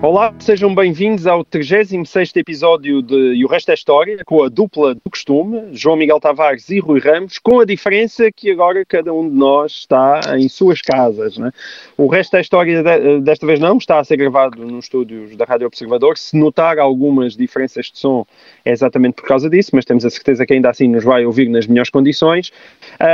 Olá, 0.00 0.32
sejam 0.38 0.72
bem-vindos 0.72 1.26
ao 1.26 1.44
36º 1.44 2.36
episódio 2.36 3.02
de 3.02 3.34
E 3.34 3.44
o 3.44 3.48
Resto 3.48 3.72
é 3.72 3.74
História, 3.74 4.18
com 4.24 4.44
a 4.44 4.48
dupla 4.48 4.94
do 4.94 5.10
costume, 5.10 5.70
João 5.72 5.96
Miguel 5.96 6.20
Tavares 6.20 6.68
e 6.70 6.78
Rui 6.78 7.00
Ramos, 7.00 7.40
com 7.40 7.58
a 7.58 7.64
diferença 7.64 8.30
que 8.30 8.48
agora 8.48 8.84
cada 8.86 9.12
um 9.12 9.28
de 9.28 9.34
nós 9.34 9.72
está 9.72 10.20
em 10.38 10.48
suas 10.48 10.80
casas. 10.80 11.36
Né? 11.36 11.50
O 11.96 12.06
Resto 12.06 12.36
é 12.36 12.40
História 12.40 12.80
de- 12.80 13.20
desta 13.22 13.44
vez 13.44 13.58
não, 13.58 13.76
está 13.76 13.98
a 13.98 14.04
ser 14.04 14.16
gravado 14.16 14.64
nos 14.64 14.84
estúdios 14.84 15.34
da 15.34 15.44
Rádio 15.44 15.66
Observador. 15.66 16.16
Se 16.16 16.36
notar 16.36 16.78
algumas 16.78 17.36
diferenças 17.36 17.86
de 17.86 17.98
som 17.98 18.24
é 18.64 18.70
exatamente 18.70 19.14
por 19.14 19.26
causa 19.26 19.50
disso, 19.50 19.70
mas 19.74 19.84
temos 19.84 20.04
a 20.04 20.10
certeza 20.10 20.46
que 20.46 20.52
ainda 20.52 20.70
assim 20.70 20.86
nos 20.86 21.02
vai 21.02 21.26
ouvir 21.26 21.48
nas 21.48 21.66
melhores 21.66 21.90
condições. 21.90 22.52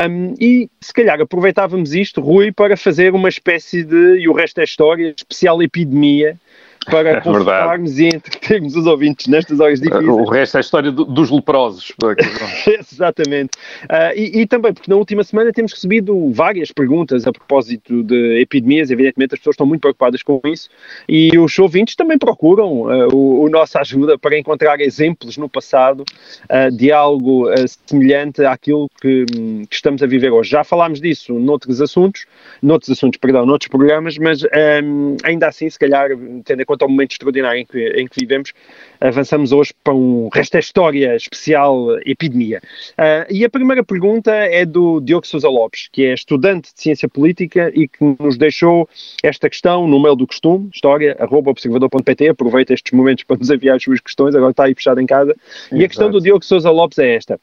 Um, 0.07 0.35
e 0.39 0.69
se 0.83 0.93
calhar 0.93 1.19
aproveitávamos 1.19 1.95
isto, 1.95 2.21
Rui, 2.21 2.53
para 2.53 2.77
fazer 2.77 3.15
uma 3.15 3.31
espécie 3.31 3.83
de 3.85 4.19
E 4.19 4.29
o 4.29 4.35
Resto 4.35 4.61
é 4.61 4.65
História, 4.65 5.15
especial 5.17 5.63
epidemia, 5.63 6.39
para 6.85 7.11
É 7.11 7.21
confortarmos 7.21 7.99
e 7.99 8.07
entretermos 8.09 8.77
os 8.77 8.87
ouvintes 8.87 9.27
nestas 9.27 9.61
horas 9.61 9.81
difíceis. 9.81 10.07
O 10.09 10.25
resto 10.25 10.57
é 10.57 10.59
a 10.59 10.61
história 10.61 10.93
do- 10.93 11.05
dos 11.05 11.31
leprosos. 11.31 11.93
Exatamente. 12.81 13.51
Ah, 13.89 14.15
e, 14.15 14.41
e 14.43 14.47
também 14.47 14.73
porque 14.73 14.91
na 14.91 14.97
última 14.97 15.25
semana 15.25 15.53
temos 15.53 15.73
recebido 15.73 16.31
várias 16.33 16.71
perguntas 16.71 17.27
a 17.27 17.33
propósito 17.33 18.03
de 18.03 18.41
epidemias, 18.41 18.91
evidentemente 18.91 19.35
as 19.35 19.41
pessoas 19.41 19.55
estão 19.55 19.67
muito 19.67 19.81
preocupadas 19.81 20.23
com 20.23 20.41
isso 20.47 20.69
e 21.09 21.37
os 21.39 21.59
ouvintes 21.59 21.95
também 21.97 22.19
procuram 22.19 22.89
ah, 22.91 23.09
o, 23.13 23.43
o 23.45 23.49
nossa 23.49 23.81
ajuda 23.81 24.19
para 24.19 24.39
encontrar 24.39 24.81
exemplos 24.81 25.37
no 25.37 25.49
passado 25.49 26.05
ah, 26.49 26.69
de 26.71 26.93
algo 26.93 27.47
semelhante 27.87 28.45
àquilo 28.45 28.89
que, 29.01 29.25
que 29.69 29.75
estamos 29.75 30.03
a 30.03 30.07
viver 30.07 30.31
hoje. 30.31 30.51
Já 30.51 30.65
falámos 30.65 31.01
disso 31.01 31.35
noutros 31.39 31.81
assuntos, 31.81 32.27
noutros 32.63 32.91
assuntos, 32.91 33.19
perdão, 33.19 33.47
noutros 33.47 33.69
programas, 33.69 34.17
mas 34.19 34.43
hum, 34.83 35.17
ainda 35.25 35.49
assim, 35.49 35.69
se 35.69 35.79
calhar, 35.79 36.09
tendo 36.45 36.63
em 36.63 36.65
conta 36.75 36.87
o 36.87 36.89
momento 36.89 37.13
extraordinário 37.13 37.61
em 37.61 37.67
que, 37.67 37.89
em 37.97 38.07
que 38.07 38.21
vivemos, 38.21 38.53
avançamos 39.01 39.53
hoje 39.53 39.73
para 39.83 39.95
um 39.95 40.29
resto 40.33 40.53
da 40.53 40.59
história 40.59 41.15
especial 41.17 41.99
epidemia. 42.05 42.61
Ah, 42.99 43.27
e 43.31 43.45
a 43.45 43.51
primeira 43.51 43.85
pergunta 43.85 44.33
é 44.33 44.65
do 44.65 45.01
Diogo 45.01 45.27
Sousa 45.27 45.49
Lopes, 45.49 45.89
que 45.93 46.05
é 46.05 46.15
estudante 46.15 46.75
de 46.75 46.81
ciência 46.81 47.09
política 47.09 47.71
e 47.75 47.87
que 47.87 48.17
nos 48.19 48.37
deixou 48.37 48.89
esta 49.23 49.49
questão 49.49 49.87
no 49.87 50.01
mail 50.01 50.17
do 50.17 50.27
costume, 50.27 50.69
história, 50.73 51.17
arroba 51.19 51.51
observador.pt, 51.51 52.29
aproveita 52.29 52.75
estes 52.75 52.93
momentos 52.93 53.25
para 53.25 53.37
nos 53.37 53.51
enviar 53.51 53.77
as 53.77 53.83
suas 53.83 54.01
questões, 54.01 54.35
agora 54.35 54.51
está 54.51 54.65
aí 54.65 54.75
fechado 54.75 55.01
em 55.01 55.07
casa. 55.07 55.35
E 55.73 55.85
a 55.85 55.89
questão 55.89 56.11
do 56.11 56.21
Diogo 56.21 56.45
Sousa 56.45 56.71
Lopes 56.71 56.99
é 56.99 57.15
esta. 57.15 57.39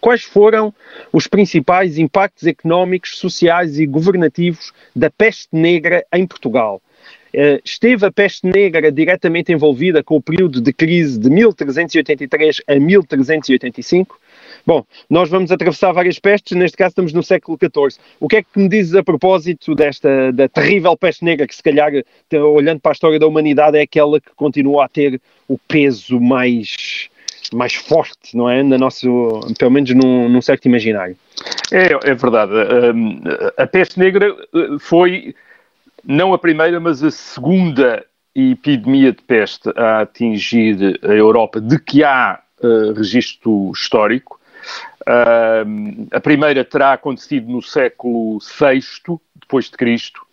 Quais 0.00 0.22
foram 0.22 0.74
os 1.12 1.26
principais 1.26 1.96
impactos 1.96 2.46
económicos, 2.46 3.18
sociais 3.18 3.78
e 3.78 3.86
governativos 3.86 4.72
da 4.94 5.10
peste 5.10 5.48
negra 5.52 6.04
em 6.12 6.26
Portugal? 6.26 6.82
Eh, 7.38 7.60
esteve 7.62 8.06
a 8.06 8.10
peste 8.10 8.46
negra 8.46 8.90
diretamente 8.90 9.52
envolvida 9.52 10.02
com 10.02 10.16
o 10.16 10.22
período 10.22 10.58
de 10.58 10.72
crise 10.72 11.20
de 11.20 11.28
1383 11.28 12.62
a 12.66 12.76
1385? 12.76 14.18
Bom, 14.66 14.82
nós 15.10 15.28
vamos 15.28 15.52
atravessar 15.52 15.92
várias 15.92 16.18
pestes, 16.18 16.56
neste 16.56 16.78
caso 16.78 16.92
estamos 16.92 17.12
no 17.12 17.22
século 17.22 17.58
XIV. 17.58 18.02
O 18.18 18.26
que 18.26 18.36
é 18.36 18.42
que 18.42 18.58
me 18.58 18.70
dizes 18.70 18.94
a 18.94 19.04
propósito 19.04 19.74
desta 19.74 20.32
da 20.32 20.48
terrível 20.48 20.96
peste 20.96 21.26
negra, 21.26 21.46
que 21.46 21.54
se 21.54 21.62
calhar, 21.62 21.92
olhando 22.32 22.80
para 22.80 22.92
a 22.92 22.94
história 22.94 23.18
da 23.18 23.26
humanidade, 23.26 23.76
é 23.76 23.82
aquela 23.82 24.18
que 24.18 24.30
continua 24.34 24.86
a 24.86 24.88
ter 24.88 25.20
o 25.46 25.58
peso 25.58 26.18
mais, 26.18 27.10
mais 27.52 27.74
forte, 27.74 28.34
não 28.34 28.48
é? 28.48 28.62
Na 28.62 28.78
nosso, 28.78 29.40
pelo 29.58 29.72
menos 29.72 29.90
num, 29.90 30.26
num 30.26 30.40
certo 30.40 30.64
imaginário. 30.64 31.14
É, 31.70 32.10
é 32.10 32.14
verdade. 32.14 32.52
A 33.58 33.66
peste 33.66 33.98
negra 33.98 34.34
eh, 34.54 34.76
foi 34.80 35.34
não 36.06 36.32
a 36.32 36.38
primeira, 36.38 36.78
mas 36.78 37.02
a 37.02 37.10
segunda 37.10 38.04
epidemia 38.34 39.12
de 39.12 39.22
peste 39.22 39.70
a 39.76 40.02
atingir 40.02 41.00
a 41.02 41.12
Europa 41.12 41.60
de 41.60 41.78
que 41.78 42.04
há 42.04 42.40
eh, 42.62 42.92
registro 42.94 43.72
histórico. 43.74 44.38
Hum, 45.66 46.08
a 46.10 46.20
primeira 46.20 46.64
terá 46.64 46.92
acontecido 46.92 47.50
no 47.50 47.62
século 47.62 48.38
VI 48.38 48.80
depois 49.36 49.66
de 49.66 49.76
Cristo 49.76 50.26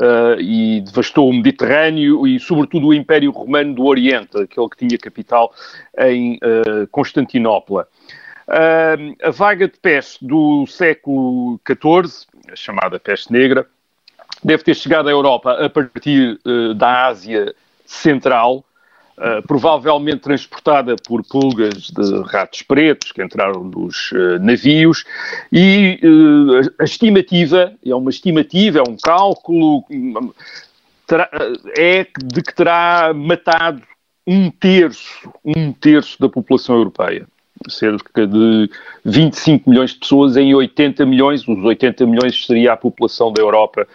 eh, 0.00 0.36
e 0.40 0.80
devastou 0.80 1.28
o 1.28 1.32
Mediterrâneo 1.32 2.26
e, 2.26 2.40
sobretudo, 2.40 2.88
o 2.88 2.94
Império 2.94 3.30
Romano 3.30 3.74
do 3.74 3.84
Oriente, 3.84 4.36
aquele 4.36 4.68
que 4.68 4.76
tinha 4.76 4.98
capital 4.98 5.54
em 5.98 6.38
eh, 6.42 6.86
Constantinopla. 6.90 7.86
A 8.46 9.30
vaga 9.30 9.66
de 9.66 9.78
peste 9.78 10.22
do 10.22 10.66
século 10.66 11.58
XIV, 11.66 12.26
chamada 12.54 13.00
peste 13.00 13.32
negra, 13.32 13.66
deve 14.42 14.62
ter 14.62 14.74
chegado 14.74 15.08
à 15.08 15.12
Europa 15.12 15.52
a 15.52 15.68
partir 15.70 16.38
eh, 16.44 16.74
da 16.74 17.06
Ásia 17.06 17.54
Central, 17.86 18.64
eh, 19.18 19.40
provavelmente 19.46 20.20
transportada 20.20 20.96
por 20.96 21.22
pulgas 21.24 21.90
de 21.90 22.22
ratos 22.24 22.62
pretos 22.62 23.12
que 23.12 23.22
entraram 23.22 23.64
nos 23.64 24.10
eh, 24.12 24.38
navios, 24.38 25.04
e 25.52 26.00
a 26.78 26.84
estimativa, 26.84 27.72
é 27.84 27.94
uma 27.94 28.10
estimativa, 28.10 28.78
é 28.78 28.82
um 28.82 28.96
cálculo, 28.96 29.84
hum, 29.90 30.32
terá- 31.06 31.30
é 31.76 32.06
de 32.22 32.42
que 32.42 32.54
terá 32.54 33.12
matado 33.14 33.82
um 34.26 34.50
terço, 34.50 35.30
um 35.44 35.72
terço 35.72 36.18
da 36.18 36.28
população 36.28 36.76
europeia 36.76 37.26
cerca 37.68 38.26
de 38.26 38.70
25 39.04 39.68
milhões 39.70 39.90
de 39.92 39.98
pessoas 39.98 40.36
em 40.36 40.54
80 40.54 41.04
milhões, 41.06 41.46
os 41.46 41.64
80 41.64 42.06
milhões 42.06 42.46
seria 42.46 42.72
a 42.72 42.76
população 42.76 43.32
da 43.32 43.42
Europa 43.42 43.86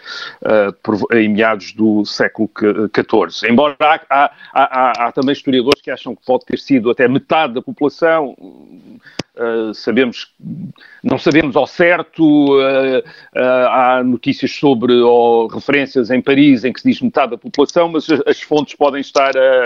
por- 0.84 1.06
em 1.16 1.30
meados 1.30 1.74
do 1.74 2.06
século 2.06 2.50
XIV. 2.94 3.50
Embora 3.52 3.76
há, 3.80 4.00
há- 4.10 4.32
há- 4.54 5.08
há 5.08 5.12
também 5.12 5.34
historiadores 5.34 5.82
que 5.82 5.92
acham 5.92 6.16
que 6.16 6.22
pode 6.26 6.46
ter 6.46 6.60
sido 6.60 6.90
até 6.90 7.08
metade 7.08 7.54
da 7.54 7.62
população, 7.62 8.36
ah, 9.38 9.72
sabemos, 9.74 10.34
não 11.04 11.18
sabemos 11.18 11.56
ao 11.56 11.66
certo, 11.68 12.58
ah, 13.36 13.98
há 13.98 14.04
notícias 14.04 14.52
sobre, 14.52 14.94
ou 14.94 15.48
referências 15.48 16.10
em 16.10 16.22
Paris 16.22 16.64
em 16.64 16.74
que 16.74 16.82
se 16.82 16.90
diz 16.90 17.02
metade 17.02 17.32
da 17.32 17.38
população, 17.38 17.90
mas 17.90 18.10
as, 18.10 18.22
as 18.28 18.42
fontes 18.42 18.76
podem 18.76 19.02
estar 19.02 19.32
a 19.38 19.64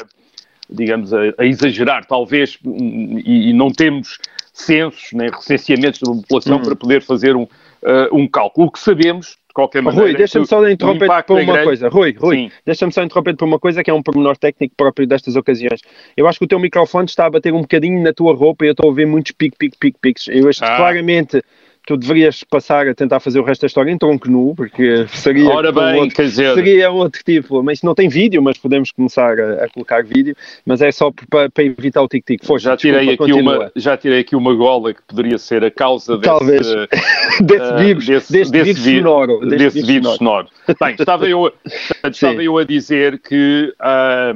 digamos, 0.70 1.14
a, 1.14 1.20
a 1.38 1.46
exagerar, 1.46 2.06
talvez, 2.06 2.58
hum, 2.66 3.22
e, 3.26 3.50
e 3.50 3.54
não 3.54 3.70
temos 3.72 4.18
censos 4.54 5.10
nem 5.14 5.30
recenseamentos 5.30 6.00
da 6.00 6.12
população 6.12 6.62
para 6.62 6.76
poder 6.76 7.02
fazer 7.02 7.36
um, 7.36 7.48
ah, 7.84 8.08
um 8.12 8.28
cálculo. 8.28 8.68
O 8.68 8.72
que 8.72 8.80
sabemos, 8.80 9.30
de 9.48 9.54
qualquer 9.54 9.82
maneira... 9.82 10.06
Rui, 10.06 10.14
é 10.14 10.18
deixa-me 10.18 10.46
só 10.46 10.68
interromper 10.70 11.08
por 11.26 11.40
é 11.40 11.44
uma 11.44 11.54
grande. 11.54 11.64
coisa. 11.66 11.90
Rui, 11.90 12.16
Rui, 12.18 12.52
deixa-me 12.66 12.92
só 12.92 13.04
interromper 13.04 13.36
por 13.36 13.46
uma 13.46 13.60
coisa 13.60 13.84
que 13.84 13.90
é 13.90 13.94
um 13.94 14.04
pormenor 14.04 14.38
técnico 14.38 14.76
próprio 14.78 15.08
destas 15.08 15.36
ocasiões. 15.36 15.82
Eu 16.16 16.28
acho 16.28 16.40
que 16.40 16.46
o 16.46 16.48
teu 16.48 16.60
microfone 16.60 17.06
está 17.06 17.26
a 17.26 17.30
bater 17.30 17.54
um 17.54 17.62
bocadinho 17.62 18.02
na 18.04 18.14
tua 18.14 18.36
roupa 18.36 18.64
e 18.64 18.68
eu 18.68 18.72
estou 18.74 18.86
a 18.86 18.90
ouvir 18.90 19.08
muitos 19.08 19.32
pic, 19.32 19.56
pic, 19.58 19.74
pic, 19.80 19.96
pics. 20.00 20.28
Eu 20.28 20.48
acho 20.48 20.60
que 20.60 20.66
Ah. 20.66 20.78
claramente 20.78 21.42
tu 21.86 21.98
deverias 21.98 22.44
passar 22.44 22.88
a 22.88 22.96
tentar 22.96 23.20
fazer 23.20 23.40
o 23.40 23.44
resto 23.44 23.62
da 23.62 23.68
história 23.68 23.92
em 23.92 23.98
tronco 23.98 24.30
nu, 24.30 24.54
porque 24.56 25.06
seria, 25.10 25.50
Ora 25.50 25.70
um 25.70 25.74
bem, 25.74 25.96
outro, 26.00 26.16
quer 26.16 26.24
dizer- 26.24 26.54
seria 26.54 26.92
um 26.92 26.96
outro 26.96 27.22
tipo. 27.24 27.62
Mas 27.62 27.82
não 27.82 27.94
tem 27.94 28.08
vídeo, 28.08 28.42
mas 28.42 28.58
podemos 28.58 28.92
começar 28.92 29.38
a, 29.40 29.66
a 29.66 29.70
colocar 29.70 30.04
vídeo. 30.04 30.36
Mas 30.66 30.82
é 30.82 30.92
só 30.92 31.12
para, 31.30 31.50
para 31.50 31.64
evitar 31.64 32.02
o 32.02 32.08
tic-tic. 32.08 32.42
Já 32.60 32.78
tirei, 32.78 33.08
desculpa, 33.08 33.24
aqui 33.24 33.34
uma, 33.34 33.72
já 33.76 33.98
tirei 33.98 34.20
aqui 34.22 34.36
uma 34.36 34.54
gola 34.54 34.94
que 34.94 35.02
poderia 35.08 35.38
ser 35.38 35.64
a 35.66 35.72
causa 35.72 36.18
desse, 36.18 36.30
Talvez. 36.30 36.68
desse 37.42 37.62
ah, 37.62 37.76
vírus, 37.76 38.06
desse- 38.06 38.32
deste 38.32 38.52
desse 38.52 38.74
vírus 38.82 39.04
sonoro. 39.04 39.40
deste 39.42 39.58
desse 39.58 39.82
vírus 39.86 40.16
sonoro. 40.16 40.48
Bem, 40.80 40.96
estava 40.98 41.28
eu, 41.28 41.52
estava 42.10 42.14
Sim. 42.38 42.42
eu 42.44 42.58
a 42.58 42.64
dizer 42.64 43.20
que 43.20 43.74
ah, 43.80 44.36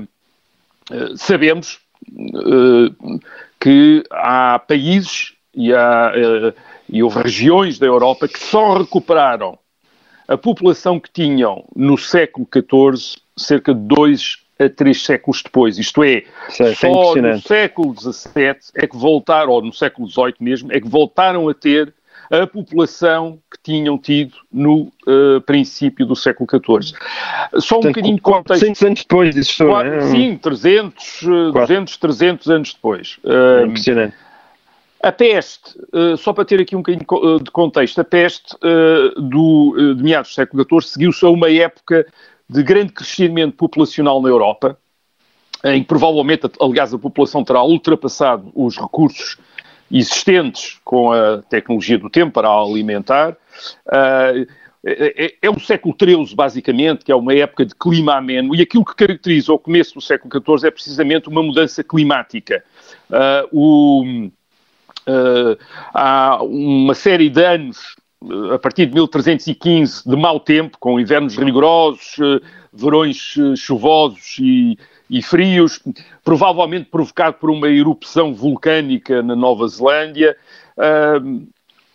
sabemos 1.16 1.80
ah, 2.36 3.18
que 3.60 4.04
há 4.12 4.60
países 4.60 5.33
e, 5.56 5.74
há, 5.74 6.13
e 6.89 7.04
houve 7.04 7.22
regiões 7.22 7.78
da 7.80 7.86
Europa 7.86 8.28
que 8.28 8.39
só 8.39 8.78
recuperaram 8.78 9.57
a 10.28 10.38
população 10.38 11.00
que 11.00 11.10
tinham 11.12 11.63
no 11.75 11.98
século 11.98 12.48
XIV 12.51 13.18
cerca 13.36 13.74
de 13.74 13.80
dois 13.81 14.38
a 14.60 14.68
três 14.68 15.04
séculos 15.04 15.44
depois. 15.44 15.78
Isto 15.78 16.04
é, 16.04 16.13
é- 16.16 16.24
é 16.60 16.74
só 16.75 17.16
no 17.16 17.39
século 17.42 17.94
XVII 17.95 18.56
é 18.75 18.88
que 18.88 18.98
voltaram, 18.98 19.51
ou 19.51 19.62
no 19.62 19.72
século 19.72 20.10
XVIII 20.10 20.34
mesmo, 20.39 20.72
é 20.74 20.81
que 20.81 20.88
voltaram 20.88 21.48
a 21.48 21.54
ter 21.54 21.94
a 22.31 22.45
população 22.45 23.40
que 23.51 23.57
tinham 23.72 23.98
tido 23.98 24.33
no 24.51 24.92
eh, 25.07 25.40
princípio 25.45 26.06
do 26.06 26.16
século 26.16 26.50
XIV. 26.50 26.98
Só 27.60 27.75
um 27.78 27.80
Portanto, 27.81 27.83
bocadinho 27.94 28.16
de 28.16 28.22
contexto. 28.22 28.48
400 28.66 28.81
anos 28.83 29.00
depois 29.01 29.36
disso, 29.36 29.66
Quatro- 29.66 29.94
é? 29.94 30.01
Sim, 30.10 30.38
300, 30.38 31.22
eh, 31.24 31.25
Quatro. 31.54 31.62
200, 31.68 31.98
300 31.98 32.50
anos 32.50 32.74
depois. 32.74 33.18
É 33.24 33.62
Eh, 33.62 33.66
impressionante. 33.68 34.16
A 35.01 35.11
peste, 35.11 35.77
uh, 35.94 36.17
só 36.17 36.33
para 36.33 36.44
ter 36.44 36.59
aqui 36.59 36.75
um 36.75 36.79
bocadinho 36.79 37.05
de 37.39 37.51
contexto, 37.51 38.01
a 38.01 38.03
peste 38.03 38.55
uh, 38.55 39.21
do, 39.21 39.94
de 39.95 40.03
meados 40.03 40.31
do 40.31 40.33
século 40.33 40.65
XIV 40.67 40.91
seguiu-se 40.91 41.25
a 41.25 41.29
uma 41.29 41.51
época 41.51 42.05
de 42.49 42.63
grande 42.63 42.94
crescimento 42.94 43.55
populacional 43.55 44.21
na 44.21 44.29
Europa, 44.29 44.77
em 45.63 45.81
que 45.81 45.88
provavelmente, 45.88 46.49
aliás, 46.59 46.94
a 46.94 46.99
população 46.99 47.44
terá 47.44 47.61
ultrapassado 47.63 48.51
os 48.55 48.77
recursos 48.77 49.38
existentes 49.91 50.79
com 50.83 51.11
a 51.11 51.41
tecnologia 51.44 51.97
do 51.97 52.09
tempo 52.09 52.31
para 52.31 52.47
a 52.47 52.61
alimentar. 52.61 53.35
É, 54.85 55.35
é, 55.41 55.49
o 55.49 55.59
século 55.59 55.95
XIII, 55.99 56.35
basicamente, 56.35 57.03
que 57.03 57.11
é 57.11 57.15
uma 57.15 57.33
época 57.33 57.65
de 57.65 57.75
clima 57.75 58.15
ameno, 58.15 58.55
e 58.55 58.61
aquilo 58.61 58.85
que 58.85 58.95
caracteriza 58.95 59.51
o 59.51 59.59
começo 59.59 59.95
do 59.95 60.01
século 60.01 60.31
XIV 60.31 60.67
é 60.67 60.71
precisamente 60.71 61.27
uma 61.27 61.44
mudança 61.44 61.83
climática. 61.83 62.63
O, 63.51 64.29
uh, 65.07 65.57
há 65.94 66.44
uma 66.44 66.94
série 66.94 67.30
de 67.30 67.44
anos, 67.44 67.95
a 68.54 68.59
partir 68.59 68.88
de 68.88 68.94
1315, 68.94 70.07
de 70.07 70.15
mau 70.15 70.39
tempo, 70.39 70.77
com 70.80 71.00
invernos 71.00 71.38
rigorosos, 71.38 72.18
verões 72.74 73.36
chuvosos 73.56 74.38
e, 74.39 74.77
e 75.09 75.21
frios, 75.21 75.81
provavelmente 76.24 76.89
provocado 76.89 77.38
por 77.38 77.50
uma 77.50 77.69
erupção 77.69 78.33
vulcânica 78.33 79.21
na 79.21 79.36
Nova 79.36 79.68
Zelândia. 79.68 80.36
Uh, 80.77 81.48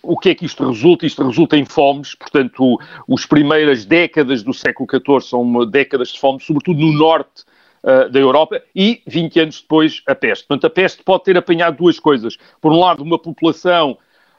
o 0.03 0.19
que 0.19 0.31
é 0.31 0.35
que 0.35 0.45
isto 0.45 0.67
resulta? 0.69 1.07
Isto 1.07 1.25
resulta 1.25 1.57
em 1.57 1.65
fomes, 1.65 2.15
portanto, 2.15 2.79
as 3.13 3.25
primeiras 3.25 3.85
décadas 3.85 4.43
do 4.43 4.53
século 4.53 4.89
XIV 4.91 5.21
são 5.21 5.67
décadas 5.67 6.09
de 6.09 6.19
fome, 6.19 6.41
sobretudo 6.41 6.81
no 6.81 6.93
norte 6.93 7.45
uh, 7.83 8.11
da 8.11 8.19
Europa, 8.19 8.63
e 8.75 9.03
20 9.07 9.41
anos 9.41 9.61
depois 9.61 10.03
a 10.07 10.15
peste. 10.15 10.47
Portanto, 10.47 10.67
a 10.67 10.71
peste 10.71 11.03
pode 11.03 11.25
ter 11.25 11.37
apanhado 11.37 11.77
duas 11.79 11.99
coisas. 11.99 12.37
Por 12.61 12.73
um 12.73 12.79
lado, 12.79 13.03
uma 13.03 13.19
população 13.19 13.99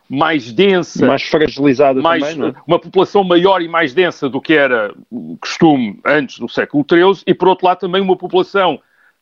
mais 0.10 0.52
densa, 0.52 1.06
mais 1.06 1.24
fragilizada 1.24 2.02
mais, 2.02 2.24
também, 2.24 2.50
é? 2.50 2.54
uma 2.68 2.80
população 2.80 3.24
maior 3.24 3.62
e 3.62 3.68
mais 3.68 3.94
densa 3.94 4.30
do 4.30 4.42
que 4.42 4.54
era 4.54 4.94
costume 5.40 6.00
antes 6.06 6.40
do 6.40 6.50
século 6.50 6.86
XIII, 6.88 7.24
e 7.26 7.34
por 7.34 7.48
outro 7.48 7.66
lado 7.66 7.80
também 7.80 8.02
uma 8.02 8.16
população 8.16 8.80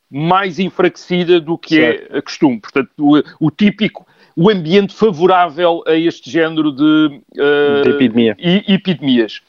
mais 0.09 0.59
enfraquecida 0.59 1.39
do 1.39 1.57
que 1.57 1.79
é 1.79 1.97
certo. 1.97 2.17
é 2.17 2.21
costume. 2.21 2.59
Portanto, 2.59 2.89
o, 2.99 3.47
o, 3.47 3.49
típico, 3.49 4.05
o 4.35 4.49
ambiente 4.49 4.93
favorável 4.93 5.81
a 5.87 5.95
este 5.95 6.29
género 6.29 6.71
de, 6.71 7.21
uh, 7.37 7.83
de 7.83 7.89
epidemia. 7.91 8.35
e, 8.37 8.73
epidemias. 8.73 9.41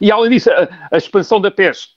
E 0.00 0.12
além 0.12 0.30
disso, 0.32 0.50
a, 0.50 0.68
a 0.92 0.96
expansão 0.98 1.40
da 1.40 1.50
peste 1.50 1.93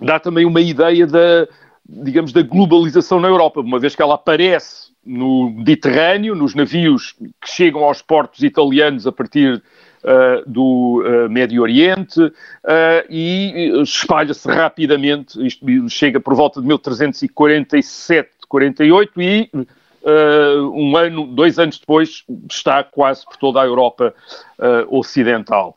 dá 0.00 0.18
também 0.18 0.44
uma 0.44 0.60
ideia 0.60 1.06
da, 1.06 1.46
digamos, 1.88 2.32
da 2.32 2.42
globalização 2.42 3.20
na 3.20 3.28
Europa, 3.28 3.60
uma 3.60 3.78
vez 3.78 3.94
que 3.94 4.02
ela 4.02 4.14
aparece 4.14 4.90
no 5.04 5.50
Mediterrâneo, 5.50 6.34
nos 6.34 6.54
navios 6.54 7.14
que 7.40 7.48
chegam 7.48 7.84
aos 7.84 8.02
portos 8.02 8.42
italianos 8.42 9.06
a 9.06 9.12
partir 9.12 9.62
uh, 10.02 10.50
do 10.50 11.02
uh, 11.04 11.30
Médio 11.30 11.62
Oriente 11.62 12.20
uh, 12.20 12.32
e 13.08 13.80
espalha-se 13.82 14.48
rapidamente, 14.48 15.44
isto 15.46 15.64
chega 15.88 16.18
por 16.18 16.34
volta 16.34 16.60
de 16.60 16.66
1347, 16.66 18.30
48 18.48 19.22
e 19.22 19.50
um 20.72 20.96
ano, 20.96 21.26
dois 21.26 21.58
anos 21.58 21.80
depois 21.80 22.22
está 22.48 22.84
quase 22.84 23.24
por 23.24 23.36
toda 23.36 23.60
a 23.60 23.64
Europa 23.64 24.14
ocidental. 24.88 25.76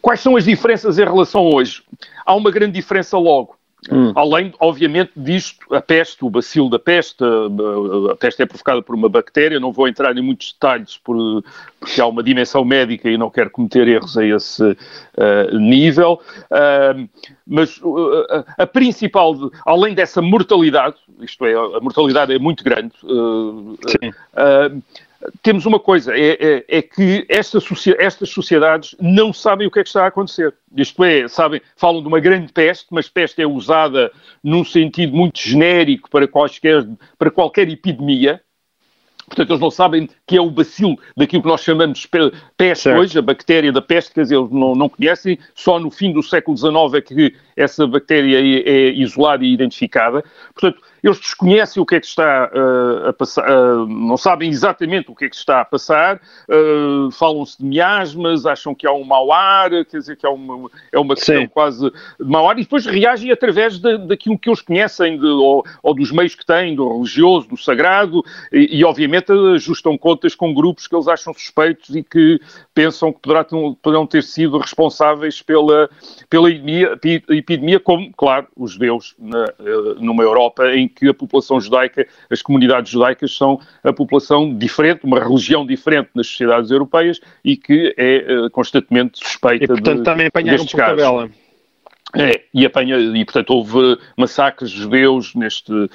Quais 0.00 0.20
são 0.20 0.36
as 0.36 0.44
diferenças 0.44 0.98
em 0.98 1.04
relação 1.04 1.42
a 1.42 1.54
hoje? 1.54 1.82
Há 2.24 2.34
uma 2.34 2.50
grande 2.50 2.72
diferença 2.72 3.18
logo. 3.18 3.56
Hum. 3.90 4.12
Além, 4.14 4.54
obviamente, 4.58 5.12
disto, 5.14 5.74
a 5.74 5.80
peste, 5.80 6.24
o 6.24 6.30
bacilo 6.30 6.70
da 6.70 6.78
peste, 6.78 7.22
a, 7.22 8.12
a, 8.12 8.16
peste 8.16 8.42
é 8.42 8.46
provocada 8.46 8.80
por 8.80 8.94
uma 8.94 9.08
bactéria, 9.08 9.60
não 9.60 9.72
vou 9.72 9.86
entrar 9.86 10.16
em 10.16 10.22
muitos 10.22 10.52
detalhes 10.52 10.96
por, 10.96 11.44
porque 11.78 12.00
há 12.00 12.06
uma 12.06 12.22
dimensão 12.22 12.64
médica 12.64 13.10
e 13.10 13.18
não 13.18 13.28
quero 13.28 13.50
cometer 13.50 13.86
erros 13.86 14.16
a 14.16 14.24
esse 14.24 14.62
uh, 14.64 15.58
nível, 15.58 16.20
uh, 16.50 17.08
mas 17.46 17.78
uh, 17.82 18.44
a 18.56 18.66
principal, 18.66 19.50
além 19.66 19.94
dessa 19.94 20.22
mortalidade, 20.22 20.96
isto 21.20 21.44
é, 21.44 21.52
a 21.52 21.80
mortalidade 21.80 22.32
é 22.32 22.38
muito 22.38 22.64
grande, 22.64 22.94
temos 25.42 25.66
uma 25.66 25.80
coisa, 25.80 26.14
é, 26.14 26.36
é, 26.40 26.64
é 26.68 26.82
que 26.82 27.26
esta, 27.28 27.58
estas 27.98 28.28
sociedades 28.30 28.94
não 29.00 29.32
sabem 29.32 29.66
o 29.66 29.70
que 29.70 29.78
é 29.78 29.82
que 29.82 29.88
está 29.88 30.04
a 30.04 30.08
acontecer. 30.08 30.54
Isto 30.76 31.04
é, 31.04 31.28
sabem, 31.28 31.60
falam 31.76 32.02
de 32.02 32.08
uma 32.08 32.20
grande 32.20 32.52
peste, 32.52 32.86
mas 32.90 33.08
peste 33.08 33.40
é 33.40 33.46
usada 33.46 34.12
num 34.42 34.64
sentido 34.64 35.16
muito 35.16 35.40
genérico 35.40 36.10
para, 36.10 36.28
quaisquer, 36.28 36.86
para 37.18 37.30
qualquer 37.30 37.68
epidemia. 37.68 38.40
Portanto, 39.26 39.50
eles 39.50 39.60
não 39.60 39.70
sabem 39.70 40.08
que 40.26 40.36
é 40.36 40.40
o 40.40 40.50
bacilo 40.50 40.96
daquilo 41.16 41.42
que 41.42 41.48
nós 41.48 41.62
chamamos 41.62 41.98
de 41.98 42.08
peste 42.56 42.82
certo. 42.84 43.00
hoje, 43.00 43.18
a 43.18 43.22
bactéria 43.22 43.72
da 43.72 43.82
peste, 43.82 44.12
quer 44.12 44.22
dizer, 44.22 44.36
eles 44.36 44.50
não, 44.50 44.74
não 44.74 44.88
conhecem. 44.88 45.38
Só 45.54 45.78
no 45.78 45.90
fim 45.90 46.12
do 46.12 46.22
século 46.22 46.56
XIX 46.56 46.94
é 46.94 47.00
que 47.00 47.34
essa 47.56 47.86
bactéria 47.86 48.38
é, 48.38 48.70
é 48.70 48.92
isolada 48.92 49.44
e 49.44 49.52
identificada. 49.52 50.24
Portanto, 50.52 50.82
eles 51.04 51.20
desconhecem 51.20 51.82
o 51.82 51.84
que 51.84 51.96
é 51.96 52.00
que 52.00 52.06
está 52.06 52.50
uh, 52.50 53.08
a 53.08 53.12
passar, 53.12 53.44
uh, 53.46 53.86
não 53.86 54.16
sabem 54.16 54.48
exatamente 54.48 55.10
o 55.10 55.14
que 55.14 55.26
é 55.26 55.28
que 55.28 55.36
está 55.36 55.60
a 55.60 55.64
passar, 55.64 56.16
uh, 56.16 57.10
falam-se 57.10 57.58
de 57.58 57.64
miasmas, 57.64 58.46
acham 58.46 58.74
que 58.74 58.86
há 58.86 58.92
um 58.92 59.04
mau 59.04 59.30
ar, 59.30 59.68
quer 59.84 59.98
dizer 59.98 60.16
que 60.16 60.26
há 60.26 60.30
uma, 60.30 60.70
é 60.90 60.98
uma 60.98 61.14
questão 61.14 61.42
Sim. 61.42 61.46
quase 61.48 61.90
de 61.90 62.26
mau 62.26 62.48
ar, 62.48 62.58
e 62.58 62.62
depois 62.62 62.86
reagem 62.86 63.30
através 63.30 63.78
de, 63.78 63.98
daquilo 63.98 64.38
que 64.38 64.48
eles 64.48 64.62
conhecem, 64.62 65.18
de, 65.18 65.26
ou, 65.26 65.62
ou, 65.82 65.94
dos 65.94 66.10
meios 66.10 66.34
que 66.34 66.46
têm, 66.46 66.74
do 66.74 66.88
religioso, 66.88 67.48
do 67.48 67.56
sagrado, 67.58 68.24
e, 68.50 68.78
e, 68.78 68.82
obviamente 68.82 69.23
ajustam 69.32 69.96
contas 69.96 70.34
com 70.34 70.52
grupos 70.52 70.86
que 70.86 70.94
eles 70.94 71.08
acham 71.08 71.32
suspeitos 71.32 71.94
e 71.94 72.02
que 72.02 72.40
pensam 72.74 73.12
que 73.12 73.20
poderá, 73.20 73.44
poderão 73.44 74.06
ter 74.06 74.22
sido 74.22 74.58
responsáveis 74.58 75.42
pela, 75.42 75.88
pela 76.28 76.50
epidemia, 76.50 76.98
epidemia, 77.30 77.80
como, 77.80 78.12
claro, 78.16 78.46
os 78.56 78.72
judeus 78.72 79.14
na, 79.18 79.46
numa 79.98 80.22
Europa 80.22 80.74
em 80.74 80.88
que 80.88 81.08
a 81.08 81.14
população 81.14 81.60
judaica, 81.60 82.06
as 82.30 82.42
comunidades 82.42 82.90
judaicas 82.90 83.36
são 83.36 83.60
a 83.82 83.92
população 83.92 84.56
diferente, 84.56 85.04
uma 85.04 85.18
religião 85.18 85.66
diferente 85.66 86.10
nas 86.14 86.26
sociedades 86.26 86.70
europeias 86.70 87.20
e 87.44 87.56
que 87.56 87.94
é 87.96 88.26
uh, 88.32 88.50
constantemente 88.50 89.18
suspeita 89.18 89.64
e, 89.64 89.68
portanto, 89.68 89.98
de, 89.98 90.04
também 90.04 90.26
apanharam 90.26 90.66
por 90.66 90.76
tabela. 90.76 91.30
É, 92.16 92.42
e, 92.54 92.64
apanha, 92.64 92.96
e 92.96 93.24
portanto 93.24 93.50
houve 93.50 93.98
massacres 94.16 94.70
judeus 94.70 95.34
neste, 95.34 95.72
uh, 95.72 95.90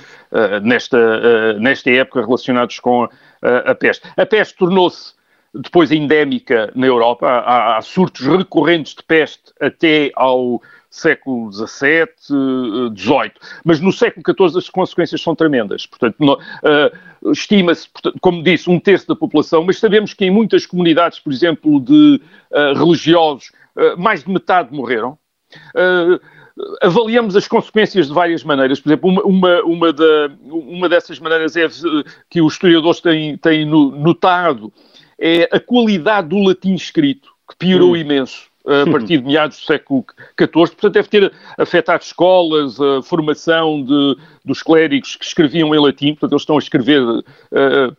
nesta, 0.62 0.98
uh, 0.98 1.60
nesta 1.60 1.90
época 1.92 2.26
relacionados 2.26 2.80
com 2.80 3.06
uh, 3.06 3.10
a 3.66 3.74
peste. 3.74 4.06
A 4.18 4.26
peste 4.26 4.58
tornou-se 4.58 5.14
depois 5.54 5.92
endémica 5.92 6.72
na 6.76 6.88
Europa, 6.88 7.28
há, 7.28 7.78
há, 7.78 7.82
surtos 7.82 8.26
recorrentes 8.26 8.94
de 8.94 9.04
peste 9.04 9.52
até 9.60 10.12
ao 10.16 10.62
século 10.90 11.52
XVII, 11.52 12.08
XVIII. 12.96 13.32
Mas 13.64 13.80
no 13.80 13.92
século 13.92 14.24
XIV 14.26 14.58
as 14.58 14.70
consequências 14.70 15.22
são 15.22 15.36
tremendas. 15.36 15.86
Portanto, 15.86 16.20
uh, 16.24 17.32
estima-se, 17.32 17.88
como 18.22 18.44
disse, 18.44 18.70
um 18.70 18.80
terço 18.80 19.08
da 19.08 19.16
população, 19.16 19.64
mas 19.64 19.80
sabemos 19.80 20.14
que 20.14 20.26
em 20.26 20.32
muitas 20.32 20.66
comunidades, 20.66 21.20
por 21.20 21.32
exemplo, 21.32 21.80
de 21.80 22.22
uh, 22.52 22.78
religiosos, 22.78 23.52
uh, 23.76 24.00
mais 24.00 24.24
de 24.24 24.32
metade 24.32 24.74
morreram. 24.74 25.18
Avaliamos 26.82 27.36
as 27.36 27.48
consequências 27.48 28.08
de 28.08 28.14
várias 28.14 28.44
maneiras. 28.44 28.80
Por 28.80 28.90
exemplo, 28.90 29.10
uma, 29.10 29.24
uma, 29.24 29.62
uma, 29.64 29.94
da, 29.94 30.32
uma 30.44 30.90
dessas 30.90 31.20
maneiras 31.20 31.56
é 31.56 31.68
que 32.30 32.42
os 32.42 32.54
historiadores 32.54 33.00
têm, 33.00 33.38
têm 33.38 33.66
notado 33.66 34.72
é 35.20 35.50
a 35.52 35.60
qualidade 35.60 36.30
do 36.30 36.38
latim 36.38 36.74
escrito, 36.74 37.30
que 37.50 37.56
piorou 37.58 37.92
hum. 37.92 37.98
imenso 37.98 38.50
a 38.66 38.90
partir 38.90 39.18
de 39.18 39.24
meados 39.28 39.60
do 39.60 39.66
século 39.66 40.06
XIV, 40.40 40.50
portanto 40.52 40.94
deve 40.94 41.08
ter 41.10 41.34
afetado 41.58 42.04
escolas, 42.04 42.80
a 42.80 43.02
formação 43.02 43.84
de, 43.84 44.18
dos 44.46 44.62
clérigos 44.62 45.16
que 45.16 45.26
escreviam 45.26 45.74
em 45.74 45.80
latim, 45.80 46.14
portanto 46.14 46.34
eles 46.34 46.42
estão 46.44 46.56
a 46.56 46.60
escrever 46.60 47.02
uh, 47.02 47.24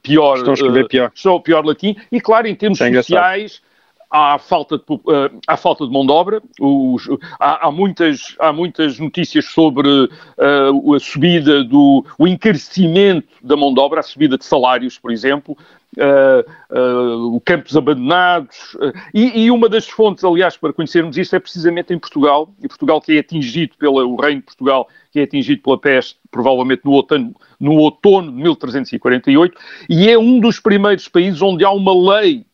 pior, 0.03 0.37
estão 0.37 0.53
a 0.53 0.55
escrever 0.55 0.89
pior. 0.89 1.13
Uh, 1.25 1.41
pior 1.41 1.65
latim, 1.65 1.97
e 2.11 2.21
claro, 2.21 2.47
em 2.47 2.55
termos 2.55 2.81
é 2.81 2.93
sociais, 2.95 3.63
há 4.11 4.39
falta 4.39 4.77
de, 4.77 4.85
uh, 4.93 5.57
falta 5.57 5.87
de 5.87 5.93
mão 5.93 6.05
de 6.05 6.13
obra, 6.13 6.43
os, 6.61 7.09
há, 7.39 7.69
há, 7.69 7.71
muitas, 7.71 8.35
há 8.39 8.53
muitas 8.53 8.99
notícias 8.99 9.47
sobre 9.47 9.89
uh, 9.89 10.95
a 10.95 10.99
subida 10.99 11.63
do 11.63 12.05
o 12.19 12.27
encarecimento 12.27 13.29
da 13.43 13.57
mão 13.57 13.73
de 13.73 13.81
obra, 13.81 14.01
a 14.01 14.03
subida 14.03 14.37
de 14.37 14.45
salários, 14.45 14.99
por 14.99 15.13
exemplo, 15.13 15.57
uh, 15.99 17.35
uh, 17.37 17.41
campos 17.43 17.77
abandonados. 17.77 18.75
Uh, 18.75 18.93
e, 19.15 19.45
e, 19.45 19.51
uma 19.51 19.69
das 19.69 19.89
fontes, 19.89 20.25
aliás, 20.25 20.57
para 20.57 20.73
conhecermos 20.73 21.17
isto 21.17 21.35
é 21.37 21.41
precisamente 21.41 21.93
em 21.93 21.99
Portugal, 21.99 22.53
e 22.63 22.69
Portugal 22.69 23.01
que 23.01 23.13
é 23.13 23.21
atingido 23.21 23.77
pelo 23.79 24.17
Reino 24.17 24.41
de 24.41 24.47
Portugal, 24.47 24.89
que 25.13 25.21
é 25.21 25.23
atingido 25.23 25.63
pela 25.63 25.79
peste, 25.79 26.19
provavelmente 26.31 26.83
no 26.85 26.93
outono, 26.93 27.35
no 27.59 27.73
outono 27.75 28.31
de 28.31 28.43
1348, 28.43 29.59
e 29.89 30.09
é 30.09 30.19
um 30.19 30.39
dos 30.39 30.61
primeiros 30.61 31.09
países 31.09 31.41
onde 31.43 31.65
há 31.65 31.71
uma 31.71 32.17
lei 32.17 32.45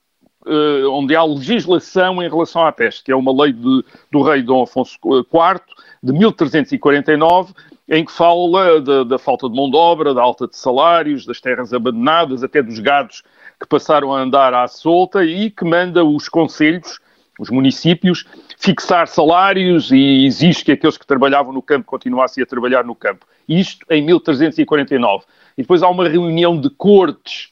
Uh, 0.46 0.88
onde 0.92 1.16
há 1.16 1.24
legislação 1.24 2.22
em 2.22 2.28
relação 2.28 2.64
à 2.64 2.70
peste, 2.70 3.02
que 3.02 3.10
é 3.10 3.16
uma 3.16 3.32
lei 3.42 3.52
de, 3.52 3.84
do 4.12 4.22
rei 4.22 4.42
Dom 4.42 4.62
Afonso 4.62 4.96
IV, 5.04 5.60
de 6.00 6.12
1349, 6.12 7.52
em 7.88 8.04
que 8.04 8.12
fala 8.12 8.80
da, 8.80 9.02
da 9.02 9.18
falta 9.18 9.48
de 9.48 9.56
mão 9.56 9.68
de 9.68 9.76
obra, 9.76 10.14
da 10.14 10.22
alta 10.22 10.46
de 10.46 10.56
salários, 10.56 11.26
das 11.26 11.40
terras 11.40 11.72
abandonadas, 11.72 12.44
até 12.44 12.62
dos 12.62 12.78
gados 12.78 13.22
que 13.60 13.66
passaram 13.66 14.14
a 14.14 14.20
andar 14.20 14.52
à 14.54 14.66
solta 14.68 15.24
e 15.24 15.50
que 15.50 15.64
manda 15.64 16.04
os 16.04 16.28
conselhos, 16.28 16.98
os 17.38 17.50
municípios, 17.50 18.24
fixar 18.58 19.06
salários 19.08 19.90
e 19.90 20.26
exige 20.26 20.64
que 20.64 20.72
aqueles 20.72 20.96
que 20.96 21.06
trabalhavam 21.06 21.52
no 21.52 21.62
campo 21.62 21.86
continuassem 21.86 22.42
a 22.42 22.46
trabalhar 22.46 22.84
no 22.84 22.94
campo. 22.94 23.26
Isto 23.48 23.86
em 23.90 24.02
1349. 24.02 25.24
E 25.56 25.62
depois 25.62 25.82
há 25.82 25.88
uma 25.88 26.08
reunião 26.08 26.60
de 26.60 26.70
cortes 26.70 27.50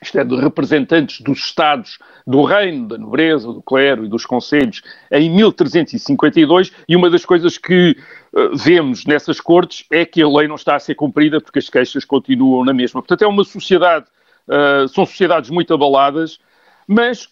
isto 0.00 0.18
é, 0.18 0.24
de 0.24 0.36
representantes 0.36 1.20
dos 1.20 1.38
Estados 1.38 1.98
do 2.26 2.42
Reino, 2.42 2.86
da 2.88 2.98
nobreza, 2.98 3.52
do 3.52 3.62
clero 3.62 4.04
e 4.04 4.08
dos 4.08 4.24
conselhos, 4.24 4.82
em 5.10 5.30
1352, 5.30 6.72
e 6.88 6.94
uma 6.94 7.10
das 7.10 7.24
coisas 7.24 7.58
que 7.58 7.96
uh, 8.32 8.56
vemos 8.56 9.04
nessas 9.04 9.40
cortes 9.40 9.84
é 9.90 10.04
que 10.04 10.22
a 10.22 10.28
lei 10.28 10.46
não 10.46 10.54
está 10.54 10.76
a 10.76 10.78
ser 10.78 10.94
cumprida 10.94 11.40
porque 11.40 11.58
as 11.58 11.68
queixas 11.68 12.04
continuam 12.04 12.64
na 12.64 12.72
mesma. 12.72 13.00
Portanto, 13.00 13.22
é 13.22 13.26
uma 13.26 13.44
sociedade, 13.44 14.06
uh, 14.46 14.88
são 14.88 15.04
sociedades 15.04 15.50
muito 15.50 15.74
abaladas, 15.74 16.38
mas 16.86 17.24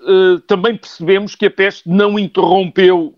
uh, 0.00 0.40
também 0.46 0.76
percebemos 0.76 1.34
que 1.34 1.46
a 1.46 1.50
peste 1.50 1.88
não 1.88 2.18
interrompeu 2.18 3.14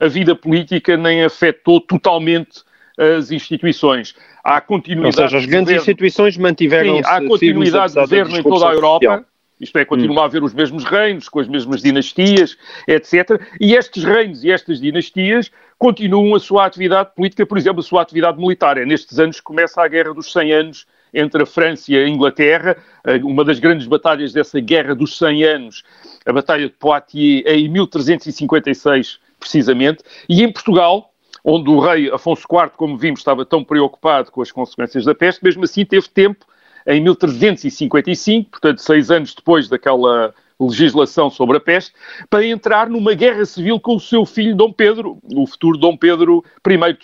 a 0.00 0.08
vida 0.08 0.34
política 0.34 0.96
nem 0.96 1.22
afetou 1.22 1.80
totalmente 1.80 2.64
as 2.96 3.30
instituições. 3.30 4.14
Há 4.42 4.60
continuidade. 4.60 5.20
Ou 5.20 5.28
seja, 5.28 5.38
as 5.38 5.46
grandes 5.46 5.74
instituições 5.74 6.36
mantiveram-se. 6.36 7.06
Há 7.06 7.20
continuidade 7.26 7.92
de 7.92 8.00
governo 8.00 8.36
em 8.36 8.42
toda 8.42 8.68
a 8.68 8.72
Europa. 8.72 9.06
Social. 9.06 9.24
Isto 9.58 9.78
é, 9.78 9.84
continua 9.86 10.16
hum. 10.16 10.22
a 10.22 10.24
haver 10.26 10.42
os 10.42 10.52
mesmos 10.52 10.84
reinos, 10.84 11.28
com 11.28 11.40
as 11.40 11.48
mesmas 11.48 11.80
dinastias, 11.80 12.58
etc. 12.86 13.40
E 13.58 13.74
estes 13.74 14.04
reinos 14.04 14.44
e 14.44 14.50
estas 14.50 14.80
dinastias 14.80 15.50
continuam 15.78 16.34
a 16.34 16.40
sua 16.40 16.66
atividade 16.66 17.10
política, 17.14 17.46
por 17.46 17.56
exemplo, 17.56 17.80
a 17.80 17.82
sua 17.82 18.02
atividade 18.02 18.38
militar. 18.38 18.76
É 18.76 18.84
nestes 18.84 19.18
anos 19.18 19.36
que 19.36 19.42
começa 19.42 19.82
a 19.82 19.88
Guerra 19.88 20.12
dos 20.12 20.30
100 20.30 20.52
Anos 20.52 20.86
entre 21.14 21.42
a 21.42 21.46
França 21.46 21.90
e 21.90 21.96
a 21.96 22.06
Inglaterra, 22.06 22.76
uma 23.22 23.42
das 23.42 23.58
grandes 23.58 23.86
batalhas 23.86 24.34
dessa 24.34 24.60
Guerra 24.60 24.94
dos 24.94 25.16
100 25.16 25.44
Anos, 25.44 25.82
a 26.26 26.32
Batalha 26.32 26.66
de 26.66 26.74
Poitiers, 26.74 27.44
em 27.46 27.68
1356, 27.68 29.18
precisamente. 29.40 30.02
E 30.28 30.42
em 30.42 30.52
Portugal, 30.52 31.10
onde 31.48 31.70
o 31.70 31.78
rei 31.78 32.10
Afonso 32.10 32.42
IV, 32.42 32.72
como 32.76 32.98
vimos, 32.98 33.20
estava 33.20 33.46
tão 33.46 33.62
preocupado 33.62 34.32
com 34.32 34.42
as 34.42 34.50
consequências 34.50 35.04
da 35.04 35.14
peste, 35.14 35.44
mesmo 35.44 35.62
assim 35.62 35.84
teve 35.84 36.08
tempo, 36.08 36.44
em 36.84 37.00
1355, 37.00 38.50
portanto 38.50 38.82
seis 38.82 39.12
anos 39.12 39.32
depois 39.32 39.68
daquela 39.68 40.34
legislação 40.58 41.30
sobre 41.30 41.58
a 41.58 41.60
peste, 41.60 41.94
para 42.28 42.44
entrar 42.44 42.88
numa 42.88 43.14
guerra 43.14 43.44
civil 43.44 43.78
com 43.78 43.94
o 43.94 44.00
seu 44.00 44.24
filho 44.24 44.56
Dom 44.56 44.72
Pedro, 44.72 45.20
o 45.34 45.46
futuro 45.46 45.78
Dom 45.78 45.96
Pedro 45.96 46.44
I, 46.66 46.98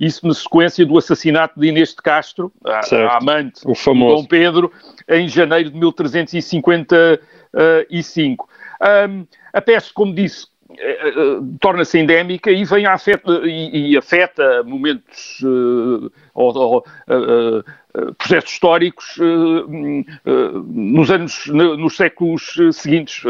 isso 0.00 0.26
na 0.26 0.32
sequência 0.32 0.86
do 0.86 0.96
assassinato 0.96 1.60
de 1.60 1.66
Inês 1.66 1.90
de 1.90 1.96
Castro, 1.96 2.50
a, 2.64 2.80
a 2.80 3.18
amante 3.18 3.60
o 3.66 3.74
famoso. 3.74 4.22
Dom 4.22 4.28
Pedro, 4.28 4.72
em 5.08 5.28
janeiro 5.28 5.70
de 5.70 5.78
1355. 5.78 8.48
Um, 8.80 9.26
a 9.52 9.60
peste, 9.60 9.92
como 9.92 10.14
disse, 10.14 10.46
torna-se 11.60 11.98
endémica 11.98 12.50
e 12.50 12.64
vem 12.64 12.86
a 12.86 12.94
afeta, 12.94 13.40
e, 13.44 13.92
e 13.92 13.96
afeta 13.96 14.62
momentos 14.64 15.40
uh, 15.42 16.10
ou, 16.34 16.56
ou 16.56 16.78
uh, 16.78 18.14
processos 18.18 18.50
históricos 18.50 19.16
nos 20.66 21.10
anos, 21.12 21.46
nos 21.46 21.96
séculos 21.96 22.56
seguintes 22.72 23.22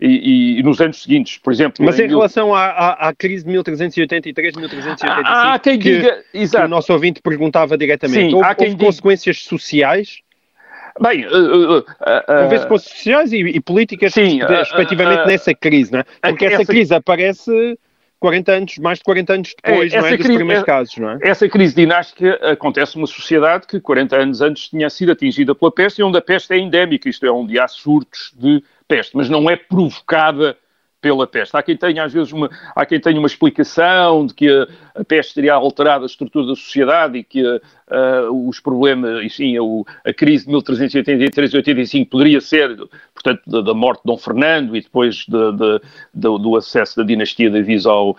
e, 0.00 0.58
e, 0.58 0.62
nos 0.64 0.80
anos 0.80 1.02
seguintes, 1.02 1.38
por 1.38 1.52
exemplo. 1.52 1.84
Mas 1.84 2.00
em, 2.00 2.06
em 2.06 2.08
relação 2.08 2.52
à, 2.52 2.64
à, 2.64 3.08
à, 3.08 3.14
crise 3.14 3.44
de 3.44 3.50
1383, 3.50 4.56
1385, 4.56 5.24
há 5.24 5.58
quem 5.60 5.78
que, 5.78 5.98
diga, 5.98 6.24
que 6.32 6.56
o 6.56 6.68
nosso 6.68 6.92
ouvinte 6.92 7.22
perguntava 7.22 7.78
diretamente, 7.78 8.30
Sim, 8.30 8.34
houve, 8.34 8.48
há 8.48 8.54
quem 8.54 8.70
houve 8.72 8.84
consequências 8.84 9.44
sociais? 9.44 10.22
Bem, 11.00 11.26
uh, 11.26 11.78
uh, 11.78 12.48
ver 12.48 12.60
sociais 12.78 13.32
e, 13.32 13.38
e 13.38 13.60
políticas, 13.60 14.12
sim, 14.12 14.40
respectivamente, 14.40 15.26
nessa 15.26 15.54
crise, 15.54 15.92
não 15.92 16.00
é? 16.00 16.04
Porque 16.20 16.44
essa, 16.44 16.56
essa 16.56 16.66
crise 16.66 16.94
aparece 16.94 17.78
40 18.20 18.52
anos, 18.52 18.78
mais 18.78 18.98
de 18.98 19.04
40 19.04 19.32
anos 19.32 19.54
depois, 19.64 19.92
é, 19.92 19.98
não 19.98 20.06
é? 20.06 20.16
Dos 20.16 20.26
primeiros 20.26 20.62
é, 20.62 20.66
casos, 20.66 20.96
não 20.98 21.10
é? 21.10 21.18
Essa 21.22 21.48
crise 21.48 21.74
dinástica 21.74 22.38
acontece 22.42 22.96
numa 22.96 23.06
sociedade 23.06 23.66
que 23.66 23.80
40 23.80 24.16
anos 24.16 24.40
antes 24.42 24.68
tinha 24.68 24.90
sido 24.90 25.12
atingida 25.12 25.54
pela 25.54 25.72
peste 25.72 26.00
e 26.00 26.04
onde 26.04 26.18
a 26.18 26.20
peste 26.20 26.52
é 26.52 26.58
endémica, 26.58 27.08
isto 27.08 27.24
é, 27.24 27.30
onde 27.30 27.58
há 27.58 27.66
surtos 27.66 28.32
de 28.36 28.62
peste, 28.86 29.16
mas 29.16 29.30
não 29.30 29.48
é 29.48 29.56
provocada 29.56 30.56
pela 31.00 31.26
peste. 31.26 31.56
Há 31.56 31.62
quem 31.62 31.76
tenha, 31.76 32.04
às 32.04 32.12
vezes, 32.12 32.32
uma, 32.32 32.50
há 32.74 32.84
quem 32.84 33.00
tenha 33.00 33.18
uma 33.18 33.26
explicação 33.26 34.26
de 34.26 34.34
que 34.34 34.48
a, 34.48 35.00
a 35.00 35.04
peste 35.04 35.34
teria 35.34 35.54
alterado 35.54 36.04
a 36.04 36.06
estrutura 36.06 36.46
da 36.46 36.54
sociedade 36.54 37.18
e 37.18 37.24
que 37.24 37.42
uh, 37.42 38.48
os 38.48 38.60
problemas, 38.60 39.24
enfim, 39.24 39.56
a, 39.56 40.10
a 40.10 40.12
crise 40.12 40.44
de 40.44 40.50
1383 40.50 41.52
e 41.52 41.56
85 41.56 42.10
poderia 42.10 42.40
ser, 42.40 42.76
portanto, 43.14 43.42
da, 43.46 43.60
da, 43.62 43.74
morte 43.74 44.00
de 44.00 44.06
Dom 44.06 44.18
Fernando 44.18 44.76
e 44.76 44.80
depois 44.80 45.24
de, 45.26 45.52
de, 45.52 45.80
de, 46.14 46.38
do 46.38 46.56
acesso 46.56 46.96
da 46.96 47.02
dinastia 47.02 47.50
de 47.50 47.58
Avisa 47.58 47.90
ao, 47.90 48.10
uh, 48.10 48.16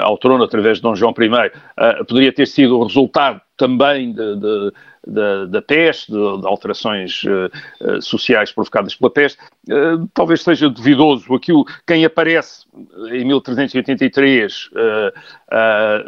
ao 0.00 0.16
trono 0.18 0.44
através 0.44 0.78
de 0.78 0.82
Dom 0.82 0.94
João 0.94 1.14
I, 1.18 1.26
uh, 1.26 2.04
poderia 2.06 2.32
ter 2.32 2.46
sido 2.46 2.78
o 2.78 2.84
resultado 2.84 3.40
também 3.56 4.12
de, 4.12 4.36
de, 4.36 4.72
da, 5.06 5.46
da 5.46 5.62
peste, 5.62 6.12
de, 6.12 6.40
de 6.40 6.46
alterações 6.46 7.22
uh, 7.24 8.02
sociais 8.02 8.52
provocadas 8.52 8.94
pela 8.94 9.10
peste, 9.10 9.38
uh, 9.68 10.06
talvez 10.12 10.42
seja 10.42 10.68
duvidoso 10.68 11.34
aquilo, 11.34 11.64
quem 11.86 12.04
aparece 12.04 12.66
em 13.12 13.24
1383, 13.24 14.70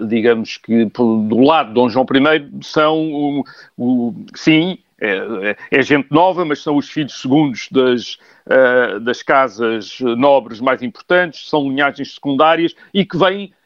digamos 0.07 0.57
que 0.59 0.85
do 0.85 1.41
lado 1.41 1.69
de 1.69 1.75
Dom 1.75 1.89
João 1.89 2.07
I, 2.07 2.63
são, 2.63 3.45
sim, 4.35 4.79
é, 5.03 5.57
é, 5.73 5.83
gente 5.83 6.07
nova, 6.13 6.45
mas 6.45 6.63
são 6.63 6.77
os 6.77 6.89
filhos 6.89 7.21
segundos 7.21 7.69
das, 7.73 8.19
uh, 8.47 9.01
das 9.01 9.21
casas 9.21 9.99
nobres 10.01 10.61
mais 10.61 10.81
importantes, 10.81 11.49
são 11.49 11.69
linhagens 11.69 12.15
secundárias 12.15 12.73
e 12.95 13.05
que 13.05 13.19
vêm 13.19 13.53
eh, 13.53 13.62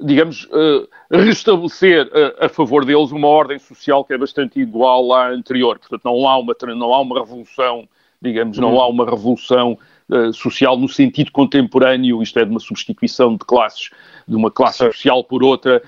digamos, 0.00 0.44
uh, 0.44 0.88
restabelecer 1.10 2.06
uh, 2.06 2.44
a 2.44 2.48
favor 2.48 2.84
deles 2.84 3.12
uma 3.12 3.28
ordem 3.28 3.58
social 3.58 4.04
que 4.04 4.12
é 4.12 4.18
bastante 4.18 4.60
igual 4.60 5.12
à 5.12 5.28
anterior. 5.28 5.78
Portanto, 5.78 6.02
não 6.04 6.26
há 6.26 6.38
uma, 6.38 6.56
não 6.76 6.94
há 6.94 7.00
uma 7.00 7.20
revolução, 7.20 7.88
digamos, 8.20 8.58
não 8.58 8.74
uhum. 8.74 8.80
há 8.80 8.88
uma 8.88 9.04
revolução 9.04 9.78
social 10.34 10.76
no 10.76 10.88
sentido 10.88 11.30
contemporâneo, 11.30 12.20
isto 12.20 12.36
é, 12.40 12.44
de 12.44 12.50
uma 12.50 12.58
substituição 12.58 13.36
de 13.36 13.44
classes, 13.44 13.90
de 14.26 14.34
uma 14.34 14.50
classe 14.50 14.78
social 14.78 15.22
por 15.22 15.44
outra, 15.44 15.80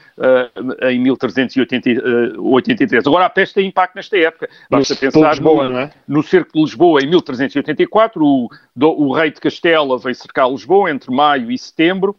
em 0.89 1.01
1383. 1.01 3.05
Agora, 3.05 3.27
a 3.27 3.29
peste 3.29 3.57
tem 3.57 3.67
impacto 3.67 3.97
nesta 3.97 4.17
época. 4.17 4.49
Basta 4.71 4.95
no 4.95 5.01
pensar 5.01 5.31
Lisboa, 5.31 5.69
no, 5.69 5.77
é? 5.77 5.91
no 6.07 6.23
cerco 6.23 6.53
de 6.53 6.61
Lisboa, 6.61 7.03
em 7.03 7.09
1384, 7.09 8.25
o, 8.25 8.49
o 8.81 9.13
rei 9.13 9.33
de 9.33 9.41
Castela 9.41 9.99
veio 9.99 10.15
cercar 10.15 10.49
Lisboa 10.49 10.89
entre 10.89 11.13
maio 11.13 11.51
e 11.51 11.59
setembro, 11.59 12.15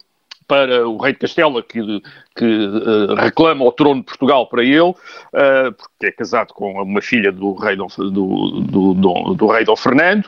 para 0.48 0.88
o 0.88 0.98
rei 0.98 1.14
de 1.14 1.20
Castela, 1.20 1.62
que, 1.62 2.02
que 2.36 2.46
uh, 2.46 3.16
reclama 3.16 3.66
o 3.66 3.72
trono 3.72 4.02
de 4.02 4.06
Portugal 4.06 4.48
para 4.48 4.64
ele, 4.64 4.80
uh, 4.82 4.96
porque 5.78 6.08
é 6.08 6.12
casado 6.12 6.54
com 6.54 6.82
uma 6.82 7.02
filha 7.02 7.32
do 7.32 7.54
rei 7.54 7.76
Dom, 7.76 7.88
do, 7.98 8.62
do, 8.62 8.94
do, 8.94 9.34
do 9.36 9.48
rei 9.48 9.64
Dom 9.64 9.76
Fernando, 9.76 10.28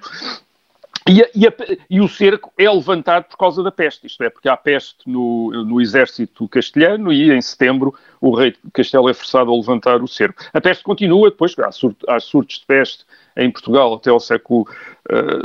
e, 1.08 1.22
a, 1.22 1.30
e, 1.36 1.48
a, 1.48 1.54
e, 1.88 2.02
o 2.02 2.08
cerco 2.08 2.52
é 2.58 2.68
levantado 2.68 3.26
por 3.26 3.38
causa 3.38 3.62
da 3.62 3.72
peste, 3.72 4.08
isto 4.08 4.24
é, 4.24 4.30
porque 4.30 4.50
há 4.50 4.58
peste 4.58 5.08
no, 5.08 5.52
no 5.64 5.80
exército 5.80 6.48
castelhano 6.48 7.14
e 7.14 7.32
em 7.32 7.42
setembro 7.42 7.94
o 8.20 8.34
rei 8.34 8.52
de 8.52 8.58
Castelo 8.74 9.08
é 9.08 9.14
forçado 9.14 9.52
a 9.52 9.56
levantar 9.56 10.02
o 10.02 10.08
cerco. 10.08 10.44
A 10.52 10.60
peste 10.60 10.84
continua, 10.84 11.30
depois 11.30 11.54
há, 11.60 11.72
sur, 11.72 11.96
há 12.08 12.20
surtos 12.20 12.58
de 12.58 12.66
peste 12.66 13.06
em 13.38 13.52
Portugal 13.52 13.94
até 13.94 14.10
ao 14.10 14.20
século 14.20 14.68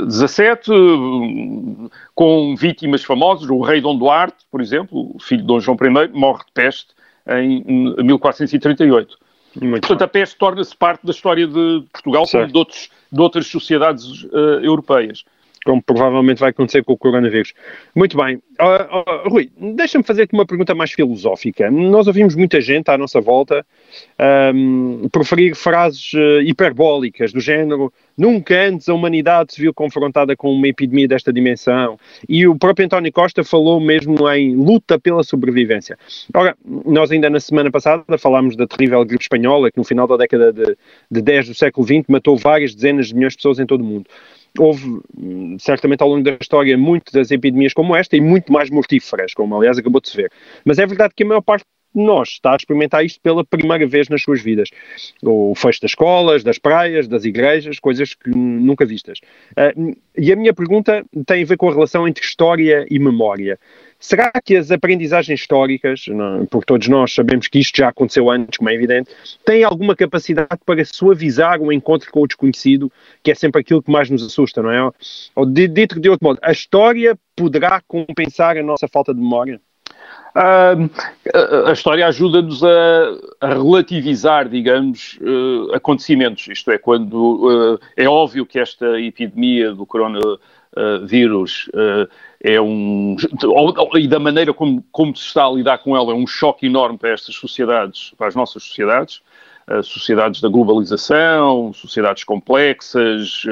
XVII, 0.09 0.75
uh, 0.75 1.91
com 2.15 2.55
vítimas 2.55 3.03
famosas. 3.03 3.47
O 3.47 3.61
rei 3.61 3.81
Dom 3.81 3.99
Duarte, 3.99 4.43
por 4.49 4.61
exemplo, 4.61 5.11
o 5.15 5.19
filho 5.19 5.41
de 5.41 5.47
Dom 5.47 5.59
João 5.59 5.77
I, 5.79 6.07
morre 6.07 6.43
de 6.43 6.51
peste 6.53 6.87
em 7.27 7.63
1438. 8.03 9.15
Muito 9.61 9.81
Portanto, 9.81 9.99
bem. 9.99 10.05
a 10.05 10.07
peste 10.07 10.37
torna-se 10.37 10.75
parte 10.75 11.05
da 11.05 11.11
história 11.11 11.45
de 11.45 11.83
Portugal, 11.93 12.25
certo. 12.25 12.45
como 12.45 12.53
de, 12.53 12.57
outros, 12.57 12.89
de 13.11 13.21
outras 13.21 13.45
sociedades 13.45 14.23
uh, 14.23 14.59
europeias 14.63 15.23
como 15.65 15.81
provavelmente 15.81 16.39
vai 16.39 16.49
acontecer 16.49 16.83
com 16.83 16.93
o 16.93 16.97
coronavírus. 16.97 17.53
Muito 17.95 18.17
bem. 18.17 18.35
Uh, 18.59 19.25
uh, 19.25 19.29
Rui, 19.29 19.49
deixa-me 19.75 20.03
fazer-te 20.03 20.33
uma 20.33 20.45
pergunta 20.45 20.73
mais 20.73 20.91
filosófica. 20.91 21.69
Nós 21.69 22.07
ouvimos 22.07 22.35
muita 22.35 22.59
gente 22.59 22.89
à 22.89 22.97
nossa 22.97 23.21
volta 23.21 23.65
um, 24.53 25.07
proferir 25.11 25.55
frases 25.55 26.13
uh, 26.13 26.41
hiperbólicas 26.41 27.31
do 27.31 27.39
género 27.39 27.91
nunca 28.17 28.67
antes 28.67 28.87
a 28.89 28.93
humanidade 28.93 29.53
se 29.53 29.61
viu 29.61 29.73
confrontada 29.73 30.35
com 30.35 30.51
uma 30.53 30.67
epidemia 30.67 31.07
desta 31.07 31.31
dimensão 31.33 31.97
e 32.27 32.47
o 32.47 32.55
próprio 32.55 32.85
António 32.85 33.11
Costa 33.11 33.43
falou 33.43 33.79
mesmo 33.79 34.29
em 34.29 34.55
luta 34.55 34.99
pela 34.99 35.23
sobrevivência. 35.23 35.97
Ora, 36.33 36.55
nós 36.85 37.11
ainda 37.11 37.29
na 37.29 37.39
semana 37.39 37.71
passada 37.71 38.17
falámos 38.17 38.55
da 38.55 38.67
terrível 38.67 39.03
gripe 39.05 39.23
espanhola 39.23 39.71
que 39.71 39.77
no 39.77 39.83
final 39.83 40.07
da 40.07 40.17
década 40.17 40.51
de, 40.51 40.77
de 41.09 41.21
10 41.21 41.49
do 41.49 41.55
século 41.55 41.85
XX 41.85 42.03
matou 42.07 42.37
várias 42.37 42.75
dezenas 42.75 43.07
de 43.07 43.15
milhões 43.15 43.33
de 43.33 43.37
pessoas 43.37 43.59
em 43.59 43.65
todo 43.65 43.81
o 43.81 43.85
mundo 43.85 44.05
houve 44.57 45.01
certamente 45.59 46.01
ao 46.01 46.09
longo 46.09 46.23
da 46.23 46.37
história 46.39 46.77
muitas 46.77 47.31
epidemias 47.31 47.73
como 47.73 47.95
esta 47.95 48.15
e 48.15 48.21
muito 48.21 48.51
mais 48.51 48.69
mortíferas, 48.69 49.33
como 49.33 49.55
aliás 49.55 49.77
acabou 49.77 50.01
de 50.01 50.09
se 50.09 50.17
ver. 50.17 50.31
Mas 50.65 50.79
é 50.79 50.85
verdade 50.85 51.13
que 51.15 51.23
a 51.23 51.27
maior 51.27 51.41
parte 51.41 51.65
de 51.93 52.01
nós 52.01 52.29
está 52.29 52.53
a 52.53 52.55
experimentar 52.55 53.03
isto 53.03 53.19
pela 53.21 53.43
primeira 53.43 53.85
vez 53.85 54.07
nas 54.09 54.21
suas 54.21 54.41
vidas. 54.41 54.69
O 55.21 55.53
fecho 55.55 55.81
das 55.81 55.91
escolas, 55.91 56.43
das 56.43 56.57
praias, 56.57 57.07
das 57.07 57.25
igrejas, 57.25 57.79
coisas 57.79 58.15
que 58.15 58.29
nunca 58.29 58.85
vistas. 58.85 59.19
Uh, 59.51 59.95
e 60.17 60.31
a 60.31 60.35
minha 60.35 60.53
pergunta 60.53 61.05
tem 61.25 61.43
a 61.43 61.45
ver 61.45 61.57
com 61.57 61.69
a 61.69 61.73
relação 61.73 62.07
entre 62.07 62.23
história 62.23 62.85
e 62.89 62.97
memória. 62.97 63.59
Será 64.01 64.31
que 64.43 64.57
as 64.57 64.71
aprendizagens 64.71 65.39
históricas, 65.39 66.05
porque 66.49 66.65
todos 66.65 66.87
nós 66.87 67.13
sabemos 67.13 67.47
que 67.47 67.59
isto 67.59 67.77
já 67.77 67.89
aconteceu 67.89 68.31
antes, 68.31 68.57
como 68.57 68.69
é 68.69 68.73
evidente, 68.73 69.11
têm 69.45 69.63
alguma 69.63 69.95
capacidade 69.95 70.59
para 70.65 70.83
suavizar 70.83 71.61
o 71.61 71.71
encontro 71.71 72.11
com 72.11 72.21
o 72.21 72.27
desconhecido, 72.27 72.91
que 73.21 73.29
é 73.29 73.35
sempre 73.35 73.61
aquilo 73.61 73.83
que 73.83 73.91
mais 73.91 74.09
nos 74.09 74.25
assusta, 74.25 74.61
não 74.63 74.71
é? 74.71 74.91
Ou 75.35 75.45
dito 75.45 75.99
de 75.99 76.09
outro 76.09 76.27
modo, 76.27 76.39
a 76.41 76.51
história 76.51 77.15
poderá 77.35 77.79
compensar 77.87 78.57
a 78.57 78.63
nossa 78.63 78.87
falta 78.87 79.13
de 79.13 79.21
memória? 79.21 79.61
Uh, 80.33 80.89
a 81.67 81.73
história 81.73 82.07
ajuda-nos 82.07 82.63
a, 82.63 82.67
a, 83.41 83.47
relativizar, 83.49 84.47
digamos, 84.47 85.19
uh, 85.21 85.75
acontecimentos. 85.75 86.47
Isto 86.47 86.71
é, 86.71 86.77
quando 86.77 87.75
uh, 87.75 87.79
é 87.97 88.07
óbvio 88.07 88.45
que 88.45 88.57
esta 88.57 88.97
epidemia 88.99 89.73
do 89.73 89.85
coronavírus 89.85 91.69
é 92.41 92.61
um. 92.61 93.17
e 93.95 94.07
da 94.07 94.19
maneira 94.19 94.53
como, 94.53 94.81
como 94.89 95.15
se 95.15 95.25
está 95.25 95.45
a 95.45 95.51
lidar 95.51 95.79
com 95.79 95.97
ela, 95.97 96.13
é 96.13 96.15
um 96.15 96.25
choque 96.25 96.65
enorme 96.65 96.97
para 96.97 97.09
estas 97.09 97.35
sociedades, 97.35 98.13
para 98.17 98.27
as 98.27 98.35
nossas 98.35 98.63
sociedades. 98.63 99.21
sociedades 99.83 100.39
da 100.39 100.47
globalização, 100.47 101.73
sociedades 101.73 102.23
complexas, 102.23 103.43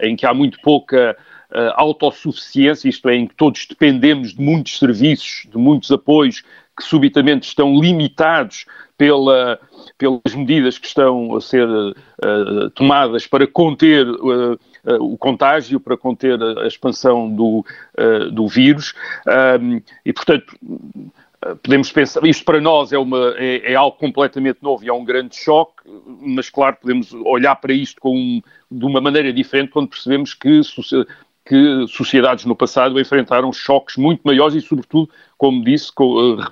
em 0.00 0.16
que 0.16 0.26
há 0.26 0.34
muito 0.34 0.58
pouca 0.60 1.16
uh, 1.54 1.72
autossuficiência, 1.74 2.88
isto 2.88 3.08
é, 3.08 3.16
em 3.16 3.26
que 3.26 3.34
todos 3.34 3.66
dependemos 3.66 4.34
de 4.34 4.42
muitos 4.42 4.78
serviços, 4.78 5.46
de 5.50 5.56
muitos 5.56 5.90
apoios 5.90 6.42
que 6.76 6.82
subitamente 6.82 7.46
estão 7.46 7.80
limitados 7.80 8.66
pela, 8.98 9.60
pelas 9.96 10.34
medidas 10.34 10.76
que 10.76 10.86
estão 10.86 11.36
a 11.36 11.40
ser 11.40 11.68
uh, 11.68 12.70
tomadas 12.74 13.26
para 13.26 13.46
conter 13.46 14.08
uh, 14.08 14.58
o 15.00 15.16
contágio, 15.16 15.78
para 15.78 15.96
conter 15.96 16.40
a, 16.42 16.66
expansão 16.66 17.30
do, 17.30 17.64
do 18.32 18.46
vírus. 18.46 18.92
Um, 19.58 19.80
e, 20.04 20.12
portanto, 20.12 20.54
podemos 21.62 21.92
pensar, 21.92 22.24
isto 22.26 22.44
para 22.44 22.60
nós 22.60 22.92
é, 22.92 22.98
uma, 22.98 23.34
é, 23.36 23.72
é, 23.72 23.74
algo 23.74 23.96
completamente 23.96 24.58
novo 24.62 24.84
e 24.84 24.88
é 24.88 24.92
um 24.92 25.04
grande 25.04 25.36
choque, 25.36 25.82
mas 26.20 26.48
claro, 26.48 26.76
podemos 26.80 27.12
olhar 27.12 27.56
para 27.56 27.72
isto 27.72 28.00
com, 28.00 28.42
de 28.70 28.84
uma 28.84 29.00
maneira 29.00 29.32
diferente 29.32 29.70
quando 29.70 29.88
percebemos 29.88 30.32
que 30.34 30.62
que 31.46 31.86
sociedades 31.88 32.46
no 32.46 32.56
passado 32.56 32.98
enfrentaram 32.98 33.52
choques 33.52 33.96
muito 33.96 34.22
maiores 34.24 34.56
e, 34.56 34.66
sobretudo, 34.66 35.10
como 35.36 35.62
disse 35.62 35.92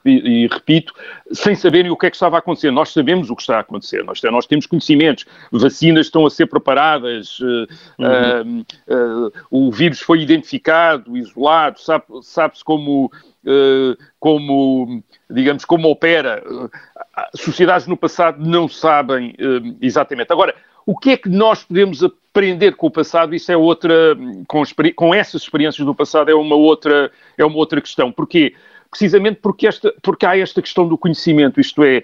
eh, 0.05 0.11
e 0.11 0.47
repito, 0.49 0.93
sem 1.33 1.55
saberem 1.55 1.91
o 1.91 1.97
que 1.97 2.07
é 2.07 2.11
que 2.11 2.17
estava 2.17 2.37
a 2.37 2.41
acontecer. 2.41 2.71
Nós 2.71 2.93
sabemos 2.93 3.31
o 3.31 3.37
que 3.37 3.41
está 3.41 3.57
a 3.57 3.61
acontecer, 3.61 4.05
nós, 4.05 4.21
nós 4.23 4.47
temos 4.47 4.67
conhecimentos, 4.67 5.25
vacinas 5.51 6.07
estão 6.07 6.27
a 6.27 6.31
ser 6.31 6.47
preparadas, 6.47 7.41
uhum. 7.41 7.67
uh, 8.01 9.27
uh, 9.27 9.33
o 9.51 9.73
vírus 9.73 10.01
foi 10.01 10.21
identificado, 10.21 11.17
isolado, 11.17 11.81
sabe-se 11.81 12.23
sabe 12.25 12.55
como, 12.63 13.11
uh, 13.47 13.97
como, 14.21 15.03
digamos, 15.31 15.65
como 15.65 15.89
opera. 15.89 16.43
Sociedades 17.35 17.87
no 17.87 17.97
passado 17.97 18.45
não 18.45 18.69
sabem 18.69 19.35
exatamente. 19.81 20.33
Agora, 20.33 20.55
o 20.87 20.97
que 20.97 21.11
é 21.11 21.17
que 21.17 21.29
nós 21.29 21.65
podemos 21.65 22.03
aprender 22.03 22.73
com 22.73 22.87
o 22.87 22.91
passado? 22.91 23.35
Isso 23.35 23.53
é 23.53 23.57
outra, 23.57 24.17
com, 24.49 24.63
com 24.95 25.15
essas 25.15 25.43
experiências 25.43 25.85
do 25.85 25.95
passado 25.95 26.31
é 26.31 26.35
uma 26.35 26.57
outra, 26.57 27.11
é 27.37 27.45
uma 27.45 27.57
outra 27.57 27.81
questão. 27.81 28.11
Porquê? 28.11 28.55
Precisamente 28.91 29.41
porque, 29.41 29.67
esta, 29.67 29.95
porque 30.03 30.27
há 30.27 30.37
esta 30.37 30.61
questão 30.61 30.87
do 30.87 30.99
conhecimento, 30.99 31.61
isto 31.61 31.83
é, 31.83 32.03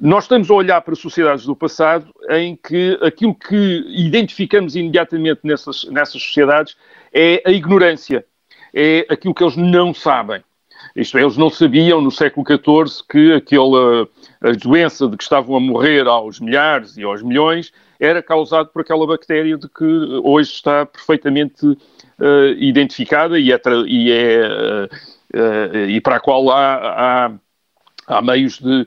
nós 0.00 0.24
estamos 0.24 0.50
a 0.50 0.54
olhar 0.54 0.80
para 0.80 0.94
sociedades 0.94 1.46
do 1.46 1.54
passado 1.54 2.12
em 2.30 2.56
que 2.56 2.98
aquilo 3.00 3.34
que 3.34 3.84
identificamos 3.88 4.74
imediatamente 4.74 5.40
nessas, 5.44 5.84
nessas 5.84 6.20
sociedades 6.22 6.76
é 7.12 7.42
a 7.46 7.50
ignorância, 7.50 8.24
é 8.72 9.06
aquilo 9.08 9.34
que 9.34 9.44
eles 9.44 9.56
não 9.56 9.94
sabem. 9.94 10.42
Isto 10.94 11.18
é, 11.18 11.22
eles 11.22 11.36
não 11.36 11.50
sabiam 11.50 12.00
no 12.00 12.10
século 12.10 12.46
XIV 12.46 13.04
que 13.10 13.32
aquela 13.32 14.08
a 14.40 14.52
doença 14.52 15.08
de 15.08 15.16
que 15.16 15.24
estavam 15.24 15.56
a 15.56 15.60
morrer 15.60 16.06
aos 16.06 16.38
milhares 16.38 16.96
e 16.96 17.02
aos 17.02 17.20
milhões 17.20 17.72
era 17.98 18.22
causado 18.22 18.68
por 18.68 18.82
aquela 18.82 19.06
bactéria 19.06 19.56
de 19.56 19.68
que 19.68 19.84
hoje 20.22 20.52
está 20.52 20.86
perfeitamente 20.86 21.66
uh, 21.66 21.78
identificada 22.58 23.38
e 23.38 23.50
é, 23.50 23.60
e, 23.86 24.12
é 24.12 24.88
uh, 25.34 25.76
e 25.88 26.00
para 26.00 26.16
a 26.16 26.20
qual 26.20 26.50
há, 26.50 27.26
há, 27.26 27.32
há 28.06 28.22
meios 28.22 28.58
de, 28.58 28.86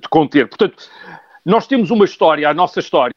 de, 0.00 0.08
conter. 0.10 0.48
Portanto, 0.48 0.76
nós 1.46 1.66
temos 1.66 1.90
uma 1.90 2.04
história, 2.04 2.48
a 2.48 2.52
nossa 2.52 2.80
história, 2.80 3.14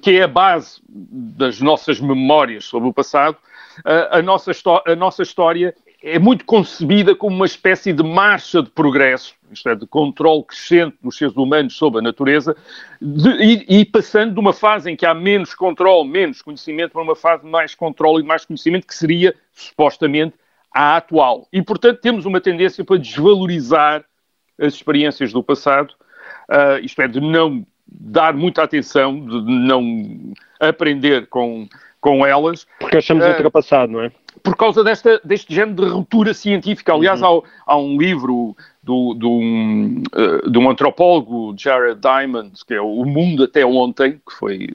que 0.00 0.12
é 0.12 0.22
a 0.22 0.28
base 0.28 0.80
das 0.88 1.60
nossas 1.60 2.00
memórias 2.00 2.64
sobre 2.64 2.88
o 2.88 2.92
passado. 2.92 3.36
a, 3.84 4.22
nossa, 4.22 4.52
a 4.86 4.96
nossa 4.96 5.22
história 5.22 5.74
é 6.04 6.18
muito 6.18 6.44
concebida 6.44 7.16
como 7.16 7.34
uma 7.34 7.46
espécie 7.46 7.90
de 7.90 8.02
marcha 8.02 8.62
de 8.62 8.68
progresso, 8.68 9.34
isto 9.50 9.66
é, 9.70 9.74
de 9.74 9.86
controle 9.86 10.44
crescente 10.44 10.96
dos 11.02 11.16
seres 11.16 11.34
humanos 11.34 11.74
sobre 11.74 12.00
a 12.00 12.02
natureza, 12.02 12.54
de, 13.00 13.30
e, 13.42 13.80
e, 13.80 13.84
passando 13.86 14.34
de 14.34 14.38
uma 14.38 14.52
fase 14.52 14.90
em 14.90 14.96
que 14.96 15.06
há 15.06 15.14
menos 15.14 15.54
controle, 15.54 16.06
menos 16.06 16.42
conhecimento, 16.42 16.92
para 16.92 17.00
uma 17.00 17.16
fase 17.16 17.44
de 17.44 17.50
mais 17.50 17.74
controle 17.74 18.18
e 18.18 18.22
de 18.22 18.28
mais 18.28 18.44
conhecimento, 18.44 18.86
que 18.86 18.94
seria, 18.94 19.34
supostamente, 19.50 20.34
a 20.70 20.96
atual. 20.96 21.48
E, 21.50 21.62
portanto, 21.62 22.00
temos 22.00 22.26
uma 22.26 22.40
tendência 22.40 22.84
para 22.84 22.98
desvalorizar 22.98 24.04
as 24.60 24.74
experiências 24.74 25.32
do 25.32 25.42
passado, 25.42 25.94
uh, 26.50 26.84
isto 26.84 27.00
é, 27.00 27.08
de 27.08 27.18
não 27.18 27.66
dar 27.86 28.34
muita 28.34 28.62
atenção, 28.62 29.18
de 29.24 29.40
não 29.40 30.34
aprender 30.60 31.28
com, 31.28 31.66
com 31.98 32.26
elas. 32.26 32.66
Porque 32.78 32.98
achamos 32.98 33.24
uh, 33.24 33.28
ultrapassado, 33.28 33.90
não 33.90 34.02
é? 34.02 34.12
Por 34.42 34.56
causa 34.56 34.82
desta, 34.82 35.20
deste 35.24 35.54
género 35.54 35.84
de 35.86 35.92
ruptura 35.92 36.34
científica. 36.34 36.92
Aliás, 36.92 37.22
uhum. 37.22 37.42
há, 37.66 37.72
há, 37.72 37.78
um 37.78 37.96
livro 37.96 38.56
do, 38.82 39.14
do, 39.14 39.30
um, 39.30 40.02
uh, 40.14 40.50
de 40.50 40.58
um 40.58 40.68
antropólogo, 40.68 41.54
Jared 41.56 42.00
Diamond, 42.00 42.52
que 42.66 42.74
é 42.74 42.80
O 42.80 43.04
Mundo 43.04 43.44
Até 43.44 43.64
Ontem, 43.64 44.20
que, 44.26 44.34
foi, 44.34 44.68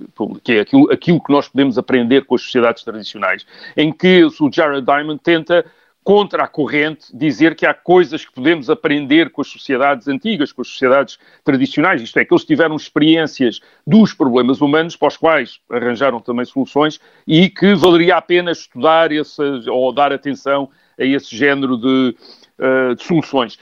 que 0.44 0.54
é 0.54 0.60
aquilo, 0.62 0.92
aquilo 0.92 1.24
que 1.24 1.32
nós 1.32 1.48
podemos 1.48 1.78
aprender 1.78 2.26
com 2.26 2.36
as 2.36 2.42
sociedades 2.42 2.84
tradicionais, 2.84 3.46
em 3.76 3.92
que 3.92 4.24
o 4.24 4.52
Jared 4.52 4.86
Diamond 4.86 5.20
tenta 5.22 5.66
contra 6.04 6.44
a 6.44 6.48
corrente, 6.48 7.06
dizer 7.16 7.56
que 7.56 7.66
há 7.66 7.74
coisas 7.74 8.26
que 8.26 8.32
podemos 8.34 8.70
aprender 8.70 9.30
com 9.30 9.42
as 9.42 9.48
sociedades 9.48 10.08
antigas, 10.08 10.52
com 10.52 10.62
as 10.62 10.68
sociedades 10.68 11.20
tradicionais, 11.44 12.02
isto 12.02 12.18
é, 12.18 12.26
que 12.26 12.34
eles 12.34 12.46
tiveram 12.46 12.76
experiências 12.76 13.60
dos 13.86 14.14
problemas 14.14 14.62
humanos 14.62 14.96
para 14.96 15.10
os 15.10 15.18
quais 15.18 15.60
arranjaram 15.70 16.20
também 16.20 16.46
soluções 16.46 17.00
e 17.28 17.50
que 17.50 17.76
valeria 17.76 18.18
a 18.18 18.22
pena 18.22 18.52
estudar 18.52 19.12
essas, 19.12 19.68
ou 19.68 19.92
dar 19.92 20.12
atenção 20.12 20.70
a 21.00 21.04
esse 21.04 21.36
género 21.36 21.78
de, 21.78 22.16
uh, 22.60 22.96
de 22.96 23.04
soluções. 23.04 23.60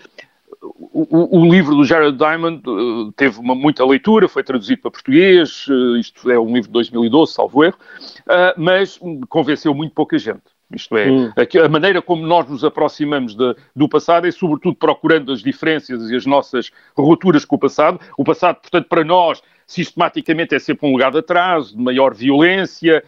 O, 0.61 1.39
o, 1.39 1.51
livro 1.51 1.75
do 1.75 1.85
Jared 1.85 2.17
Diamond 2.17 2.61
uh, 2.67 3.11
teve 3.11 3.39
uma, 3.39 3.53
muita 3.53 3.85
leitura, 3.85 4.27
foi 4.27 4.43
traduzido 4.43 4.81
para 4.81 4.91
português, 4.91 5.67
uh, 5.67 5.97
isto 5.97 6.29
é 6.31 6.39
um 6.39 6.47
livro 6.47 6.63
de 6.63 6.73
2012, 6.73 7.33
salvo 7.33 7.63
erro, 7.63 7.77
mas 8.57 8.99
convenceu 9.29 9.73
muito 9.73 9.93
pouca 9.93 10.17
gente. 10.17 10.56
Isto 10.73 10.97
é, 10.97 11.09
hum. 11.09 11.31
a, 11.63 11.69
maneira 11.69 12.01
como 12.01 12.25
nós 12.25 12.49
nos 12.49 12.63
aproximamos 12.63 13.35
de, 13.35 13.55
do 13.73 13.87
passado 13.87 14.27
é 14.27 14.31
sobretudo 14.31 14.75
procurando 14.75 15.31
as 15.31 15.41
diferenças 15.41 16.09
e 16.09 16.15
as 16.15 16.25
nossas 16.25 16.71
rupturas 16.95 17.45
com 17.45 17.55
o 17.55 17.59
passado. 17.59 17.99
O 18.17 18.23
passado, 18.23 18.57
portanto, 18.57 18.87
para 18.89 19.03
nós, 19.05 19.41
sistematicamente 19.65 20.55
é 20.55 20.59
sempre 20.59 20.87
um 20.87 20.95
legado 20.95 21.17
atrás, 21.17 21.71
de 21.71 21.77
maior 21.77 22.13
violência, 22.13 23.01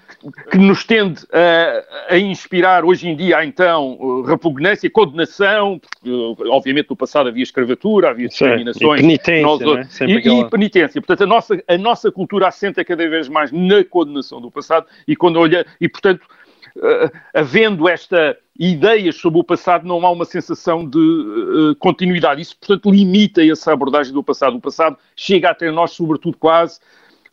que 0.52 0.58
nos 0.58 0.86
tende 0.86 1.26
a, 1.34 2.14
a 2.14 2.18
inspirar 2.18 2.86
hoje 2.86 3.10
em 3.10 3.16
dia, 3.16 3.44
então, 3.44 4.22
repugnância, 4.24 4.90
condenação, 4.90 5.80
porque, 5.80 6.10
obviamente 6.50 6.90
no 6.90 6.96
passado 6.96 7.28
havia 7.28 7.44
escravatura, 7.44 8.10
havia 8.10 8.28
discriminações. 8.28 9.00
E 9.00 9.04
penitência, 9.04 9.66
nós, 9.66 10.02
é? 10.02 10.06
e, 10.06 10.18
aquela... 10.18 10.40
e, 10.40 10.50
penitência. 10.50 11.02
Portanto, 11.02 11.24
a 11.24 11.28
nossa, 11.28 11.64
a 11.66 11.78
nossa 11.78 12.12
cultura 12.12 12.48
assenta 12.48 12.86
cada 12.86 13.08
vez 13.10 13.28
mais 13.28 13.52
na 13.52 13.84
condenação 13.84 14.40
do 14.40 14.50
passado 14.50 14.86
e 15.06 15.16
quando 15.16 15.40
olha, 15.40 15.66
e 15.80 15.90
portanto 15.90 16.26
havendo 17.34 17.88
esta 17.88 18.38
ideias 18.58 19.16
sobre 19.16 19.40
o 19.40 19.44
passado, 19.44 19.88
não 19.88 20.06
há 20.06 20.12
uma 20.12 20.26
sensação 20.26 20.86
de 20.88 20.98
uh, 20.98 21.76
continuidade. 21.78 22.42
Isso, 22.42 22.58
portanto, 22.58 22.92
limita 22.92 23.44
essa 23.44 23.72
abordagem 23.72 24.12
do 24.12 24.24
passado. 24.24 24.58
O 24.58 24.62
passado 24.62 24.98
chega 25.16 25.50
até 25.50 25.72
nós, 25.72 25.92
sobretudo, 25.92 26.38
quase 26.38 26.80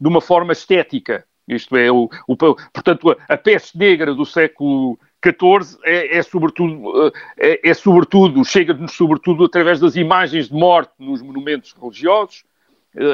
de 0.00 0.06
uma 0.06 0.20
forma 0.20 0.52
estética. 0.52 1.24
Isto 1.48 1.76
é, 1.76 1.90
o, 1.90 2.08
o 2.28 2.36
portanto, 2.36 3.16
a, 3.28 3.36
peste 3.36 3.76
negra 3.76 4.14
do 4.14 4.24
século 4.24 4.98
XIV 5.24 5.78
é, 5.84 6.18
é 6.18 6.22
sobretudo, 6.22 7.12
é, 7.38 7.70
é 7.70 7.74
sobretudo 7.74 8.44
chega-nos 8.44 8.92
sobretudo 8.92 9.44
através 9.44 9.80
das 9.80 9.96
imagens 9.96 10.48
de 10.48 10.54
morte 10.54 10.92
nos 10.98 11.22
monumentos 11.22 11.74
religiosos, 11.80 12.44
eh, 12.44 12.55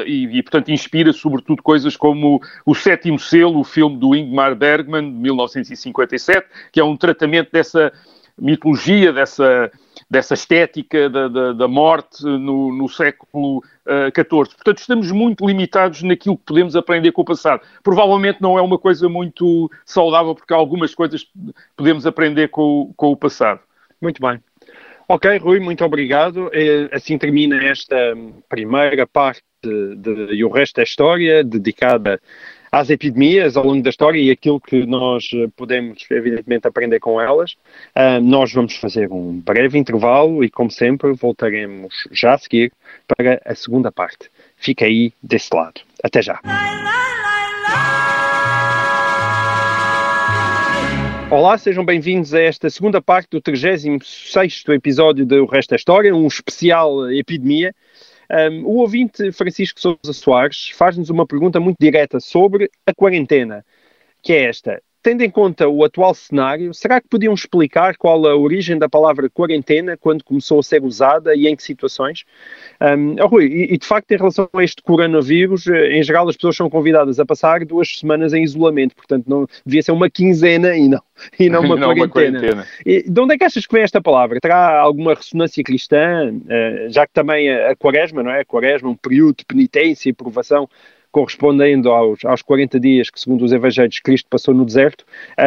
e, 0.05 0.37
e, 0.37 0.43
portanto, 0.43 0.71
inspira 0.71 1.11
sobretudo 1.11 1.61
coisas 1.61 1.97
como 1.97 2.41
O 2.65 2.73
Sétimo 2.73 3.19
Selo, 3.19 3.59
o 3.59 3.63
filme 3.63 3.97
do 3.97 4.15
Ingmar 4.15 4.55
Bergman, 4.55 5.11
de 5.11 5.17
1957, 5.17 6.47
que 6.71 6.79
é 6.79 6.83
um 6.83 6.95
tratamento 6.95 7.51
dessa 7.51 7.91
mitologia, 8.39 9.13
dessa, 9.13 9.71
dessa 10.09 10.33
estética 10.33 11.09
da, 11.09 11.27
da, 11.27 11.53
da 11.53 11.67
morte 11.67 12.23
no, 12.23 12.73
no 12.73 12.89
século 12.89 13.61
XIV. 14.15 14.41
Uh, 14.41 14.55
Portanto, 14.55 14.77
estamos 14.77 15.11
muito 15.11 15.45
limitados 15.45 16.01
naquilo 16.01 16.37
que 16.37 16.45
podemos 16.45 16.75
aprender 16.75 17.11
com 17.11 17.21
o 17.21 17.25
passado. 17.25 17.61
Provavelmente 17.83 18.41
não 18.41 18.57
é 18.57 18.61
uma 18.61 18.79
coisa 18.79 19.07
muito 19.07 19.69
saudável, 19.85 20.33
porque 20.33 20.53
algumas 20.53 20.95
coisas 20.95 21.27
podemos 21.75 22.05
aprender 22.05 22.49
com, 22.49 22.93
com 22.95 23.11
o 23.11 23.17
passado. 23.17 23.59
Muito 24.01 24.21
bem. 24.21 24.39
Ok, 25.07 25.37
Rui, 25.37 25.59
muito 25.59 25.83
obrigado. 25.83 26.49
Assim 26.91 27.17
termina 27.17 27.61
esta 27.63 27.95
primeira 28.49 29.05
parte 29.05 29.43
de, 29.63 29.95
de, 29.95 30.33
e 30.35 30.43
o 30.43 30.49
resto 30.49 30.75
da 30.75 30.83
história 30.83 31.43
dedicada 31.43 32.19
às 32.71 32.89
epidemias 32.89 33.55
ao 33.55 33.65
longo 33.65 33.83
da 33.83 33.89
história 33.91 34.19
e 34.19 34.31
aquilo 34.31 34.59
que 34.59 34.83
nós 34.85 35.29
podemos, 35.55 36.05
evidentemente, 36.09 36.67
aprender 36.67 36.99
com 36.99 37.21
elas. 37.21 37.53
Uh, 37.95 38.19
nós 38.19 38.51
vamos 38.51 38.75
fazer 38.75 39.11
um 39.11 39.39
breve 39.39 39.77
intervalo 39.77 40.43
e, 40.43 40.49
como 40.49 40.71
sempre, 40.71 41.13
voltaremos 41.13 42.07
já 42.11 42.33
a 42.33 42.37
seguir 42.37 42.71
para 43.07 43.39
a 43.45 43.53
segunda 43.53 43.91
parte. 43.91 44.29
Fica 44.57 44.85
aí 44.85 45.13
desse 45.21 45.55
lado. 45.55 45.81
Até 46.03 46.21
já. 46.21 46.39
Olá, 51.29 51.57
sejam 51.57 51.83
bem-vindos 51.83 52.31
a 52.35 52.39
esta 52.39 52.69
segunda 52.69 53.01
parte 53.01 53.29
do 53.31 53.41
36º 53.41 54.71
episódio 54.73 55.25
do 55.25 55.45
Resto 55.45 55.71
da 55.71 55.75
História, 55.75 56.15
um 56.15 56.27
especial 56.27 57.11
epidemia. 57.11 57.73
Um, 58.33 58.65
o 58.65 58.77
ouvinte 58.77 59.31
Francisco 59.31 59.79
Sousa 59.79 60.11
Soares 60.11 60.71
faz-nos 60.71 61.11
uma 61.11 61.27
pergunta 61.27 61.59
muito 61.59 61.77
direta 61.79 62.19
sobre 62.19 62.67
a 62.83 62.91
quarentena, 62.91 63.63
que 64.23 64.33
é 64.33 64.45
esta. 64.45 64.81
Tendo 65.03 65.21
em 65.21 65.29
conta 65.29 65.67
o 65.67 65.83
atual 65.83 66.15
cenário, 66.15 66.73
será 66.73 67.01
que 67.01 67.09
podiam 67.09 67.33
explicar 67.33 67.97
qual 67.97 68.25
a 68.25 68.37
origem 68.37 68.79
da 68.79 68.87
palavra 68.87 69.29
quarentena, 69.29 69.97
quando 69.97 70.23
começou 70.23 70.61
a 70.61 70.63
ser 70.63 70.81
usada 70.81 71.35
e 71.35 71.45
em 71.45 71.57
que 71.57 71.61
situações? 71.61 72.23
Um, 72.81 73.17
oh, 73.21 73.27
Rui, 73.27 73.47
e, 73.47 73.73
e, 73.73 73.77
de 73.77 73.85
facto, 73.85 74.09
em 74.11 74.17
relação 74.17 74.47
a 74.53 74.63
este 74.63 74.81
coronavírus, 74.81 75.67
eh, 75.67 75.97
em 75.97 76.03
geral 76.03 76.29
as 76.29 76.37
pessoas 76.37 76.55
são 76.55 76.69
convidadas 76.69 77.19
a 77.19 77.25
passar 77.25 77.65
duas 77.65 77.99
semanas 77.99 78.31
em 78.31 78.43
isolamento, 78.43 78.95
portanto 78.95 79.25
não 79.27 79.45
devia 79.65 79.83
ser 79.83 79.91
uma 79.91 80.09
quinzena 80.09 80.73
e 80.77 80.87
não, 80.87 81.01
e 81.37 81.49
não 81.49 81.59
uma 81.67 81.75
não 81.75 81.87
quarentena. 81.87 82.05
Uma 82.05 82.09
quarentena. 82.09 82.67
E, 82.85 83.03
de 83.03 83.19
onde 83.19 83.33
é 83.33 83.37
que 83.37 83.43
achas 83.43 83.65
que 83.65 83.73
vem 83.73 83.83
esta 83.83 84.01
palavra? 84.01 84.39
Terá 84.39 84.79
alguma 84.79 85.13
ressonância 85.15 85.61
cristã, 85.65 86.31
uh, 86.31 86.89
já 86.89 87.05
que 87.05 87.11
também 87.11 87.49
a, 87.49 87.71
a 87.71 87.75
quaresma, 87.75 88.23
não 88.23 88.31
é? 88.31 88.39
A 88.39 88.45
quaresma, 88.45 88.89
um 88.89 88.95
período 88.95 89.35
de 89.39 89.45
penitência 89.45 90.09
e 90.09 90.13
provação, 90.13 90.69
correspondendo 91.13 91.91
aos, 91.91 92.25
aos 92.25 92.41
40 92.41 92.79
dias 92.79 93.09
que, 93.09 93.19
segundo 93.19 93.45
os 93.45 93.53
Evangelhos, 93.53 93.99
Cristo 93.99 94.27
passou 94.29 94.53
no 94.53 94.65
deserto, 94.65 95.05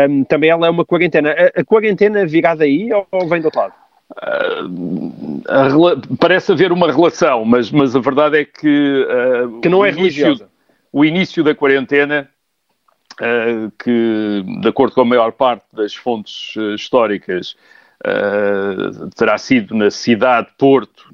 um, 0.09 0.25
também 0.25 0.49
ela 0.49 0.69
é 0.69 0.71
uma 0.71 0.85
quarentena. 0.85 1.33
A, 1.33 1.61
a 1.61 1.65
quarentena 1.65 2.25
virá 2.25 2.55
daí 2.55 2.91
ou, 2.93 3.07
ou 3.11 3.29
vem 3.29 3.41
do 3.41 3.47
outro 3.47 3.61
lado? 3.61 3.75
Uh, 4.13 6.17
parece 6.17 6.53
haver 6.53 6.71
uma 6.71 6.91
relação, 6.91 7.45
mas, 7.45 7.73
mas 7.73 7.97
a 7.97 8.01
verdade 8.01 8.39
é 8.39 8.45
que. 8.45 9.07
Uh, 9.45 9.61
que 9.61 9.69
não 9.69 9.85
é 9.85 9.91
religiosa. 9.91 10.49
O 10.93 11.05
início 11.05 11.43
da 11.43 11.55
quarentena, 11.55 12.31
uh, 13.21 13.71
que, 13.83 14.45
de 14.61 14.69
acordo 14.69 14.95
com 14.95 15.01
a 15.01 15.05
maior 15.05 15.33
parte 15.33 15.65
das 15.73 15.95
fontes 15.95 16.55
históricas, 16.75 17.57
terá 19.17 19.37
sido 19.37 19.75
na 19.75 19.91
cidade 19.91 20.49
Porto, 20.57 21.11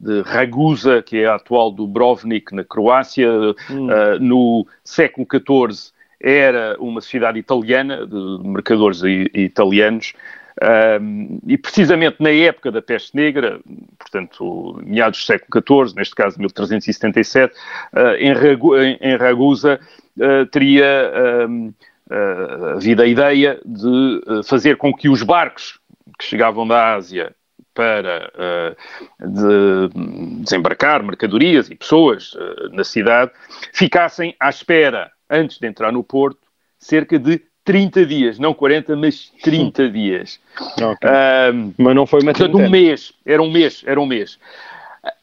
de 0.00 0.22
Ragusa, 0.22 1.02
que 1.02 1.18
é 1.18 1.26
a 1.26 1.34
atual 1.34 1.70
Dubrovnik, 1.70 2.54
na 2.54 2.64
Croácia. 2.64 3.28
Hum. 3.70 3.86
Uh, 3.86 4.18
no 4.18 4.66
século 4.82 5.26
XIV 5.30 5.92
era 6.20 6.76
uma 6.78 7.00
cidade 7.00 7.38
italiana, 7.38 8.06
de 8.06 8.38
mercadores 8.42 9.02
italianos. 9.34 10.14
Um, 11.00 11.38
e 11.46 11.56
precisamente 11.56 12.16
na 12.20 12.30
época 12.30 12.70
da 12.70 12.82
peste 12.82 13.16
negra, 13.16 13.60
portanto, 13.98 14.78
meados 14.84 15.20
do 15.20 15.24
século 15.24 15.86
XIV, 15.86 15.96
neste 15.96 16.14
caso 16.14 16.38
1377, 16.38 17.54
uh, 17.94 17.98
em, 18.18 18.32
Ragu 18.34 18.76
em, 18.76 18.98
em, 19.00 19.16
Ragusa 19.16 19.80
uh, 20.18 20.46
teria 20.46 21.46
um, 21.48 21.72
uh, 22.10 22.76
havido 22.76 23.00
a 23.00 23.06
ideia 23.06 23.58
de 23.64 24.20
fazer 24.44 24.76
com 24.76 24.92
que 24.92 25.08
os 25.08 25.22
barcos 25.22 25.80
que 26.18 26.26
chegavam 26.26 26.68
da 26.68 26.94
Ásia 26.94 27.34
para 27.80 28.30
uh, 28.36 29.26
de 29.26 30.42
desembarcar 30.42 31.02
mercadorias 31.02 31.70
e 31.70 31.74
pessoas 31.74 32.34
uh, 32.34 32.68
na 32.72 32.84
cidade, 32.84 33.30
ficassem 33.72 34.36
à 34.38 34.50
espera, 34.50 35.10
antes 35.30 35.58
de 35.58 35.66
entrar 35.66 35.90
no 35.90 36.04
porto, 36.04 36.40
cerca 36.78 37.18
de 37.18 37.40
30 37.64 38.04
dias, 38.04 38.38
não 38.38 38.52
40, 38.52 38.94
mas 38.96 39.32
30 39.42 39.88
dias. 39.88 40.38
Okay. 40.74 41.10
Mas 41.78 41.94
não 41.94 42.04
foi 42.04 42.20
uma 42.20 42.34
Portanto, 42.34 42.58
um 42.58 42.68
mês, 42.68 43.14
era 43.24 43.40
um 43.40 43.50
mês, 43.50 43.82
era 43.86 43.98
um 43.98 44.06
mês. 44.06 44.38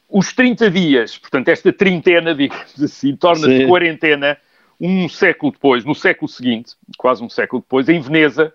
Os 0.10 0.34
30 0.34 0.72
dias, 0.72 1.16
portanto, 1.16 1.50
esta 1.50 1.72
trintena, 1.72 2.34
digamos 2.34 2.82
assim, 2.84 3.16
torna-se 3.16 3.68
quarentena 3.68 4.36
um 4.82 5.08
século 5.08 5.52
depois, 5.52 5.86
no 5.86 5.94
século 5.94 6.28
seguinte, 6.28 6.74
quase 6.98 7.24
um 7.24 7.30
século 7.30 7.62
depois, 7.62 7.88
em 7.88 8.00
Veneza, 8.00 8.52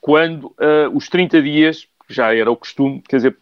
quando 0.00 0.44
uh, 0.44 0.88
os 0.94 1.08
30 1.08 1.42
dias 1.42 1.86
já 2.08 2.34
era 2.34 2.50
o 2.50 2.56
costume, 2.56 3.02
quer 3.08 3.16
dizer, 3.16 3.36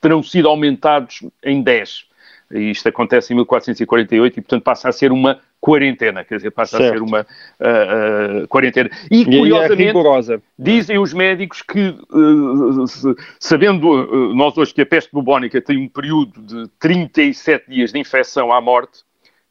terão 0.00 0.22
sido 0.22 0.48
aumentados 0.48 1.22
em 1.44 1.62
10. 1.62 2.08
E 2.52 2.70
isto 2.70 2.88
acontece 2.88 3.32
em 3.32 3.36
1448 3.36 4.38
e, 4.38 4.42
portanto, 4.42 4.62
passa 4.64 4.88
a 4.88 4.92
ser 4.92 5.12
uma 5.12 5.40
quarentena, 5.60 6.24
quer 6.24 6.36
dizer, 6.36 6.50
passa 6.50 6.78
certo. 6.78 6.90
a 6.90 6.96
ser 6.96 7.02
uma 7.02 7.20
uh, 7.20 8.44
uh, 8.44 8.48
quarentena. 8.48 8.90
E, 9.10 9.22
é 9.22 9.24
curiosamente, 9.24 10.42
dizem 10.58 10.98
os 10.98 11.12
médicos 11.12 11.62
que, 11.62 11.90
uh, 12.10 13.16
sabendo 13.38 14.34
nós 14.34 14.56
hoje 14.56 14.72
que 14.74 14.80
a 14.80 14.86
peste 14.86 15.12
bubónica 15.12 15.60
tem 15.60 15.76
um 15.76 15.88
período 15.88 16.40
de 16.40 16.68
37 16.80 17.70
dias 17.70 17.92
de 17.92 17.98
infecção 17.98 18.50
à 18.52 18.60
morte, 18.60 19.00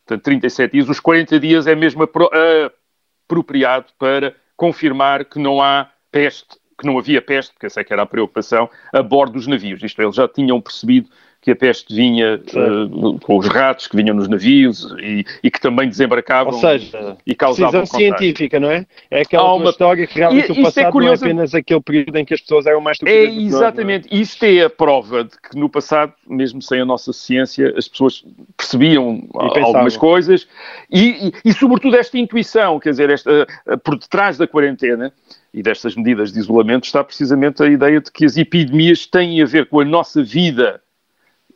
portanto, 0.06 0.24
37 0.24 0.72
dias, 0.72 0.90
os 0.90 1.00
40 1.00 1.40
dias 1.40 1.68
é 1.68 1.76
mesmo 1.76 2.04
apropriado 2.04 3.86
para 3.98 4.36
confirmar 4.58 5.24
que 5.24 5.40
não 5.40 5.62
há 5.62 5.90
peste 6.12 6.58
que 6.80 6.86
não 6.88 6.98
havia 6.98 7.22
peste, 7.22 7.54
porque 7.54 7.66
essa 7.66 7.82
é 7.82 7.84
que 7.84 7.94
era 7.94 8.04
a 8.04 8.06
preocupação, 8.06 8.70
a 8.94 9.04
bordo 9.04 9.34
dos 9.34 9.46
navios. 9.46 9.84
Isto 9.84 10.02
eles 10.02 10.16
já 10.16 10.28
tinham 10.28 10.60
percebido 10.62 11.10
que 11.42 11.52
a 11.52 11.56
peste 11.56 11.96
vinha 11.96 12.36
uh, 12.36 13.20
com 13.20 13.38
os 13.38 13.48
ratos 13.48 13.88
que 13.88 13.96
vinham 13.96 14.14
nos 14.14 14.28
navios 14.28 14.94
e, 15.02 15.26
e 15.42 15.50
que 15.50 15.60
também 15.60 15.88
desembarcavam 15.88 16.54
Ou 16.54 16.60
seja, 16.60 17.18
e 17.26 17.34
causavam 17.34 17.86
científica, 17.86 18.60
não 18.60 18.70
é? 18.70 18.86
É 19.10 19.22
aquela 19.22 19.54
uma... 19.54 19.70
história 19.70 20.06
que 20.06 20.20
realmente 20.20 20.52
e, 20.52 20.52
o 20.52 20.60
é 20.60 20.64
passado 20.64 20.88
é 20.88 20.92
curioso... 20.92 21.24
não 21.24 21.30
é 21.30 21.32
apenas 21.32 21.56
aquele 21.56 21.82
período 21.82 22.16
em 22.18 22.26
que 22.26 22.34
as 22.34 22.42
pessoas 22.42 22.66
eram 22.66 22.82
mais 22.82 22.98
É 23.06 23.24
exatamente. 23.24 24.10
Nós, 24.10 24.20
é? 24.20 24.22
Isto 24.22 24.44
é 24.44 24.64
a 24.66 24.70
prova 24.70 25.24
de 25.24 25.32
que 25.32 25.58
no 25.58 25.70
passado, 25.70 26.14
mesmo 26.28 26.62
sem 26.62 26.82
a 26.82 26.86
nossa 26.86 27.14
ciência, 27.14 27.74
as 27.78 27.88
pessoas 27.88 28.26
percebiam 28.58 29.24
algumas 29.34 29.96
coisas 29.96 30.46
e, 30.92 31.30
e, 31.30 31.34
e, 31.46 31.54
sobretudo, 31.54 31.96
esta 31.96 32.18
intuição, 32.18 32.80
quer 32.80 32.90
dizer, 32.90 33.10
esta, 33.10 33.48
por 33.84 33.98
detrás 33.98 34.38
da 34.38 34.46
quarentena, 34.46 35.14
e 35.54 35.64
destas 35.64 35.96
medidas 35.96 36.32
de 36.32 36.40
isolamento 36.40 36.84
está 36.84 37.04
precisamente 37.04 37.64
a 37.64 37.68
ideia 37.68 38.00
de 38.00 38.12
que 38.12 38.24
as 38.24 38.38
epidemias 38.38 39.08
têm 39.08 39.42
a 39.42 39.46
ver 39.46 39.68
com 39.68 39.80
a 39.80 39.86
nossa 39.86 40.24
vida 40.24 40.80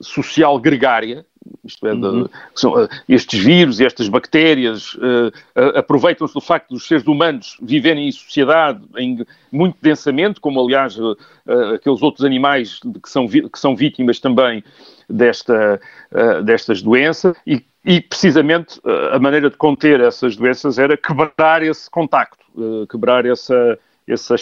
social 0.03 0.59
gregária, 0.59 1.25
isto 1.63 1.87
é, 1.87 1.93
uhum. 1.93 2.23
de, 2.23 2.29
são, 2.55 2.73
uh, 2.73 2.87
estes 3.07 3.43
vírus 3.43 3.79
e 3.79 3.85
estas 3.85 4.07
bactérias 4.07 4.93
uh, 4.95 5.27
uh, 5.27 5.77
aproveitam-se 5.77 6.33
do 6.33 6.41
facto 6.41 6.69
dos 6.69 6.87
seres 6.87 7.05
humanos 7.05 7.57
viverem 7.61 8.07
em 8.07 8.11
sociedade 8.11 8.81
em, 8.97 9.25
muito 9.51 9.77
densamente, 9.81 10.39
como 10.39 10.63
aliás 10.63 10.97
aqueles 11.75 12.01
outros 12.01 12.25
animais 12.25 12.79
que 13.01 13.09
são, 13.09 13.27
que 13.27 13.59
são 13.59 13.75
vítimas 13.75 14.19
também 14.19 14.63
desta, 15.09 15.79
destas 16.43 16.81
doenças 16.81 17.35
e, 17.45 17.63
e 17.85 18.01
precisamente 18.01 18.79
a 19.11 19.19
maneira 19.19 19.49
de 19.49 19.57
conter 19.57 19.99
essas 19.99 20.35
doenças 20.35 20.79
era 20.79 20.97
quebrar 20.97 21.61
esse 21.61 21.89
contacto, 21.89 22.43
quebrar 22.89 23.25
essa, 23.25 23.77
essa 24.07 24.35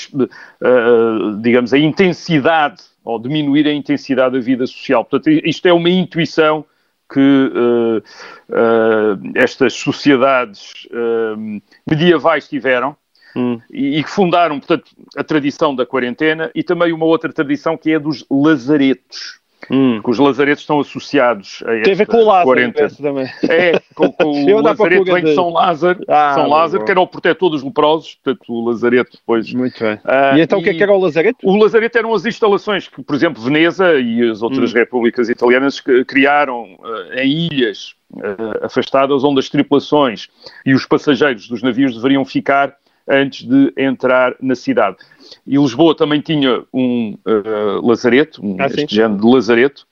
digamos, 1.41 1.73
a 1.73 1.77
intensidade 1.77 2.83
ou 3.03 3.19
diminuir 3.19 3.67
a 3.67 3.73
intensidade 3.73 4.37
da 4.37 4.43
vida 4.43 4.65
social. 4.67 5.03
Portanto, 5.03 5.29
isto 5.43 5.67
é 5.67 5.73
uma 5.73 5.89
intuição 5.89 6.65
que 7.11 7.19
uh, 7.19 7.97
uh, 7.97 9.31
estas 9.35 9.73
sociedades 9.73 10.87
uh, 10.91 11.61
medievais 11.85 12.47
tiveram 12.47 12.95
hum. 13.35 13.59
e, 13.69 13.99
e, 13.99 14.03
que 14.03 14.09
fundaram, 14.09 14.59
portanto, 14.59 14.91
a 15.17 15.23
tradição 15.23 15.75
da 15.75 15.85
quarentena 15.85 16.49
e 16.55 16.63
também 16.63 16.93
uma 16.93 17.05
outra 17.05 17.33
tradição 17.33 17.75
que 17.77 17.91
é 17.91 17.99
dos 17.99 18.25
lazaretos. 18.29 19.40
Hum. 19.69 20.01
os 20.03 20.17
lazaretos 20.17 20.63
estão 20.63 20.79
associados 20.79 21.63
a 21.65 21.83
Tem 21.83 21.93
a 21.93 21.95
ver 21.95 22.07
com 22.07 22.17
o 22.17 22.25
Lázaro, 22.25 22.45
40. 22.45 22.89
também. 22.95 23.25
É, 23.49 23.79
com, 23.93 24.11
com 24.13 24.53
o 24.53 24.61
lazareto 24.61 25.13
vem 25.13 25.23
de 25.23 25.35
São 25.35 25.49
Lázaro, 25.49 26.03
ah, 26.07 26.33
São 26.33 26.47
Lázaro, 26.47 26.83
que 26.85 26.91
era 26.91 26.99
o 26.99 27.07
protetor 27.07 27.49
dos 27.49 27.63
leprosos, 27.63 28.15
portanto 28.15 28.51
o 28.51 28.67
lazareto 28.67 29.17
depois... 29.17 29.53
Muito 29.53 29.79
bem. 29.79 29.95
Uh, 29.95 30.37
e 30.37 30.41
então 30.41 30.59
o 30.59 30.63
que 30.63 30.69
é 30.69 30.73
que 30.73 30.83
era 30.83 30.91
o 30.91 30.99
lazareto? 30.99 31.37
O 31.43 31.55
lazareto 31.55 31.97
eram 31.97 32.13
as 32.13 32.25
instalações 32.25 32.87
que, 32.87 33.03
por 33.03 33.15
exemplo, 33.15 33.41
Veneza 33.41 33.99
e 33.99 34.29
as 34.29 34.41
outras 34.41 34.71
hum. 34.73 34.77
repúblicas 34.77 35.29
italianas 35.29 35.79
criaram 36.07 36.77
uh, 36.79 37.19
em 37.19 37.47
ilhas 37.51 37.95
uh, 38.13 38.65
afastadas, 38.65 39.23
onde 39.23 39.39
as 39.39 39.49
tripulações 39.49 40.27
e 40.65 40.73
os 40.73 40.85
passageiros 40.85 41.47
dos 41.47 41.61
navios 41.61 41.95
deveriam 41.95 42.25
ficar 42.25 42.75
antes 43.11 43.45
de 43.47 43.73
entrar 43.77 44.35
na 44.41 44.55
cidade. 44.55 44.97
E 45.45 45.57
Lisboa 45.57 45.95
também 45.95 46.21
tinha 46.21 46.63
um 46.73 47.17
uh, 47.25 47.85
lazareto, 47.85 48.43
um, 48.43 48.55
Ah, 48.59 48.67
este 48.67 48.95
género 48.95 49.19
de 49.19 49.27
lazareto. 49.27 49.85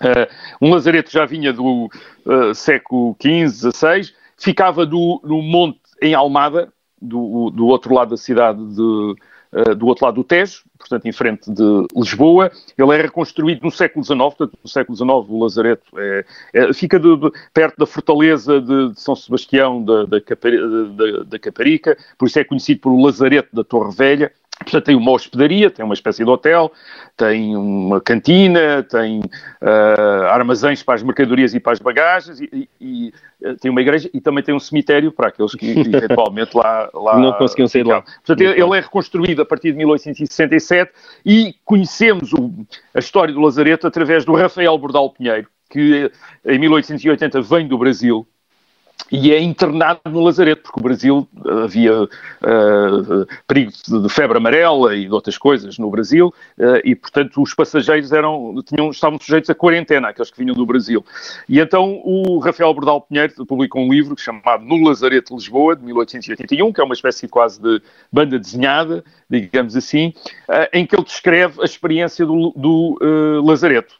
Uh, 0.00 0.64
um 0.66 0.70
lazareto 0.70 1.10
já 1.10 1.26
vinha 1.26 1.52
do 1.52 1.90
uh, 2.24 2.54
século 2.54 3.16
XV, 3.20 3.70
XVI, 3.72 4.12
ficava 4.36 4.86
do, 4.86 5.20
no 5.24 5.42
monte 5.42 5.80
em 6.00 6.14
Almada, 6.14 6.72
do, 7.00 7.50
do 7.50 7.66
outro 7.66 7.94
lado 7.94 8.10
da 8.10 8.16
cidade 8.16 8.64
de, 8.74 9.14
uh, 9.52 9.74
do 9.74 9.86
outro 9.86 10.04
lado 10.06 10.14
do 10.16 10.24
Tejo, 10.24 10.62
portanto 10.78 11.06
em 11.06 11.12
frente 11.12 11.50
de 11.50 11.86
Lisboa. 11.94 12.50
Ele 12.76 12.94
é 12.94 13.02
reconstruído 13.02 13.60
no 13.64 13.70
século 13.70 14.04
XIX, 14.04 14.18
portanto 14.18 14.58
no 14.62 14.68
século 14.70 14.96
XIX 14.96 15.10
o 15.10 15.42
lazareto 15.42 15.98
é, 15.98 16.24
é- 16.52 16.72
fica 16.72 16.98
de- 16.98 17.16
de- 17.16 17.32
perto 17.52 17.76
da 17.78 17.86
fortaleza 17.86 18.60
de, 18.60 18.90
de 18.92 19.00
São 19.00 19.14
Sebastião 19.16 19.84
da- 19.84 20.04
da 20.04 21.38
Caparica, 21.38 21.96
por 22.16 22.26
isso 22.26 22.38
é 22.38 22.44
conhecido 22.44 22.80
por 22.80 22.92
o 22.92 23.02
lazareto 23.02 23.54
da 23.54 23.64
Torre 23.64 23.94
Velha. 23.94 24.32
Portanto, 24.60 24.84
tem 24.84 24.96
uma 24.96 25.12
hospedaria, 25.12 25.70
tem 25.70 25.84
uma 25.84 25.94
espécie 25.94 26.24
de 26.24 26.30
hotel, 26.30 26.70
tem 27.16 27.56
uma 27.56 28.00
cantina, 28.00 28.82
tem 28.82 29.22
ah, 29.62 30.30
armazéns 30.34 30.82
para 30.82 30.94
as 30.96 31.02
mercadorias 31.02 31.54
e 31.54 31.60
para 31.60 31.72
as 31.72 31.78
bagagens, 31.78 32.40
e, 32.40 32.48
e- 32.52 32.68
e, 32.80 33.12
eh, 33.42 33.54
tem 33.60 33.70
uma 33.70 33.80
igreja 33.80 34.10
e 34.12 34.20
também 34.20 34.42
tem 34.42 34.54
um 34.54 34.58
cemitério 34.58 35.12
para 35.12 35.28
aqueles 35.28 35.54
que 35.54 35.70
eventualmente 35.70 36.56
lá, 36.56 36.90
lá 36.92 37.18
Não 37.18 37.32
conseguiam 37.34 37.68
sair 37.68 37.86
lá. 37.86 38.02
Portanto, 38.02 38.40
ele, 38.40 38.60
ele 38.60 38.76
é 38.76 38.80
reconstruído 38.80 39.42
a 39.42 39.46
partir 39.46 39.70
de 39.72 39.78
1867 39.78 40.92
e 41.24 41.54
conhecemos 41.64 42.32
o- 42.32 42.52
a 42.94 42.98
história 42.98 43.32
do 43.32 43.40
Lazareto 43.40 43.86
através 43.86 44.24
do 44.24 44.34
Rafael 44.34 44.76
Bordal 44.76 45.10
Pinheiro, 45.10 45.46
que 45.70 46.10
eh, 46.44 46.54
em 46.54 46.58
1880 46.58 47.40
vem 47.42 47.66
do 47.68 47.78
Brasil 47.78 48.26
e 49.10 49.32
é 49.32 49.40
internado 49.40 50.00
no 50.06 50.20
Lazareto, 50.20 50.62
porque 50.62 50.80
o 50.80 50.82
Brasil 50.82 51.28
eh, 51.46 51.64
havia 51.64 52.08
eh, 52.42 53.26
perigo 53.46 53.72
de 53.86 54.08
febre 54.08 54.36
amarela 54.36 54.94
e 54.94 55.06
de 55.06 55.12
outras 55.12 55.38
coisas 55.38 55.78
no 55.78 55.90
Brasil, 55.90 56.32
eh, 56.58 56.82
e 56.84 56.94
portanto 56.94 57.40
os 57.40 57.54
passageiros 57.54 58.12
eram, 58.12 58.62
tinham, 58.66 58.90
estavam 58.90 59.18
sujeitos 59.18 59.48
a 59.48 59.54
quarentena, 59.54 60.08
aqueles 60.08 60.30
que 60.30 60.38
vinham 60.38 60.54
do 60.54 60.66
Brasil. 60.66 61.04
E 61.48 61.58
então 61.58 62.02
o 62.04 62.38
Rafael 62.38 62.74
Bordal 62.74 63.00
Pinheiro 63.00 63.46
publicou 63.46 63.82
um 63.82 63.90
livro 63.90 64.14
chamado 64.18 64.64
No 64.64 64.86
Lazareto 64.86 65.30
de 65.30 65.40
Lisboa, 65.40 65.74
de 65.74 65.84
1881, 65.84 66.72
que 66.72 66.80
é 66.80 66.84
uma 66.84 66.94
espécie 66.94 67.26
quase 67.28 67.60
de 67.62 67.80
banda 68.12 68.38
desenhada, 68.38 69.02
digamos 69.30 69.74
assim, 69.74 70.12
eh, 70.50 70.70
em 70.74 70.86
que 70.86 70.94
ele 70.94 71.04
descreve 71.04 71.62
a 71.62 71.64
experiência 71.64 72.26
do, 72.26 72.52
do 72.54 72.98
Lazareto. 73.42 73.94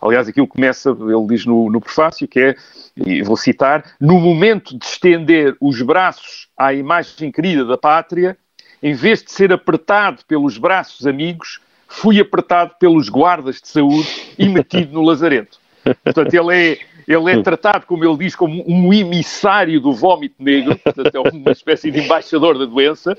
Aliás, 0.00 0.28
aquilo 0.28 0.46
começa, 0.46 0.90
ele 0.90 1.26
diz 1.28 1.44
no, 1.44 1.70
no 1.70 1.80
prefácio, 1.80 2.28
que 2.28 2.38
é, 2.38 2.54
e 2.96 3.22
vou 3.22 3.36
citar, 3.36 3.84
no 4.00 4.20
momento 4.20 4.33
de 4.78 4.84
estender 4.84 5.56
os 5.60 5.80
braços 5.82 6.48
à 6.56 6.72
imagem 6.72 7.30
querida 7.30 7.64
da 7.64 7.78
pátria, 7.78 8.36
em 8.82 8.94
vez 8.94 9.22
de 9.22 9.32
ser 9.32 9.52
apertado 9.52 10.24
pelos 10.26 10.58
braços 10.58 11.06
amigos, 11.06 11.60
fui 11.88 12.20
apertado 12.20 12.74
pelos 12.78 13.08
guardas 13.08 13.60
de 13.60 13.68
saúde 13.68 14.08
e 14.38 14.48
metido 14.48 14.92
no 14.92 15.02
lazareto. 15.02 15.58
Portanto, 16.02 16.32
ele 16.32 16.54
é, 16.54 16.78
ele 17.06 17.30
é 17.30 17.42
tratado, 17.42 17.86
como 17.86 18.04
ele 18.04 18.16
diz, 18.16 18.34
como 18.34 18.64
um 18.66 18.92
emissário 18.92 19.80
do 19.80 19.92
vómito 19.92 20.36
negro, 20.38 20.78
portanto, 20.78 21.14
é 21.14 21.20
uma 21.20 21.52
espécie 21.52 21.90
de 21.90 22.00
embaixador 22.00 22.58
da 22.58 22.64
doença, 22.64 23.16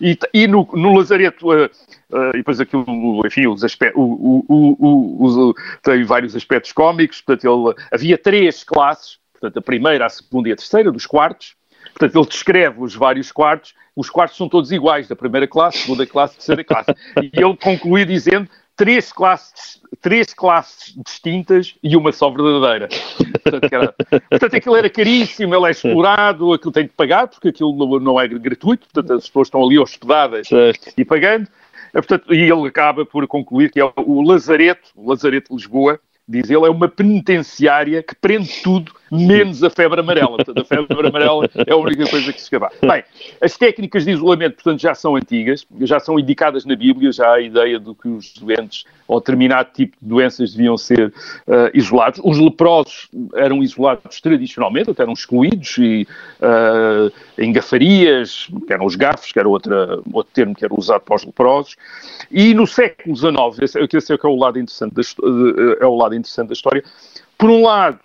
e, 0.00 0.18
e 0.34 0.46
no, 0.46 0.68
no 0.72 0.96
lazareto, 0.96 1.52
eh, 1.52 1.70
eh, 2.12 2.30
e 2.34 2.36
depois 2.38 2.60
aquilo, 2.60 3.22
enfim, 3.24 3.46
os 3.46 3.62
aspectos, 3.62 4.00
o, 4.00 4.44
o, 4.48 5.50
o, 5.50 5.54
tem 5.82 6.02
vários 6.02 6.34
aspectos 6.34 6.72
cómicos, 6.72 7.20
portanto, 7.20 7.44
ele, 7.48 7.74
havia 7.92 8.18
três 8.18 8.64
classes, 8.64 9.18
portanto, 9.40 9.58
a 9.58 9.62
primeira, 9.62 10.06
a 10.06 10.08
segunda 10.08 10.48
e 10.48 10.52
a 10.52 10.56
terceira, 10.56 10.92
dos 10.92 11.06
quartos, 11.06 11.54
Portanto, 11.92 12.16
ele 12.18 12.28
descreve 12.28 12.82
os 12.82 12.94
vários 12.94 13.32
quartos, 13.32 13.74
os 13.96 14.08
quartos 14.08 14.36
são 14.36 14.48
todos 14.48 14.70
iguais, 14.70 15.08
da 15.08 15.16
primeira 15.16 15.46
classe, 15.48 15.78
segunda 15.78 16.06
classe, 16.06 16.34
terceira 16.36 16.64
classe. 16.64 16.94
E 17.22 17.30
ele 17.34 17.56
conclui 17.56 18.04
dizendo 18.04 18.48
três 18.76 19.12
classes, 19.12 19.80
três 20.00 20.32
classes 20.32 20.94
distintas 21.04 21.74
e 21.82 21.96
uma 21.96 22.12
só 22.12 22.30
verdadeira. 22.30 22.88
Portanto, 23.42 23.72
era- 23.72 23.94
portanto, 24.30 24.54
aquilo 24.56 24.76
era 24.76 24.88
caríssimo, 24.88 25.54
ele 25.54 25.66
é 25.66 25.70
explorado, 25.70 26.52
aquilo 26.52 26.72
tem 26.72 26.84
de 26.84 26.90
pagar, 26.90 27.28
porque 27.28 27.48
aquilo 27.48 27.74
não, 27.76 27.98
não 27.98 28.20
é 28.20 28.28
gratuito, 28.28 28.86
portanto, 28.90 29.18
as 29.18 29.26
pessoas 29.26 29.48
estão 29.48 29.62
ali 29.64 29.78
hospedadas 29.78 30.48
Certo. 30.48 30.92
e 30.96 31.04
pagando. 31.04 31.48
Portanto, 31.92 32.32
e 32.32 32.40
ele 32.40 32.68
acaba 32.68 33.04
por 33.04 33.26
concluir 33.26 33.70
que 33.70 33.80
é 33.80 33.92
o 33.96 34.22
Lazareto, 34.22 34.90
o 34.94 35.10
Lazareto 35.10 35.50
de 35.50 35.56
Lisboa, 35.56 35.98
diz 36.30 36.48
ele, 36.48 36.64
é 36.64 36.70
uma 36.70 36.88
penitenciária 36.88 38.02
que 38.02 38.14
prende 38.14 38.62
tudo, 38.62 38.92
menos 39.10 39.64
a 39.64 39.70
febre 39.70 40.00
amarela. 40.00 40.36
Portanto, 40.36 40.60
a 40.60 40.64
febre 40.64 41.08
amarela 41.08 41.48
é 41.66 41.72
a 41.72 41.76
única 41.76 42.08
coisa 42.08 42.32
que 42.32 42.38
se 42.38 42.44
escapa. 42.44 42.70
Bem, 42.80 43.02
as 43.40 43.56
técnicas 43.56 44.04
de 44.04 44.12
isolamento, 44.12 44.54
portanto, 44.54 44.80
já 44.80 44.94
são 44.94 45.16
antigas, 45.16 45.66
já 45.80 45.98
são 45.98 46.18
indicadas 46.18 46.64
na 46.64 46.76
Bíblia, 46.76 47.10
já 47.10 47.26
há 47.26 47.34
a 47.34 47.40
ideia 47.40 47.80
de 47.80 47.92
que 47.94 48.08
os 48.08 48.32
doentes 48.34 48.84
ou 49.08 49.18
determinado 49.18 49.70
tipo 49.74 49.96
de 50.00 50.08
doenças 50.08 50.52
deviam 50.54 50.78
ser 50.78 51.12
eh, 51.48 51.70
isolados. 51.74 52.20
Os 52.22 52.38
leprosos 52.38 53.08
eram 53.34 53.60
isolados 53.60 54.20
tradicionalmente, 54.20 54.90
até 54.90 55.02
eram 55.02 55.12
excluídos 55.12 55.76
e 55.78 56.06
eh, 56.40 57.10
em 57.38 57.52
gafarias, 57.52 58.46
que 58.64 58.72
eram 58.72 58.86
os 58.86 58.94
gafos, 58.94 59.32
que 59.32 59.38
era 59.40 59.48
outra, 59.48 59.98
outro 60.12 60.32
termo 60.32 60.54
que 60.54 60.64
era 60.64 60.72
usado 60.72 61.00
para 61.00 61.16
os 61.16 61.24
leprosos. 61.24 61.74
E 62.30 62.54
no 62.54 62.64
século 62.68 63.16
XIX, 63.16 63.32
esse, 63.62 63.78
esse 63.96 64.12
é 64.12 64.16
o 64.28 64.36
lado 64.36 64.58
interessante 64.60 65.00
histó- 65.00 65.24
é 65.80 65.86
o 65.86 65.96
lado 65.96 66.14
interessante 66.20 66.48
da 66.48 66.54
história, 66.54 66.84
por 67.36 67.50
um 67.50 67.62
lado, 67.62 67.98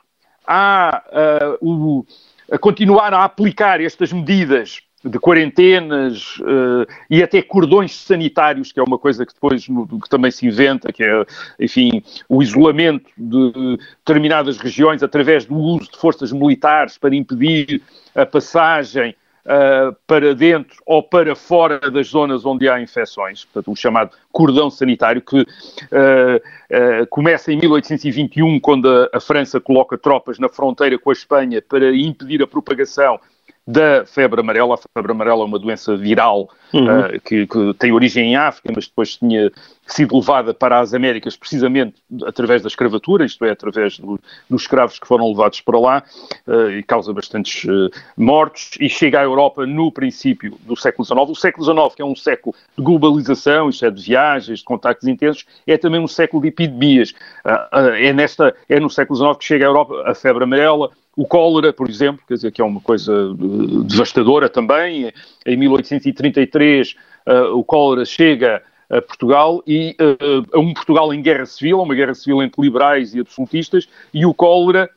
há 0.47 1.03
ah, 1.11 1.57
o, 1.61 2.05
a 2.51 2.57
continuar 2.57 3.13
a 3.13 3.23
aplicar 3.23 3.81
estas 3.81 4.11
medidas 4.11 4.81
de 5.05 5.19
quarentenas 5.19 6.39
eh, 6.41 6.93
e 7.11 7.23
até 7.23 7.41
cordões 7.41 7.95
sanitários, 7.95 8.71
que 8.71 8.79
é 8.79 8.83
uma 8.83 8.97
coisa 8.97 9.23
que 9.23 9.33
depois 9.33 9.65
que 9.65 10.09
também 10.09 10.31
se 10.31 10.47
inventa, 10.47 10.91
que 10.91 11.03
é, 11.03 11.25
enfim, 11.59 12.03
o 12.27 12.41
isolamento 12.41 13.07
de 13.15 13.77
determinadas 13.99 14.57
regiões 14.57 15.03
através 15.03 15.45
do 15.45 15.55
uso 15.55 15.91
de 15.91 15.97
forças 15.97 16.31
militares 16.31 16.97
para 16.97 17.15
impedir 17.15 17.83
a 18.15 18.25
passagem 18.25 19.15
ah, 19.45 19.93
para 20.07 20.33
dentro 20.33 20.75
ou 20.85 21.03
para 21.03 21.35
fora 21.35 21.79
das 21.91 22.07
zonas 22.07 22.45
onde 22.45 22.67
há 22.67 22.81
infecções, 22.81 23.45
portanto, 23.45 23.71
o 23.71 23.75
chamado 23.75 24.11
cordão 24.31 24.69
sanitário, 24.69 25.21
que 25.21 25.45
ah, 25.91 27.05
começa 27.09 27.51
em 27.51 27.57
1821, 27.57 28.59
quando 28.59 28.89
a, 28.89 29.09
a 29.13 29.19
França 29.19 29.59
coloca 29.59 29.97
tropas 29.97 30.39
na 30.39 30.49
fronteira 30.49 30.97
com 30.97 31.09
a 31.09 31.13
Espanha 31.13 31.61
para 31.61 31.95
impedir 31.95 32.41
a 32.41 32.47
propagação 32.47 33.19
da 33.67 34.05
febre 34.05 34.39
amarela. 34.41 34.75
A 34.75 34.77
febre 34.77 35.11
amarela 35.11 35.41
é 35.41 35.45
uma 35.45 35.59
doença 35.59 35.95
viral 35.97 36.49
ah, 36.73 37.19
que, 37.23 37.47
que 37.47 37.73
tem 37.75 37.91
origem 37.91 38.31
em 38.31 38.35
África, 38.35 38.71
mas 38.75 38.87
depois 38.87 39.15
tinha 39.17 39.51
sido 39.87 40.15
levada 40.17 40.53
para 40.53 40.79
as 40.79 40.93
Américas 40.93 41.35
precisamente 41.37 41.95
através 42.25 42.61
da 42.61 42.67
escravatura, 42.67 43.23
isto 43.25 43.45
é, 43.45 43.51
através 43.51 43.99
do- 43.99 44.19
dos 44.49 44.63
escravos 44.63 44.97
que 44.99 45.07
foram 45.07 45.27
levados 45.29 45.61
para 45.61 45.79
lá, 45.79 46.03
ah, 46.47 46.71
e 46.71 46.83
causa 46.83 47.13
bastantes 47.13 47.67
ah, 47.69 47.89
mortos, 48.17 48.71
e 48.79 48.89
chega 48.89 49.19
à 49.19 49.23
Europa 49.23 49.65
no 49.65 49.91
princípio 49.91 50.57
do 50.61 50.75
século 50.75 51.05
XIX. 51.05 51.29
O 51.29 51.35
século 51.35 51.63
XIX, 51.65 51.95
que 51.95 52.01
é 52.01 52.05
um 52.05 52.15
século 52.15 52.55
de 52.77 52.83
globalização, 52.83 53.69
isto 53.69 53.85
é, 53.85 53.91
de 53.91 54.01
viagens, 54.03 54.59
de 54.59 54.65
contactos 54.65 55.07
intensos, 55.07 55.45
é 55.65 55.77
também 55.77 55.99
um 55.99 56.07
século 56.07 56.41
de 56.41 56.49
epidemias. 56.49 57.13
Ah, 57.43 57.69
ah, 57.71 57.81
é, 57.99 58.11
nesta, 58.13 58.55
é 58.69 58.79
no 58.79 58.89
século 58.89 59.17
XIX 59.17 59.37
que 59.37 59.45
chega 59.45 59.65
à 59.65 59.69
Europa 59.69 60.03
a 60.05 60.13
febre 60.15 60.43
amarela, 60.43 60.89
o 61.15 61.25
cólera, 61.25 61.71
por 61.71 61.89
exemplo, 61.89 62.23
quer 62.27 62.35
dizer, 62.35 62.51
que 62.51 62.61
é 62.61 62.65
uma 62.65 62.81
coisa 62.81 63.13
eh, 63.13 63.83
devastadora 63.85 64.49
também. 64.49 65.11
Em 65.45 65.57
1833, 65.57 66.95
eh, 67.25 67.41
o 67.53 67.63
cólera 67.63 68.05
chega 68.05 68.61
a 68.89 69.01
Portugal 69.01 69.63
e 69.65 69.95
eh, 69.99 70.17
a 70.53 70.59
um 70.59 70.73
Portugal 70.73 71.13
em 71.13 71.21
guerra 71.21 71.45
civil, 71.45 71.81
uma 71.81 71.95
guerra 71.95 72.13
civil 72.13 72.43
entre 72.43 72.61
liberais 72.61 73.13
e 73.13 73.19
absolutistas, 73.19 73.87
e 74.13 74.25
o 74.25 74.33
cólera 74.33 74.89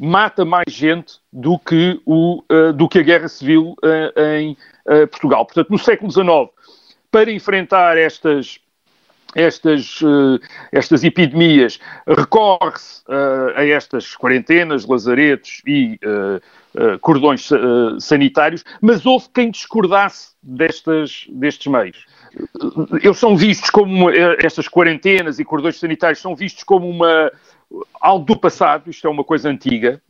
mata 0.00 0.44
mais 0.46 0.72
gente 0.72 1.18
do 1.30 1.58
que, 1.58 2.00
o, 2.06 2.42
eh, 2.48 2.72
do 2.72 2.88
que 2.88 2.98
a 2.98 3.02
guerra 3.02 3.28
civil 3.28 3.76
eh, 3.84 4.40
em 4.40 4.56
eh, 4.88 5.06
Portugal. 5.06 5.44
Portanto, 5.44 5.68
no 5.68 5.78
século 5.78 6.10
XIX, 6.10 6.48
para 7.10 7.30
enfrentar 7.30 7.98
estas 7.98 8.58
estas, 9.34 10.00
eh, 10.02 10.46
estas 10.72 11.04
epidemias, 11.04 11.78
recorre-se 12.06 13.02
eh, 13.08 13.52
a 13.56 13.64
estas 13.64 14.16
quarentenas, 14.16 14.86
lazaretos 14.86 15.62
e 15.66 15.98
eh, 16.02 16.40
cordões 17.00 17.48
sanitários, 17.98 18.64
mas 18.80 19.04
houve 19.04 19.26
quem 19.34 19.50
discordasse 19.50 20.34
destas, 20.40 21.26
destes 21.28 21.66
meios. 21.66 22.06
Eles 23.02 23.18
são 23.18 23.36
vistos 23.36 23.70
como, 23.70 24.08
estas 24.08 24.68
quarentenas 24.68 25.40
e 25.40 25.44
cordões 25.44 25.80
sanitários 25.80 26.20
são 26.20 26.36
vistos 26.36 26.62
como 26.62 26.88
uma, 26.88 27.32
algo 28.00 28.24
do 28.24 28.36
passado, 28.36 28.88
isto 28.88 29.04
é 29.04 29.10
uma 29.10 29.24
coisa 29.24 29.48
antiga. 29.48 30.00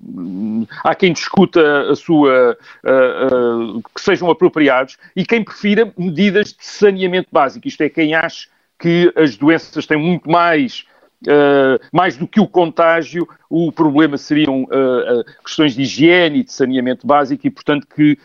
Há 0.85 0.95
quem 0.95 1.15
discuta 1.15 1.91
a 1.91 1.97
sua, 1.97 2.59
ah, 2.85 2.91
ah, 2.91 3.81
que 3.95 4.01
sejam 4.03 4.31
apropriados 4.31 4.99
e 5.17 5.25
quem 5.25 5.43
prefira 5.43 5.91
medidas 5.97 6.49
de 6.49 6.65
saneamento 6.65 7.29
básico, 7.33 7.67
isto 7.67 7.81
é, 7.81 7.89
quem 7.89 8.15
acha 8.15 8.49
que 8.81 9.13
as 9.15 9.37
doenças 9.37 9.87
têm 9.87 9.99
muito 9.99 10.31
mais 10.31 10.85
uh, 11.27 11.79
mais 11.93 12.17
do 12.17 12.27
que 12.27 12.41
o 12.41 12.47
contágio, 12.47 13.29
o 13.49 13.71
problema 13.71 14.17
seriam 14.17 14.65
uh, 14.65 15.25
questões 15.45 15.75
de 15.75 15.83
higiene 15.83 16.41
e 16.41 16.45
de 16.45 16.53
saneamento 16.53 17.07
básico 17.07 17.47
e, 17.47 17.51
portanto, 17.51 17.87
que 17.87 18.19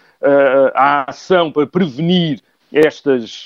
a 0.74 1.08
ação 1.08 1.52
para 1.52 1.68
prevenir 1.68 2.42
estas, 2.74 3.46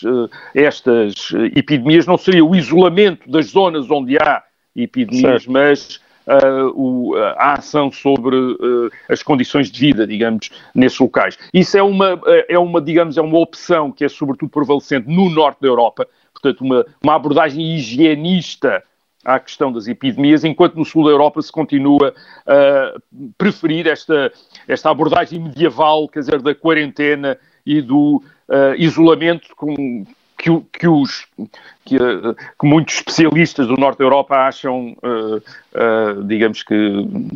estas 0.56 1.30
epidemias 1.54 2.06
não 2.06 2.18
seria 2.18 2.46
o 2.46 2.56
isolamento 2.56 3.30
das 3.30 3.48
zonas 3.48 3.92
onde 3.92 4.16
há 4.16 4.44
epidemias, 4.74 5.44
certo. 5.44 5.52
mas 5.52 6.00
uh, 6.30 6.72
o, 6.76 7.16
a 7.16 7.54
ação 7.54 7.92
sobre 7.92 8.36
uh, 8.36 8.90
as 9.10 9.24
condições 9.24 9.72
de 9.72 9.80
vida, 9.80 10.06
digamos, 10.06 10.50
nesses 10.74 11.00
locais. 11.00 11.38
Isso 11.54 11.78
é 11.78 11.84
uma, 11.84 12.22
é 12.48 12.58
uma, 12.58 12.80
digamos, 12.82 13.18
é 13.18 13.22
uma 13.22 13.40
opção 13.40 13.92
que 13.92 14.06
é 14.06 14.10
sobretudo 14.10 14.50
prevalecente 14.50 15.10
no 15.10 15.30
norte 15.30 15.62
da 15.62 15.68
Europa, 15.68 16.08
portanto, 16.42 16.62
uma, 16.62 16.86
uma 17.04 17.16
abordagem 17.16 17.76
higienista 17.76 18.84
à 19.24 19.40
questão 19.40 19.72
das 19.72 19.88
epidemias, 19.88 20.44
enquanto 20.44 20.76
no 20.76 20.86
sul 20.86 21.04
da 21.04 21.12
Europa 21.12 21.42
se 21.42 21.52
continua 21.52 22.14
a 22.48 23.00
preferir 23.38 23.88
esta, 23.88 24.32
esta 24.68 24.90
abordagem 24.90 25.40
medieval, 25.40 26.08
quer 26.08 26.20
dizer, 26.20 26.42
da 26.42 26.56
quarentena 26.56 27.38
e 27.66 27.82
do 27.82 28.24
uh, 28.48 28.76
isolamento 28.78 29.50
com, 29.56 30.06
que, 30.38 30.50
que, 30.72 30.88
os, 30.88 31.28
que, 31.84 31.98
eh, 31.98 32.36
que, 32.58 32.66
muitos 32.66 32.96
especialistas 32.96 33.68
do 33.68 33.76
norte 33.76 34.00
da 34.00 34.06
Europa 34.06 34.36
acham, 34.48 34.96
uh, 35.04 36.24
digamos 36.24 36.64
que, 36.64 36.76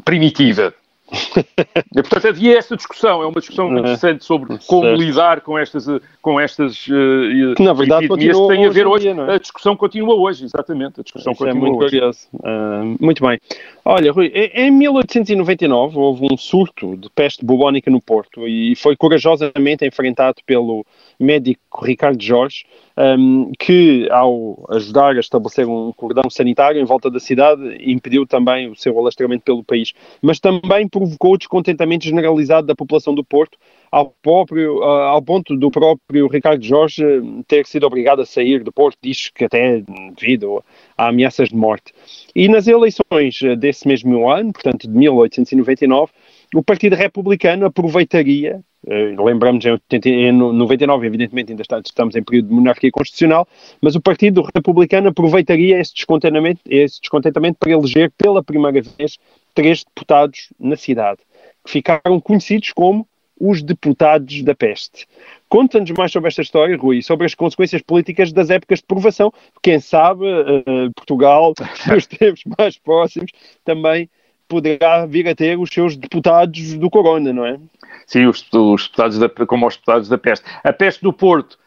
primitiva. 0.05 0.73
e, 1.95 2.02
portanto, 2.02 2.28
havia 2.28 2.58
esta 2.58 2.76
discussão, 2.76 3.21
é 3.21 3.26
uma 3.26 3.39
discussão 3.39 3.76
é. 3.76 3.80
interessante 3.80 4.26
sobre 4.26 4.58
como 4.65 4.84
certo. 4.84 5.02
lidar 5.02 5.41
com 5.41 5.58
estas, 5.58 5.86
com 6.21 6.39
estas 6.39 6.88
uh, 6.88 7.56
que, 7.56 7.63
na 7.63 7.73
verdade, 7.73 8.06
epidemias. 8.06 8.38
Tem 8.47 8.65
a 8.65 8.69
ver 8.69 8.88
hoje, 8.88 9.13
dia, 9.13 9.21
é? 9.21 9.36
a 9.36 9.38
discussão 9.38 9.76
continua 9.76 10.15
hoje, 10.15 10.45
exatamente, 10.45 10.99
a 10.99 11.04
discussão 11.04 11.34
Isso 11.34 11.43
continua 11.43 11.67
é 11.67 11.69
muito 11.69 11.84
hoje. 11.84 11.97
Curioso. 11.97 12.28
Uh, 12.34 12.97
muito 12.99 13.26
bem. 13.26 13.39
Olha, 13.86 14.12
Rui, 14.12 14.28
em 14.34 14.71
1899 14.71 15.97
houve 15.97 16.28
um 16.32 16.38
surto 16.38 16.97
de 16.97 17.10
peste 17.10 17.45
bubónica 17.45 17.91
no 17.91 18.02
Porto 18.02 18.47
e 18.47 18.76
foi 18.76 18.95
corajosamente 18.95 19.86
enfrentado 19.86 20.38
pelo 20.45 20.86
médico 21.19 21.84
Ricardo 21.84 22.21
Jorge, 22.21 22.65
um, 22.97 23.52
que, 23.58 24.08
ao 24.12 24.65
ajudar 24.69 25.15
a 25.15 25.19
estabelecer 25.19 25.67
um 25.67 25.91
cordão 25.91 26.30
sanitário 26.30 26.80
em 26.80 26.86
volta 26.86 27.10
da 27.10 27.19
cidade, 27.19 27.62
impediu 27.80 28.26
também 28.26 28.69
o 28.69 28.76
seu 28.76 28.97
alastramento 28.97 29.43
pelo 29.43 29.63
país, 29.63 29.93
mas 30.21 30.39
também 30.39 30.88
provocou 31.03 31.37
descontentamento 31.37 32.05
generalizado 32.05 32.65
da 32.65 32.75
população 32.75 33.13
do 33.13 33.23
Porto, 33.23 33.57
ao, 33.91 34.09
próprio, 34.21 34.79
uh, 34.79 34.83
ao 34.83 35.21
ponto 35.21 35.55
do 35.55 35.69
próprio 35.69 36.27
Ricardo 36.27 36.63
Jorge 36.63 37.03
ter 37.47 37.65
sido 37.65 37.85
obrigado 37.85 38.21
a 38.21 38.25
sair 38.25 38.63
do 38.63 38.71
Porto, 38.71 38.97
diz 39.01 39.29
que 39.29 39.45
até 39.45 39.83
devido 40.17 40.63
a 40.97 41.09
ameaças 41.09 41.49
de 41.49 41.55
morte. 41.55 41.93
E 42.35 42.47
nas 42.47 42.67
eleições 42.67 43.39
desse 43.59 43.87
mesmo 43.87 44.29
ano, 44.29 44.51
portanto 44.53 44.87
de 44.87 44.97
1899, 44.97 46.11
o 46.55 46.63
Partido 46.63 46.95
Republicano 46.95 47.65
aproveitaria 47.65 48.61
Uh, 48.85 49.23
lembramos, 49.23 49.63
em, 49.63 49.71
80, 49.71 50.09
em 50.09 50.31
99, 50.33 51.07
evidentemente, 51.07 51.53
ainda 51.53 51.63
estamos 51.85 52.17
em 52.17 52.21
período 52.21 52.49
de 52.49 52.53
monarquia 52.53 52.91
constitucional, 52.91 53.47
mas 53.81 53.95
o 53.95 54.01
Partido 54.01 54.41
Republicano 54.53 55.07
aproveitaria 55.07 55.79
esse 55.79 55.93
descontentamento, 55.93 56.59
esse 56.67 56.99
descontentamento 56.99 57.59
para 57.59 57.71
eleger 57.71 58.11
pela 58.17 58.43
primeira 58.43 58.81
vez 58.81 59.17
três 59.53 59.83
deputados 59.83 60.49
na 60.59 60.75
cidade, 60.75 61.19
que 61.63 61.71
ficaram 61.71 62.19
conhecidos 62.19 62.71
como 62.71 63.07
os 63.39 63.61
deputados 63.61 64.41
da 64.43 64.55
peste. 64.55 65.07
Conta-nos 65.49 65.91
mais 65.91 66.11
sobre 66.11 66.29
esta 66.29 66.41
história, 66.41 66.77
Rui, 66.77 66.97
e 66.97 67.03
sobre 67.03 67.25
as 67.25 67.35
consequências 67.35 67.81
políticas 67.81 68.31
das 68.31 68.49
épocas 68.49 68.79
de 68.79 68.85
provação. 68.85 69.31
Quem 69.61 69.79
sabe, 69.79 70.25
uh, 70.25 70.91
Portugal, 70.95 71.53
nos 71.87 72.07
tempos 72.07 72.43
mais 72.57 72.77
próximos, 72.77 73.31
também 73.65 74.09
poderá 74.47 75.05
vir 75.05 75.27
a 75.27 75.35
ter 75.35 75.57
os 75.57 75.69
seus 75.69 75.97
deputados 75.97 76.75
do 76.75 76.89
Corona, 76.89 77.33
não 77.33 77.45
é? 77.45 77.59
Sim, 78.05 78.25
os, 78.25 78.47
os 78.53 78.83
deputados 78.87 79.17
da, 79.17 79.29
como 79.29 79.67
os 79.67 79.75
deputados 79.75 80.09
da 80.09 80.17
peste. 80.17 80.45
A 80.63 80.71
peste 80.71 81.01
do 81.01 81.11
Porto 81.11 81.57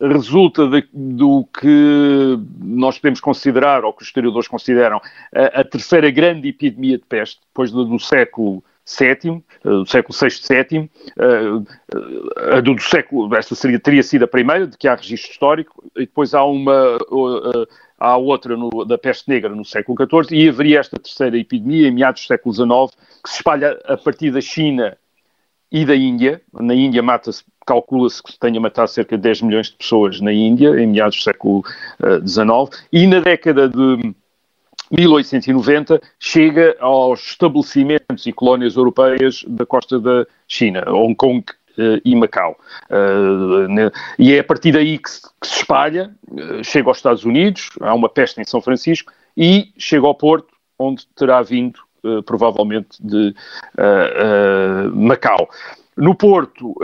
resulta 0.00 0.66
de, 0.66 0.86
do 0.92 1.46
que 1.58 2.38
nós 2.60 2.98
podemos 2.98 3.20
considerar, 3.20 3.84
ou 3.84 3.92
que 3.92 4.02
os 4.02 4.08
historiadores 4.08 4.48
consideram, 4.48 5.00
a, 5.34 5.60
a 5.60 5.64
terceira 5.64 6.10
grande 6.10 6.48
epidemia 6.48 6.98
de 6.98 7.04
peste, 7.04 7.40
depois 7.48 7.70
do, 7.70 7.84
do 7.84 7.98
século 7.98 8.62
VII, 8.86 9.42
eh, 9.64 9.68
do 9.68 9.86
século 9.86 10.18
VI, 10.18 10.28
VII, 10.28 10.90
eh, 11.18 12.56
a 12.56 12.60
do, 12.60 12.74
do 12.74 12.82
século, 12.82 13.34
esta 13.34 13.54
seria, 13.54 13.78
teria 13.78 14.02
sido 14.02 14.24
a 14.24 14.28
primeira, 14.28 14.66
de 14.66 14.76
que 14.76 14.88
há 14.88 14.94
registro 14.94 15.30
histórico, 15.30 15.90
e 15.96 16.00
depois 16.00 16.34
há 16.34 16.44
uma, 16.44 16.98
há 17.98 18.16
outra 18.16 18.56
no, 18.56 18.84
da 18.84 18.98
peste 18.98 19.28
negra 19.28 19.54
no 19.54 19.64
século 19.64 19.96
XIV, 19.98 20.36
e 20.36 20.48
haveria 20.48 20.80
esta 20.80 20.98
terceira 20.98 21.38
epidemia 21.38 21.88
em 21.88 21.92
meados 21.92 22.22
do 22.22 22.26
século 22.26 22.54
XIX, 22.54 23.10
que 23.22 23.30
se 23.30 23.36
espalha 23.36 23.78
a 23.84 23.96
partir 23.96 24.30
da 24.30 24.40
China 24.40 24.96
e 25.70 25.84
da 25.84 25.94
Índia. 25.94 26.40
Na 26.52 26.74
Índia 26.74 27.02
mata-se, 27.02 27.44
calcula-se 27.66 28.22
que 28.22 28.38
tenha 28.38 28.60
matado 28.60 28.90
cerca 28.90 29.16
de 29.16 29.22
10 29.22 29.42
milhões 29.42 29.68
de 29.68 29.76
pessoas 29.76 30.20
na 30.20 30.32
Índia, 30.32 30.80
em 30.80 30.86
meados 30.86 31.18
do 31.18 31.22
século 31.22 31.62
XIX, 32.26 32.48
uh, 32.48 32.68
e 32.92 33.06
na 33.06 33.20
década 33.20 33.68
de 33.68 34.14
1890 34.90 36.00
chega 36.18 36.76
aos 36.80 37.20
estabelecimentos 37.30 38.26
e 38.26 38.32
colónias 38.32 38.74
europeias 38.74 39.44
da 39.46 39.64
costa 39.64 40.00
da 40.00 40.26
China, 40.48 40.82
Hong 40.88 41.14
Kong 41.14 41.44
uh, 41.78 42.00
e 42.04 42.16
Macau. 42.16 42.58
Ne, 43.68 43.92
e 44.18 44.32
é 44.34 44.40
a 44.40 44.44
partir 44.44 44.72
daí 44.72 44.98
que 44.98 45.10
se, 45.10 45.22
que 45.40 45.46
se 45.46 45.58
espalha, 45.58 46.12
chega 46.64 46.88
aos 46.88 46.98
Estados 46.98 47.24
Unidos, 47.24 47.70
há 47.80 47.94
uma 47.94 48.08
peste 48.08 48.40
em 48.40 48.44
São 48.44 48.60
Francisco, 48.60 49.12
e 49.36 49.72
chega 49.78 50.06
ao 50.06 50.14
Porto, 50.14 50.48
onde 50.76 51.06
terá 51.14 51.40
vindo 51.42 51.78
provavelmente 52.24 52.96
de 53.00 53.34
uh, 53.78 54.88
uh, 54.88 54.96
Macau. 54.96 55.48
No 55.96 56.14
Porto, 56.14 56.74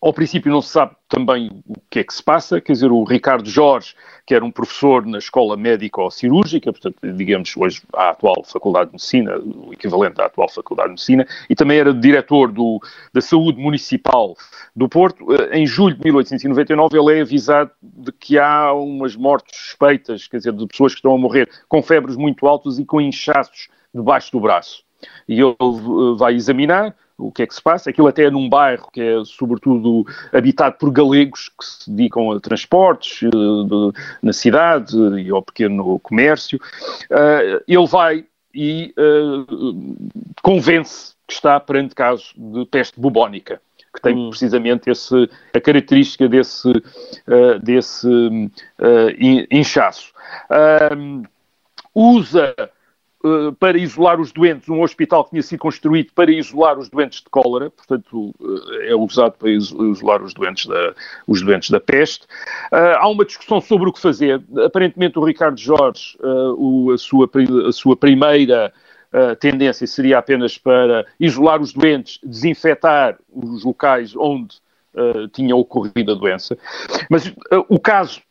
ao 0.00 0.14
princípio 0.14 0.50
não 0.50 0.62
se 0.62 0.70
sabe 0.70 0.96
também 1.08 1.62
o 1.68 1.74
que 1.90 1.98
é 1.98 2.04
que 2.04 2.14
se 2.14 2.22
passa, 2.22 2.60
quer 2.60 2.72
dizer, 2.72 2.90
o 2.90 3.04
Ricardo 3.04 3.48
Jorge, 3.48 3.94
que 4.26 4.34
era 4.34 4.44
um 4.44 4.50
professor 4.50 5.04
na 5.04 5.18
escola 5.18 5.56
médico-cirúrgica, 5.56 6.72
portanto, 6.72 6.96
digamos, 7.14 7.54
hoje 7.56 7.82
a 7.94 8.10
atual 8.10 8.42
Faculdade 8.44 8.86
de 8.86 8.92
Medicina, 8.92 9.38
o 9.38 9.72
equivalente 9.72 10.20
à 10.20 10.26
atual 10.26 10.48
Faculdade 10.48 10.88
de 10.88 10.92
Medicina, 10.92 11.26
e 11.50 11.54
também 11.54 11.78
era 11.78 11.92
diretor 11.92 12.50
do, 12.50 12.80
da 13.12 13.20
Saúde 13.20 13.60
Municipal 13.60 14.34
do 14.74 14.88
Porto. 14.88 15.26
Em 15.52 15.66
julho 15.66 15.96
de 15.96 16.04
1899 16.04 16.98
ele 16.98 17.18
é 17.18 17.20
avisado 17.20 17.70
de 17.82 18.12
que 18.12 18.38
há 18.38 18.72
umas 18.72 19.14
mortes 19.14 19.58
suspeitas, 19.58 20.26
quer 20.26 20.38
dizer, 20.38 20.52
de 20.52 20.66
pessoas 20.66 20.92
que 20.92 20.98
estão 20.98 21.14
a 21.14 21.18
morrer 21.18 21.50
com 21.68 21.82
febres 21.82 22.16
muito 22.16 22.46
altas 22.46 22.78
e 22.78 22.84
com 22.86 23.00
inchaços 23.00 23.68
debaixo 23.94 24.32
do 24.32 24.40
braço. 24.40 24.82
E 25.28 25.40
ele 25.40 25.56
eh, 25.60 26.16
vai 26.16 26.34
examinar, 26.34 26.94
o 27.20 27.30
que 27.30 27.42
é 27.42 27.46
que 27.46 27.54
se 27.54 27.62
passa. 27.62 27.90
Aquilo 27.90 28.08
até 28.08 28.24
é 28.24 28.30
num 28.30 28.48
bairro 28.48 28.88
que 28.92 29.00
é 29.00 29.24
sobretudo 29.24 30.06
habitado 30.32 30.76
por 30.78 30.90
galegos 30.90 31.48
que 31.48 31.64
se 31.64 31.90
dedicam 31.90 32.32
a 32.32 32.40
transportes 32.40 33.22
uh, 33.22 33.92
na 34.22 34.32
cidade 34.32 34.96
e 35.20 35.30
ao 35.30 35.42
pequeno 35.42 35.98
comércio. 36.00 36.58
Uh, 37.10 37.62
ele 37.66 37.86
vai 37.86 38.24
e 38.54 38.92
uh, 38.98 39.96
convence 40.42 41.14
que 41.26 41.34
está 41.34 41.60
perante 41.60 41.94
caso 41.94 42.32
de 42.36 42.66
peste 42.66 43.00
bubónica 43.00 43.60
que 43.94 44.00
tem 44.00 44.16
hum. 44.16 44.30
precisamente 44.30 44.88
esse, 44.88 45.28
a 45.54 45.60
característica 45.60 46.28
desse, 46.28 46.68
uh, 46.68 47.58
desse 47.60 48.06
uh, 48.06 49.46
inchaço. 49.50 50.12
Uh, 50.48 51.22
usa 51.94 52.54
eh, 53.22 53.52
para 53.58 53.76
isolar 53.76 54.18
os 54.18 54.32
doentes, 54.32 54.66
um 54.70 54.80
hospital 54.80 55.24
que 55.24 55.30
tinha 55.30 55.42
sido 55.42 55.58
construído 55.58 56.10
para 56.14 56.30
isolar 56.30 56.78
os 56.78 56.88
doentes 56.88 57.20
de 57.20 57.28
cólera, 57.28 57.68
portanto 57.68 58.34
eh, 58.80 58.92
é 58.92 58.96
usado 58.96 59.32
para 59.32 59.50
isolar 59.50 60.22
os 60.22 60.32
doentes 60.32 60.64
da, 60.64 60.94
os 61.26 61.42
doentes 61.42 61.68
da 61.68 61.78
peste. 61.78 62.24
Uh, 62.72 62.96
há 62.98 63.06
uma 63.08 63.24
discussão 63.26 63.60
sobre 63.60 63.90
o 63.90 63.92
que 63.92 64.00
fazer. 64.00 64.42
Aparentemente 64.64 65.18
o 65.18 65.24
Ricardo 65.24 65.58
Jorge, 65.58 66.16
a, 66.22 66.98
sua, 66.98 67.28
a 67.68 67.72
sua 67.72 67.96
primeira 67.96 68.72
tendência 69.40 69.86
seria 69.88 70.18
apenas 70.18 70.56
para 70.56 71.04
isolar 71.18 71.60
os 71.60 71.72
doentes, 71.72 72.20
desinfetar 72.22 73.18
os 73.28 73.64
locais 73.64 74.14
onde 74.16 74.56
tinha 75.32 75.54
ocorrido 75.56 76.12
a 76.12 76.14
doença. 76.14 76.56
Mas 77.10 77.32
o 77.68 77.78
caso 77.78 78.22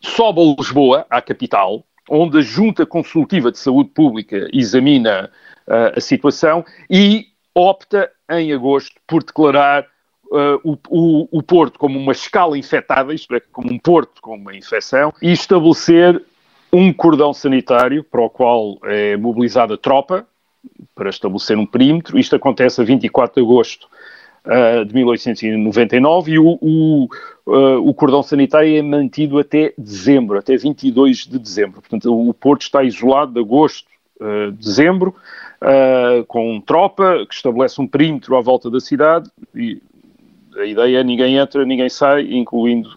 sobe 0.00 0.40
a 0.40 0.54
Lisboa, 0.58 1.06
à 1.10 1.20
capital, 1.20 1.84
onde 2.08 2.38
a 2.38 2.42
Junta 2.42 2.84
Consultiva 2.84 3.50
de 3.50 3.58
Saúde 3.58 3.90
Pública 3.90 4.48
examina 4.52 5.30
uh, 5.66 5.96
a 5.96 6.00
situação 6.00 6.64
e 6.90 7.26
opta, 7.54 8.10
em 8.30 8.52
agosto, 8.52 8.94
por 9.06 9.22
declarar 9.22 9.84
uh, 10.26 10.60
o, 10.64 10.78
o, 10.88 11.38
o, 11.38 11.42
Porto 11.42 11.78
como 11.78 11.98
uma 11.98 12.12
escala 12.12 12.58
infectada, 12.58 13.14
isto 13.14 13.34
é, 13.34 13.40
como 13.40 13.72
um 13.72 13.78
Porto 13.78 14.20
com 14.20 14.34
uma 14.34 14.54
infecção, 14.54 15.12
e 15.22 15.32
estabelecer 15.32 16.22
um 16.72 16.92
cordão 16.92 17.32
sanitário 17.32 18.02
para 18.02 18.20
o 18.20 18.28
qual 18.28 18.78
é 18.84 19.16
mobilizada 19.16 19.78
tropa 19.78 20.26
para 20.94 21.10
estabelecer 21.10 21.56
um 21.56 21.66
perímetro. 21.66 22.18
Isto 22.18 22.36
acontece 22.36 22.80
a 22.80 22.84
24 22.84 23.34
de 23.34 23.46
agosto 23.46 23.88
uh, 24.44 24.84
de 24.84 24.94
1899 24.94 26.32
e 26.32 26.38
o, 26.38 26.58
o, 26.60 27.08
uh, 27.46 27.88
o, 27.88 27.94
cordão 27.94 28.22
sanitário 28.22 28.76
é 28.76 28.82
mantido 28.82 29.38
até 29.38 29.72
dezembro, 29.76 30.38
até 30.38 30.56
22 30.56 31.26
de 31.26 31.38
dezembro. 31.38 31.80
Portanto, 31.80 32.28
o 32.28 32.32
Porto 32.34 32.62
está 32.62 32.82
isolado 32.82 33.32
de 33.32 33.40
agosto 33.40 33.88
a 34.20 34.50
dezembro, 34.50 35.14
com 36.28 36.60
tropa 36.60 37.26
que 37.28 37.34
estabelece 37.34 37.80
um 37.80 37.86
perímetro 37.86 38.36
à 38.36 38.40
volta 38.40 38.70
da 38.70 38.78
cidade 38.78 39.28
e 39.54 39.82
a 40.56 40.64
ideia 40.64 40.98
é 40.98 41.04
ninguém 41.04 41.36
entra, 41.36 41.64
ninguém 41.64 41.88
sai, 41.88 42.22
incluindo 42.32 42.90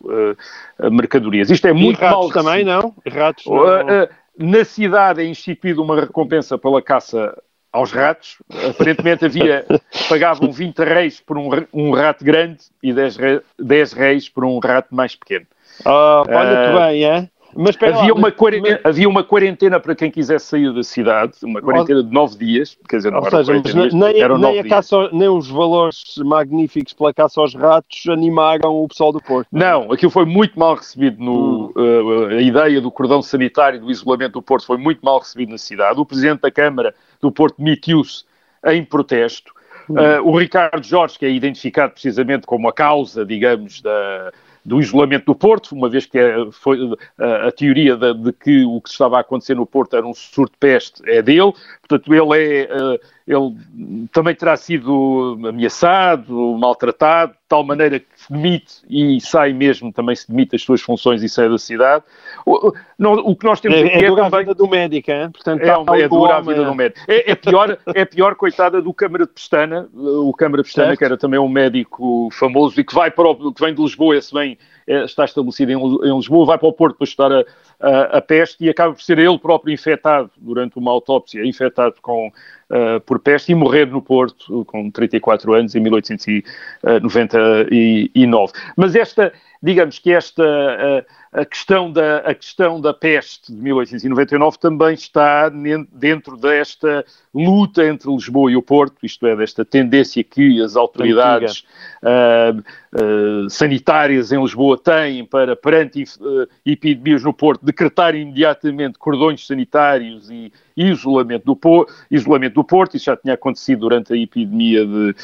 mercadorias. 0.92 1.50
Isto 1.50 1.68
é 1.68 1.74
muito 1.74 2.00
e 2.00 2.02
ratos 2.02 2.20
mal 2.20 2.30
também, 2.30 2.64
não? 2.64 2.94
Ratos 3.08 3.46
não. 3.48 4.08
Na 4.38 4.64
cidade 4.64 5.22
é 5.22 5.26
instituída 5.26 5.82
uma 5.82 6.00
recompensa 6.00 6.56
pela 6.56 6.82
caça 6.82 7.36
aos 7.78 7.92
ratos. 7.92 8.38
Aparentemente 8.70 9.26
havia, 9.26 9.66
pagavam 10.10 10.52
20 10.52 10.80
reis 10.80 11.20
por 11.20 11.38
um, 11.38 11.50
um 11.74 11.92
rato 11.92 12.24
grande 12.24 12.60
e 12.82 12.92
10, 12.92 13.18
10 13.60 13.94
reis 13.94 14.30
por 14.30 14.44
um 14.44 14.60
rato 14.60 14.94
mais 14.94 15.16
pequeno. 15.16 15.46
Oh, 15.86 16.24
olha-te 16.28 16.74
uh, 16.74 16.80
bem, 16.80 17.06
é? 17.06 17.30
Mas 17.56 17.76
havia, 17.82 18.14
lá, 18.14 18.20
uma 18.20 18.32
quarentena, 18.32 18.80
mas... 18.84 18.86
havia 18.86 19.10
uma 19.10 19.24
quarentena 19.24 19.80
para 19.80 19.96
quem 19.96 20.12
quisesse 20.12 20.46
sair 20.46 20.72
da 20.72 20.84
cidade, 20.84 21.34
uma 21.44 21.60
quarentena 21.60 22.04
de 22.04 22.12
nove 22.12 22.38
dias, 22.38 22.78
quer 22.88 22.98
dizer, 22.98 23.12
não 23.12 23.20
Ou 23.20 23.30
seja, 23.30 23.60
dias, 23.62 23.94
nem, 23.94 24.14
nem, 24.38 24.60
a 24.60 24.68
caça, 24.68 25.10
nem 25.12 25.28
os 25.28 25.50
valores 25.50 26.04
magníficos 26.18 26.94
pela 26.94 27.12
caça 27.12 27.42
aos 27.42 27.56
ratos 27.56 28.04
animaram 28.10 28.84
o 28.84 28.88
pessoal 28.88 29.12
do 29.12 29.20
Porto. 29.20 29.48
Não, 29.52 29.92
aquilo 29.92 30.12
foi 30.12 30.26
muito 30.26 30.60
mal 30.60 30.76
recebido 30.76 31.24
no, 31.24 31.74
hum. 31.76 32.26
uh, 32.26 32.28
a 32.28 32.42
ideia 32.42 32.80
do 32.80 32.92
cordão 32.92 33.24
sanitário, 33.24 33.80
do 33.80 33.90
isolamento 33.90 34.34
do 34.34 34.42
Porto 34.42 34.66
foi 34.66 34.78
muito 34.78 35.00
mal 35.04 35.18
recebido 35.18 35.50
na 35.50 35.58
cidade. 35.58 36.00
O 36.00 36.06
Presidente 36.06 36.42
da 36.42 36.52
Câmara 36.52 36.94
do 37.22 37.32
Porto 37.32 37.58
demitiu-se 37.58 38.24
em 38.66 38.84
protesto. 38.84 39.52
Uh, 39.90 40.22
o 40.24 40.38
Ricardo 40.38 40.86
Jorge, 40.86 41.18
que 41.18 41.26
é 41.26 41.30
identificado 41.30 41.94
precisamente 41.94 42.46
como 42.46 42.68
a 42.68 42.74
causa, 42.74 43.26
digamos, 43.26 43.82
da, 43.82 44.34
do 44.66 44.82
isolamento 44.82 45.28
do 45.28 45.36
Porto, 45.36 45.74
uma 45.74 45.90
vez 45.90 46.06
que 46.06 46.20
é, 46.20 46.36
foi 46.52 46.78
a, 47.18 47.48
a 47.48 47.52
teoria 47.54 47.96
de, 47.96 48.14
de, 48.16 48.34
que 48.34 48.66
o 48.66 48.82
que 48.82 48.90
estava 48.90 49.18
a 49.18 49.22
acontecer 49.22 49.56
no 49.56 49.66
Porto 49.66 49.96
era 49.96 50.06
um 50.06 50.14
surto 50.14 50.52
de 50.52 50.58
peste, 50.58 51.02
é 51.10 51.22
dele. 51.22 51.54
Portanto, 51.88 52.14
ele 52.14 52.44
é. 52.44 52.64
Uh, 52.66 53.17
ele 53.28 54.08
também 54.14 54.34
terá 54.34 54.56
sido 54.56 55.38
ameaçado, 55.46 56.34
maltratado, 56.58 57.34
de 57.34 57.38
tal 57.50 57.62
maneira 57.62 58.00
que 58.00 58.08
se 58.16 58.32
demite 58.32 58.74
e 58.90 59.20
sai 59.20 59.52
mesmo, 59.52 59.92
também 59.92 60.16
se 60.16 60.30
demite 60.30 60.56
as 60.56 60.62
suas 60.62 60.82
funções 60.82 61.22
e 61.22 61.28
sai 61.28 61.50
da 61.50 61.58
cidade. 61.58 62.06
O, 62.46 62.72
o 62.98 63.36
que 63.36 63.46
nós 63.46 63.60
temos 63.60 63.80
é, 63.80 63.82
aqui 63.82 63.96
é, 63.96 64.06
é 64.06 64.08
dura 64.08 64.24
também... 64.24 64.40
a 64.40 64.44
vida 64.44 64.56
do 64.56 64.68
médico, 64.70 65.12
hein? 65.12 65.30
Portanto, 65.30 65.62
é, 65.62 65.78
uma, 65.78 66.00
é 66.00 66.08
dura 66.08 66.38
a 66.38 66.42
vida 66.42 66.64
do 66.64 66.74
médico. 66.74 67.02
É, 67.06 67.32
é, 67.32 67.36
pior, 67.36 67.78
é 67.94 68.06
pior, 68.06 68.36
coitada, 68.36 68.82
do 68.82 68.94
Câmara 68.94 69.26
de 69.26 69.34
Pestana, 69.34 69.90
o 69.94 70.32
Câmara 70.32 70.64
de 70.64 70.68
Pestana, 70.70 70.88
certo. 70.88 71.00
que 71.00 71.06
era 71.06 71.18
também 71.18 71.40
um 71.40 71.50
médico 71.50 72.30
famoso 72.32 72.80
e 72.80 72.84
que, 72.86 72.96
vai 72.96 73.12
para 73.12 73.28
o, 73.28 73.54
que 73.54 73.62
vem 73.62 73.74
de 73.74 73.82
Lisboa, 73.82 74.16
esse 74.16 74.34
vem, 74.34 74.58
está 74.88 75.26
estabelecido 75.26 75.72
em, 75.72 76.16
Lisboa, 76.16 76.46
vai 76.46 76.58
para 76.58 76.70
o 76.70 76.74
Porto 76.74 76.98
para 76.98 77.06
estudar 77.06 77.32
a, 77.32 77.44
a, 77.80 78.18
a, 78.18 78.22
peste 78.22 78.66
e 78.66 78.70
acaba 78.70 78.94
por 78.94 79.04
ser 79.04 79.20
ele 79.20 79.38
próprio 79.38 79.74
infectado 79.74 80.32
durante 80.38 80.78
uma 80.78 80.92
autópsia, 80.92 81.46
infectado 81.46 81.96
com, 82.02 82.28
uh, 82.28 83.02
por 83.06 83.20
peste 83.20 83.52
e 83.52 83.56
morrer 83.56 83.88
no 83.88 84.02
Porto 84.02 84.64
com 84.66 84.90
34 84.90 85.54
anos 85.54 85.76
em 85.76 85.82
1899. 85.82 88.54
Mas 88.78 88.96
esta, 88.96 89.34
digamos 89.62 90.00
que 90.00 90.12
esta 90.12 90.44
uh, 90.44 91.06
a 91.38 91.46
questão, 91.46 91.90
da, 91.92 92.18
a 92.18 92.34
questão 92.34 92.82
da 92.82 92.92
peste 92.94 93.54
de 93.54 93.62
1899 93.62 94.58
também 94.58 94.96
está 94.96 95.52
dentro 95.92 96.36
desta 96.36 97.06
luta 97.34 97.86
entre 97.86 98.12
Lisboa 98.12 98.52
e 98.52 98.56
o 98.56 98.62
Porto, 98.62 98.98
isto 99.04 99.26
é, 99.28 99.36
desta 99.36 99.64
tendência 99.64 100.24
que 100.24 100.60
as 100.62 100.76
autoridades 100.76 101.64
uh, 102.02 102.60
uh, 103.00 103.50
sanitárias 103.50 104.32
em 104.32 104.42
Lisboa 104.42 104.78
têm 104.78 105.26
para, 105.26 105.56
perante 105.56 106.02
uh, 106.02 106.48
epidemias 106.66 107.24
no 107.24 107.34
Porto, 107.34 107.64
decretar 107.64 108.16
imediatamente 108.16 108.98
cordões 108.98 109.46
sanitários 109.46 110.32
e 110.32 110.52
isolamento 110.76 111.46
do, 111.46 111.56
Porto, 111.56 111.94
isolamento 112.10 112.56
do 112.56 112.64
Porto. 112.64 112.98
Isso 112.98 113.06
já 113.06 113.18
tinha 113.18 113.36
acontecido 113.36 113.82
durante 113.82 114.12
a 114.14 114.18
epidemia 114.18 114.86
de, 114.86 115.16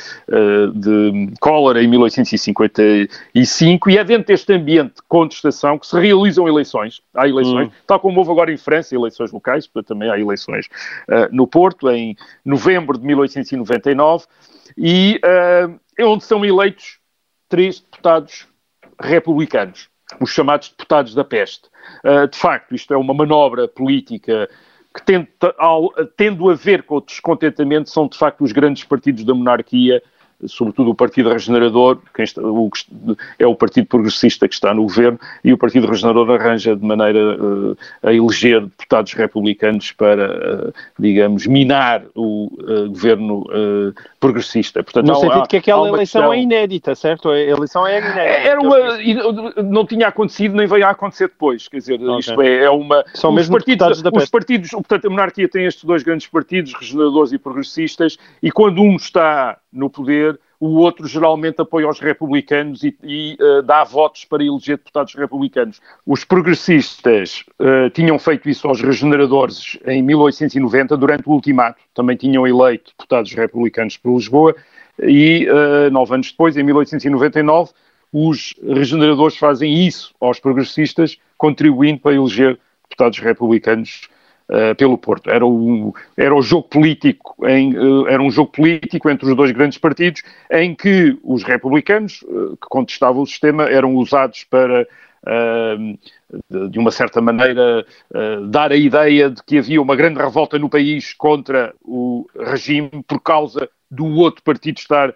de 0.74 1.34
cólera 1.40 1.82
em 1.82 1.88
1855 1.88 3.90
e 3.90 3.98
é 3.98 4.04
dentro 4.04 4.23
deste 4.28 4.54
ambiente 4.54 4.96
de 4.96 5.02
contestação 5.08 5.78
que 5.78 5.88
se 5.88 6.00
realizam 6.00 6.48
eleições. 6.48 7.02
Há 7.14 7.28
eleições, 7.28 7.68
hum. 7.68 7.72
tal 7.88 8.00
como 8.00 8.20
houve 8.20 8.32
agora 8.32 8.52
em 8.52 8.58
França, 8.58 8.96
eleições 8.96 9.32
locais, 9.32 9.70
também 9.86 10.10
há 10.10 10.20
eleições 10.20 10.68
uh, 11.10 11.28
no 11.32 11.48
Porto, 11.48 11.90
em 11.90 12.16
novembro 12.44 12.98
de 12.98 13.06
1899, 13.06 14.26
e 14.78 15.20
uh, 15.24 15.80
é 15.98 16.06
onde 16.06 16.24
são 16.24 16.44
eleitos 16.44 17.00
três 17.50 17.80
deputados 17.80 18.48
republicanos, 19.00 19.90
os 20.20 20.32
chamados 20.32 20.70
deputados 20.70 21.14
da 21.14 21.24
peste. 21.24 21.68
Uh, 22.04 22.28
de 22.28 22.38
facto, 22.38 22.74
isto 22.74 22.94
é 22.94 22.98
uma 22.98 23.14
manobra 23.14 23.68
política 23.68 24.50
que 24.96 25.04
tenta, 25.04 25.54
ao, 25.58 25.90
tendo 26.16 26.50
a 26.50 26.54
ver 26.54 26.84
com 26.84 26.98
o 26.98 27.02
descontentamento, 27.02 27.90
são 27.90 28.08
de 28.08 28.18
facto 28.18 28.44
os 28.44 28.52
grandes 28.52 28.84
partidos 28.84 29.24
da 29.24 29.34
monarquia 29.34 30.02
sobretudo 30.48 30.91
o 30.91 30.96
Partido 30.96 31.30
Regenerador, 31.30 32.00
está, 32.20 32.41
o, 32.41 32.70
é 33.39 33.48
o 33.48 33.56
Partido 33.56 33.88
Progressista 33.88 34.48
que 34.48 34.54
está 34.54 34.74
no 34.74 34.84
governo, 34.84 35.20
e 35.44 35.54
o 35.54 35.58
Partido 35.58 35.88
Regenerador 35.88 36.39
arranja 36.39 36.76
de 36.76 36.86
maneira 36.86 37.36
uh, 37.36 37.78
a 38.02 38.14
eleger 38.14 38.62
deputados 38.62 39.14
republicanos 39.14 39.91
para, 39.91 40.70
uh, 40.70 40.74
digamos, 40.98 41.48
minar 41.48 42.04
o 42.16 42.52
uh, 42.60 42.89
governo 42.89 43.44
progressista. 44.20 44.84
Portanto, 44.84 45.08
no 45.08 45.16
sentido 45.16 45.41
há, 45.41 45.48
que 45.48 45.58
aquela 45.58 45.88
eleição 45.88 46.22
questão... 46.22 46.34
é 46.34 46.39
inédita, 46.39 46.96
certo? 46.96 47.30
A 47.30 47.39
eleição 47.39 47.86
é 47.86 48.00
inédita. 48.00 48.20
Era 48.20 48.62
uma, 48.62 48.78
não 49.64 49.86
tinha 49.86 50.08
acontecido 50.08 50.56
nem 50.56 50.68
veio 50.68 50.86
a 50.86 50.91
acontecer 50.91 51.28
depois, 51.28 51.68
quer 51.68 51.78
dizer, 51.78 52.02
okay. 52.02 52.20
isto 52.20 52.41
é, 52.41 52.64
é 52.64 52.70
uma... 52.70 53.04
São 53.14 53.32
os 53.32 53.36
mesmo 53.36 53.54
partidos, 53.54 54.02
da 54.02 54.10
os 54.14 54.30
partidos, 54.30 54.70
portanto, 54.72 55.06
a 55.06 55.10
monarquia 55.10 55.48
tem 55.48 55.66
estes 55.66 55.84
dois 55.84 56.04
grandes 56.04 56.28
partidos, 56.28 56.74
regeneradores 56.74 57.32
e 57.32 57.38
progressistas, 57.38 58.18
e 58.41 58.52
quando 58.52 58.82
um 58.82 58.96
está 58.96 59.58
no 59.74 59.90
poder, 59.90 60.40
o 60.60 60.76
outro 60.78 61.08
geralmente 61.08 61.62
apoia 61.62 61.90
os 61.90 62.00
republicanos 62.00 62.84
e, 62.84 62.96
e 63.04 63.38
uh, 63.42 63.62
dá 63.64 63.84
votos 63.84 64.24
para 64.24 64.44
eleger 64.44 64.78
deputados 64.78 65.14
republicanos. 65.16 65.82
Os 66.06 66.24
progressistas 66.24 67.44
uh, 67.60 67.90
tinham 67.90 68.18
feito 68.18 68.50
isso 68.50 68.68
aos 68.68 68.82
regeneradores 68.82 69.78
em 69.86 70.02
1890, 70.02 70.96
durante 70.96 71.28
o 71.28 71.34
ultimato, 71.34 71.82
também 71.94 72.16
tinham 72.16 72.48
eleito 72.48 72.92
deputados 72.98 73.34
republicanos 73.34 73.98
por 73.98 74.16
Lisboa, 74.16 74.56
e 75.02 75.48
uh, 75.50 75.92
nove 75.92 76.14
anos 76.14 76.32
depois, 76.32 76.56
em 76.56 76.64
1899, 76.64 77.72
os 78.14 78.54
regeneradores 78.64 79.36
fazem 79.36 79.86
isso 79.86 80.14
aos 80.22 80.40
progressistas, 80.40 81.18
contribuindo 81.38 82.00
para 82.00 82.14
eleger 82.14 82.60
deputados 82.84 83.20
republicanos 83.20 84.08
uh, 84.50 84.76
pelo 84.76 84.98
Porto. 84.98 85.30
Era 85.30 85.46
o, 85.46 85.94
era 86.18 86.34
o 86.34 86.41
jogo 86.41 86.68
político, 86.68 87.36
em, 87.48 87.78
uh, 87.78 88.08
era 88.08 88.22
um 88.22 88.32
jogo 88.32 88.52
político 88.52 89.10
entre 89.10 89.30
os 89.30 89.36
dois 89.36 89.52
grandes 89.52 89.78
partidos, 89.78 90.24
em 90.52 90.76
que 90.76 91.18
os 91.24 91.44
republicanos, 91.44 92.22
uh, 92.24 92.58
que 92.58 92.68
contestavam 92.70 93.22
o 93.22 93.28
sistema, 93.28 93.64
eram 93.64 93.96
usados 93.96 94.44
para 94.44 94.88
de 96.70 96.78
uma 96.78 96.91
certa 96.91 97.22
maneira, 97.22 97.86
dar 98.50 98.74
a 98.74 98.76
ideia 98.76 99.30
de 99.30 99.41
que 99.41 99.58
havia 99.58 99.82
uma 99.82 99.96
grande 99.96 100.20
revolta 100.20 100.60
no 100.60 100.68
país 100.68 101.14
contra 101.14 101.74
o 101.82 102.28
regime 102.38 102.91
por 103.08 103.22
causa 103.22 103.70
do 103.89 104.06
outro 104.06 104.44
partido 104.44 104.80
estar 104.80 105.16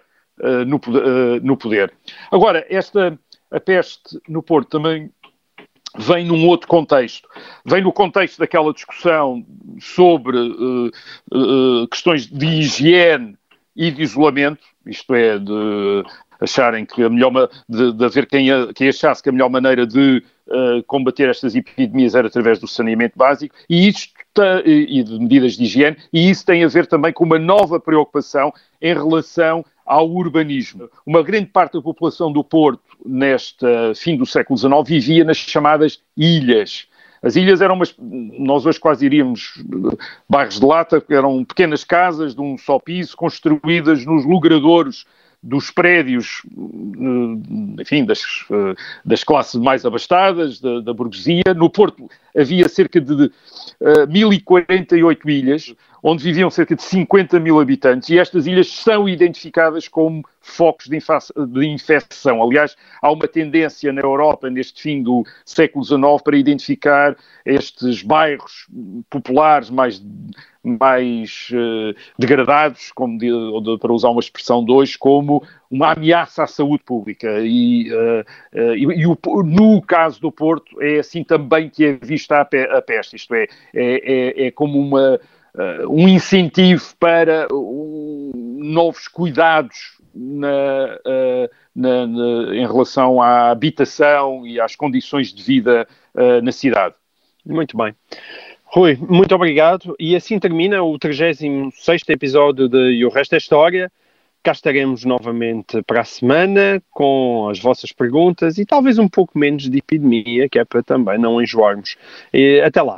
no, 0.66 1.58
poder. 1.58 1.92
Agora, 2.30 2.64
esta 2.70 3.18
a 3.50 3.60
peste 3.60 4.20
no 4.28 4.42
Porto 4.42 4.68
também 4.68 5.10
vem 5.96 6.26
num 6.26 6.46
outro 6.46 6.68
contexto. 6.68 7.28
Vem 7.64 7.82
no 7.82 7.92
contexto 7.92 8.38
daquela 8.38 8.72
discussão 8.72 9.44
sobre 9.80 10.36
uh, 10.36 10.90
uh, 11.32 11.88
questões 11.88 12.26
de 12.26 12.46
higiene 12.46 13.36
e 13.74 13.90
de 13.90 14.02
isolamento, 14.02 14.64
isto 14.86 15.14
é, 15.14 15.38
de 15.38 16.04
acharem 16.40 16.84
que 16.84 17.02
a 17.02 17.08
melhor 17.08 17.48
de, 17.68 17.92
de 17.92 18.04
haver 18.04 18.26
quem, 18.26 18.48
quem 18.74 18.88
achasse 18.88 19.22
que 19.22 19.28
a 19.28 19.32
melhor 19.32 19.48
maneira 19.48 19.86
de 19.86 20.22
uh, 20.46 20.82
combater 20.86 21.28
estas 21.28 21.54
epidemias 21.54 22.14
era 22.14 22.28
através 22.28 22.58
do 22.58 22.68
saneamento 22.68 23.16
básico 23.16 23.54
e 23.68 23.88
isto 23.88 24.18
e 24.64 25.02
de 25.02 25.18
medidas 25.18 25.54
de 25.54 25.64
higiene, 25.64 25.96
e 26.12 26.30
isso 26.30 26.46
tem 26.46 26.62
a 26.62 26.68
ver 26.68 26.86
também 26.86 27.12
com 27.12 27.24
uma 27.24 27.40
nova 27.40 27.80
preocupação 27.80 28.52
em 28.80 28.94
relação 28.94 29.64
ao 29.88 30.08
urbanismo. 30.10 30.88
Uma 31.04 31.22
grande 31.22 31.46
parte 31.46 31.72
da 31.72 31.82
população 31.82 32.30
do 32.30 32.44
Porto, 32.44 32.82
neste 33.04 33.66
fim 33.96 34.16
do 34.16 34.26
século 34.26 34.58
XIX, 34.58 34.72
vivia 34.86 35.24
nas 35.24 35.38
chamadas 35.38 36.00
ilhas. 36.16 36.86
As 37.22 37.34
ilhas 37.34 37.60
eram 37.60 37.74
umas, 37.74 37.94
nós 37.98 38.64
hoje 38.64 38.78
quase 38.78 39.00
diríamos 39.00 39.54
bairros 40.28 40.60
de 40.60 40.66
lata, 40.66 41.02
eram 41.10 41.44
pequenas 41.44 41.82
casas 41.82 42.34
de 42.34 42.40
um 42.40 42.56
só 42.56 42.78
piso, 42.78 43.16
construídas 43.16 44.04
nos 44.04 44.24
lugradouros 44.24 45.04
dos 45.42 45.70
prédios, 45.70 46.42
eh, 46.46 47.80
enfim, 47.80 48.04
das, 48.04 48.20
eh, 48.50 48.74
das 49.04 49.22
classes 49.22 49.54
mais 49.54 49.84
abastadas, 49.84 50.60
da, 50.60 50.80
da 50.80 50.92
burguesia. 50.92 51.54
No 51.56 51.70
Porto 51.70 52.08
havia 52.36 52.68
cerca 52.68 53.00
de 53.00 53.12
uh, 53.14 53.30
eh, 53.80 54.06
1048 54.06 55.30
ilhas, 55.30 55.74
onde 56.02 56.22
viviam 56.22 56.50
cerca 56.50 56.74
de 56.74 56.82
50 56.82 57.40
mil 57.40 57.60
habitantes, 57.60 58.08
e 58.08 58.18
estas 58.18 58.46
ilhas 58.46 58.68
são 58.68 59.08
identificadas 59.08 59.88
como 59.88 60.22
focos 60.40 60.86
de, 60.86 60.98
de, 60.98 61.66
infecção. 61.66 62.42
Aliás, 62.42 62.76
há 63.02 63.12
uma 63.12 63.28
tendência 63.28 63.92
na 63.92 64.00
Europa, 64.00 64.48
neste 64.48 64.80
fim 64.80 65.02
do 65.02 65.24
século 65.44 65.84
XIX, 65.84 66.00
para 66.24 66.36
identificar 66.36 67.16
estes 67.44 68.02
bairros 68.02 68.66
populares 69.10 69.68
mais, 69.68 70.02
mais 70.62 71.50
uh, 71.52 71.94
degradados, 72.18 72.92
como 72.92 73.18
de, 73.18 73.28
de, 73.28 73.78
para 73.78 73.92
usar 73.92 74.08
uma 74.08 74.20
expressão 74.20 74.64
de 74.64 74.72
hoje, 74.72 74.96
como 74.98 75.42
uma 75.70 75.92
ameaça 75.92 76.44
à 76.44 76.46
saúde 76.46 76.82
pública. 76.84 77.40
E, 77.40 77.92
uh, 77.92 78.24
uh, 78.54 78.74
e, 78.74 79.02
e 79.02 79.06
o, 79.06 79.18
no 79.42 79.82
caso 79.82 80.20
do 80.20 80.32
Porto, 80.32 80.80
é 80.80 80.98
assim 80.98 81.22
também 81.22 81.68
que 81.68 81.84
é 81.84 81.92
vista 81.92 82.40
a, 82.40 82.44
pe, 82.44 82.62
a 82.62 82.80
peste, 82.80 83.16
isto 83.16 83.34
é, 83.34 83.46
é, 83.74 84.44
é, 84.44 84.46
é 84.46 84.50
como 84.50 84.78
uma 84.78 85.20
um 85.88 86.08
incentivo 86.08 86.84
para 86.98 87.48
novos 87.52 89.08
cuidados 89.08 89.98
na, 90.14 90.98
uh, 91.06 91.50
na, 91.74 92.06
na, 92.06 92.56
em 92.56 92.66
relação 92.66 93.20
à 93.20 93.50
habitação 93.50 94.46
e 94.46 94.60
às 94.60 94.76
condições 94.76 95.32
de 95.32 95.42
vida 95.42 95.86
na 96.42 96.50
cidade. 96.50 96.94
Muito 97.46 97.76
bem. 97.76 97.94
Rui, 98.64 98.98
muito 99.00 99.34
obrigado. 99.34 99.94
E 99.98 100.14
assim 100.14 100.38
termina 100.38 100.82
o 100.82 100.98
36 100.98 102.02
episódio 102.08 102.68
de 102.68 102.92
E 102.92 103.04
o 103.04 103.08
Resto 103.08 103.34
é 103.34 103.38
História. 103.38 103.90
Cá 104.48 104.52
estaremos 104.52 105.04
novamente 105.04 105.82
para 105.82 106.00
a 106.00 106.04
semana 106.04 106.82
com 106.90 107.50
as 107.50 107.60
vossas 107.60 107.92
perguntas 107.92 108.56
e 108.56 108.64
talvez 108.64 108.98
um 108.98 109.06
pouco 109.06 109.38
menos 109.38 109.68
de 109.68 109.76
epidemia, 109.76 110.48
que 110.48 110.58
é 110.58 110.64
para 110.64 110.82
também 110.82 111.18
não 111.18 111.38
enjoarmos. 111.42 111.96
E 112.32 112.58
até 112.62 112.80
lá. 112.80 112.96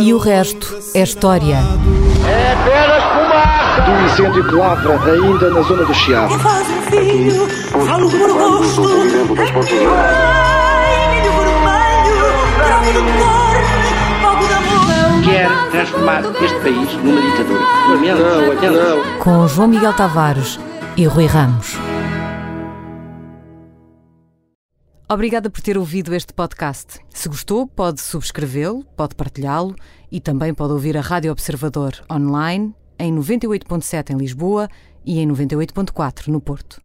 E 0.00 0.12
o 0.12 0.18
resto 0.18 0.76
é 0.96 1.02
história. 1.02 1.58
É 2.28 2.52
apenas 2.54 3.04
fumaça! 3.04 3.82
Do 3.82 3.92
incêndio 4.04 4.48
que 4.48 4.54
lavra 4.56 5.12
ainda 5.12 5.48
na 5.48 5.62
zona 5.62 5.84
do 5.84 5.94
Chiado. 5.94 6.36
faz 6.40 6.68
um 6.68 6.82
filho, 6.90 7.46
falo 7.68 8.10
por. 8.10 8.30
Ai, 9.94 11.14
milho 11.14 11.32
vermelho, 11.38 13.19
Quer 15.40 15.70
transformar 15.70 16.22
este 16.44 16.60
país 16.60 16.92
numa 17.02 17.22
ditadura. 17.22 17.62
Não, 18.68 18.72
não. 18.72 19.18
Com 19.20 19.48
João 19.48 19.68
Miguel 19.68 19.94
Tavares 19.94 20.60
e 20.98 21.06
Rui 21.06 21.24
Ramos. 21.24 21.76
Obrigada 25.08 25.48
por 25.48 25.62
ter 25.62 25.78
ouvido 25.78 26.14
este 26.14 26.34
podcast. 26.34 27.00
Se 27.08 27.26
gostou, 27.26 27.66
pode 27.66 28.02
subscrevê-lo, 28.02 28.84
pode 28.94 29.14
partilhá-lo 29.14 29.74
e 30.12 30.20
também 30.20 30.52
pode 30.52 30.74
ouvir 30.74 30.94
a 30.98 31.00
Rádio 31.00 31.32
Observador 31.32 31.94
online 32.12 32.74
em 32.98 33.10
98.7 33.16 34.10
em 34.10 34.18
Lisboa 34.18 34.68
e 35.06 35.20
em 35.20 35.26
98.4 35.26 36.26
no 36.26 36.42
Porto. 36.42 36.78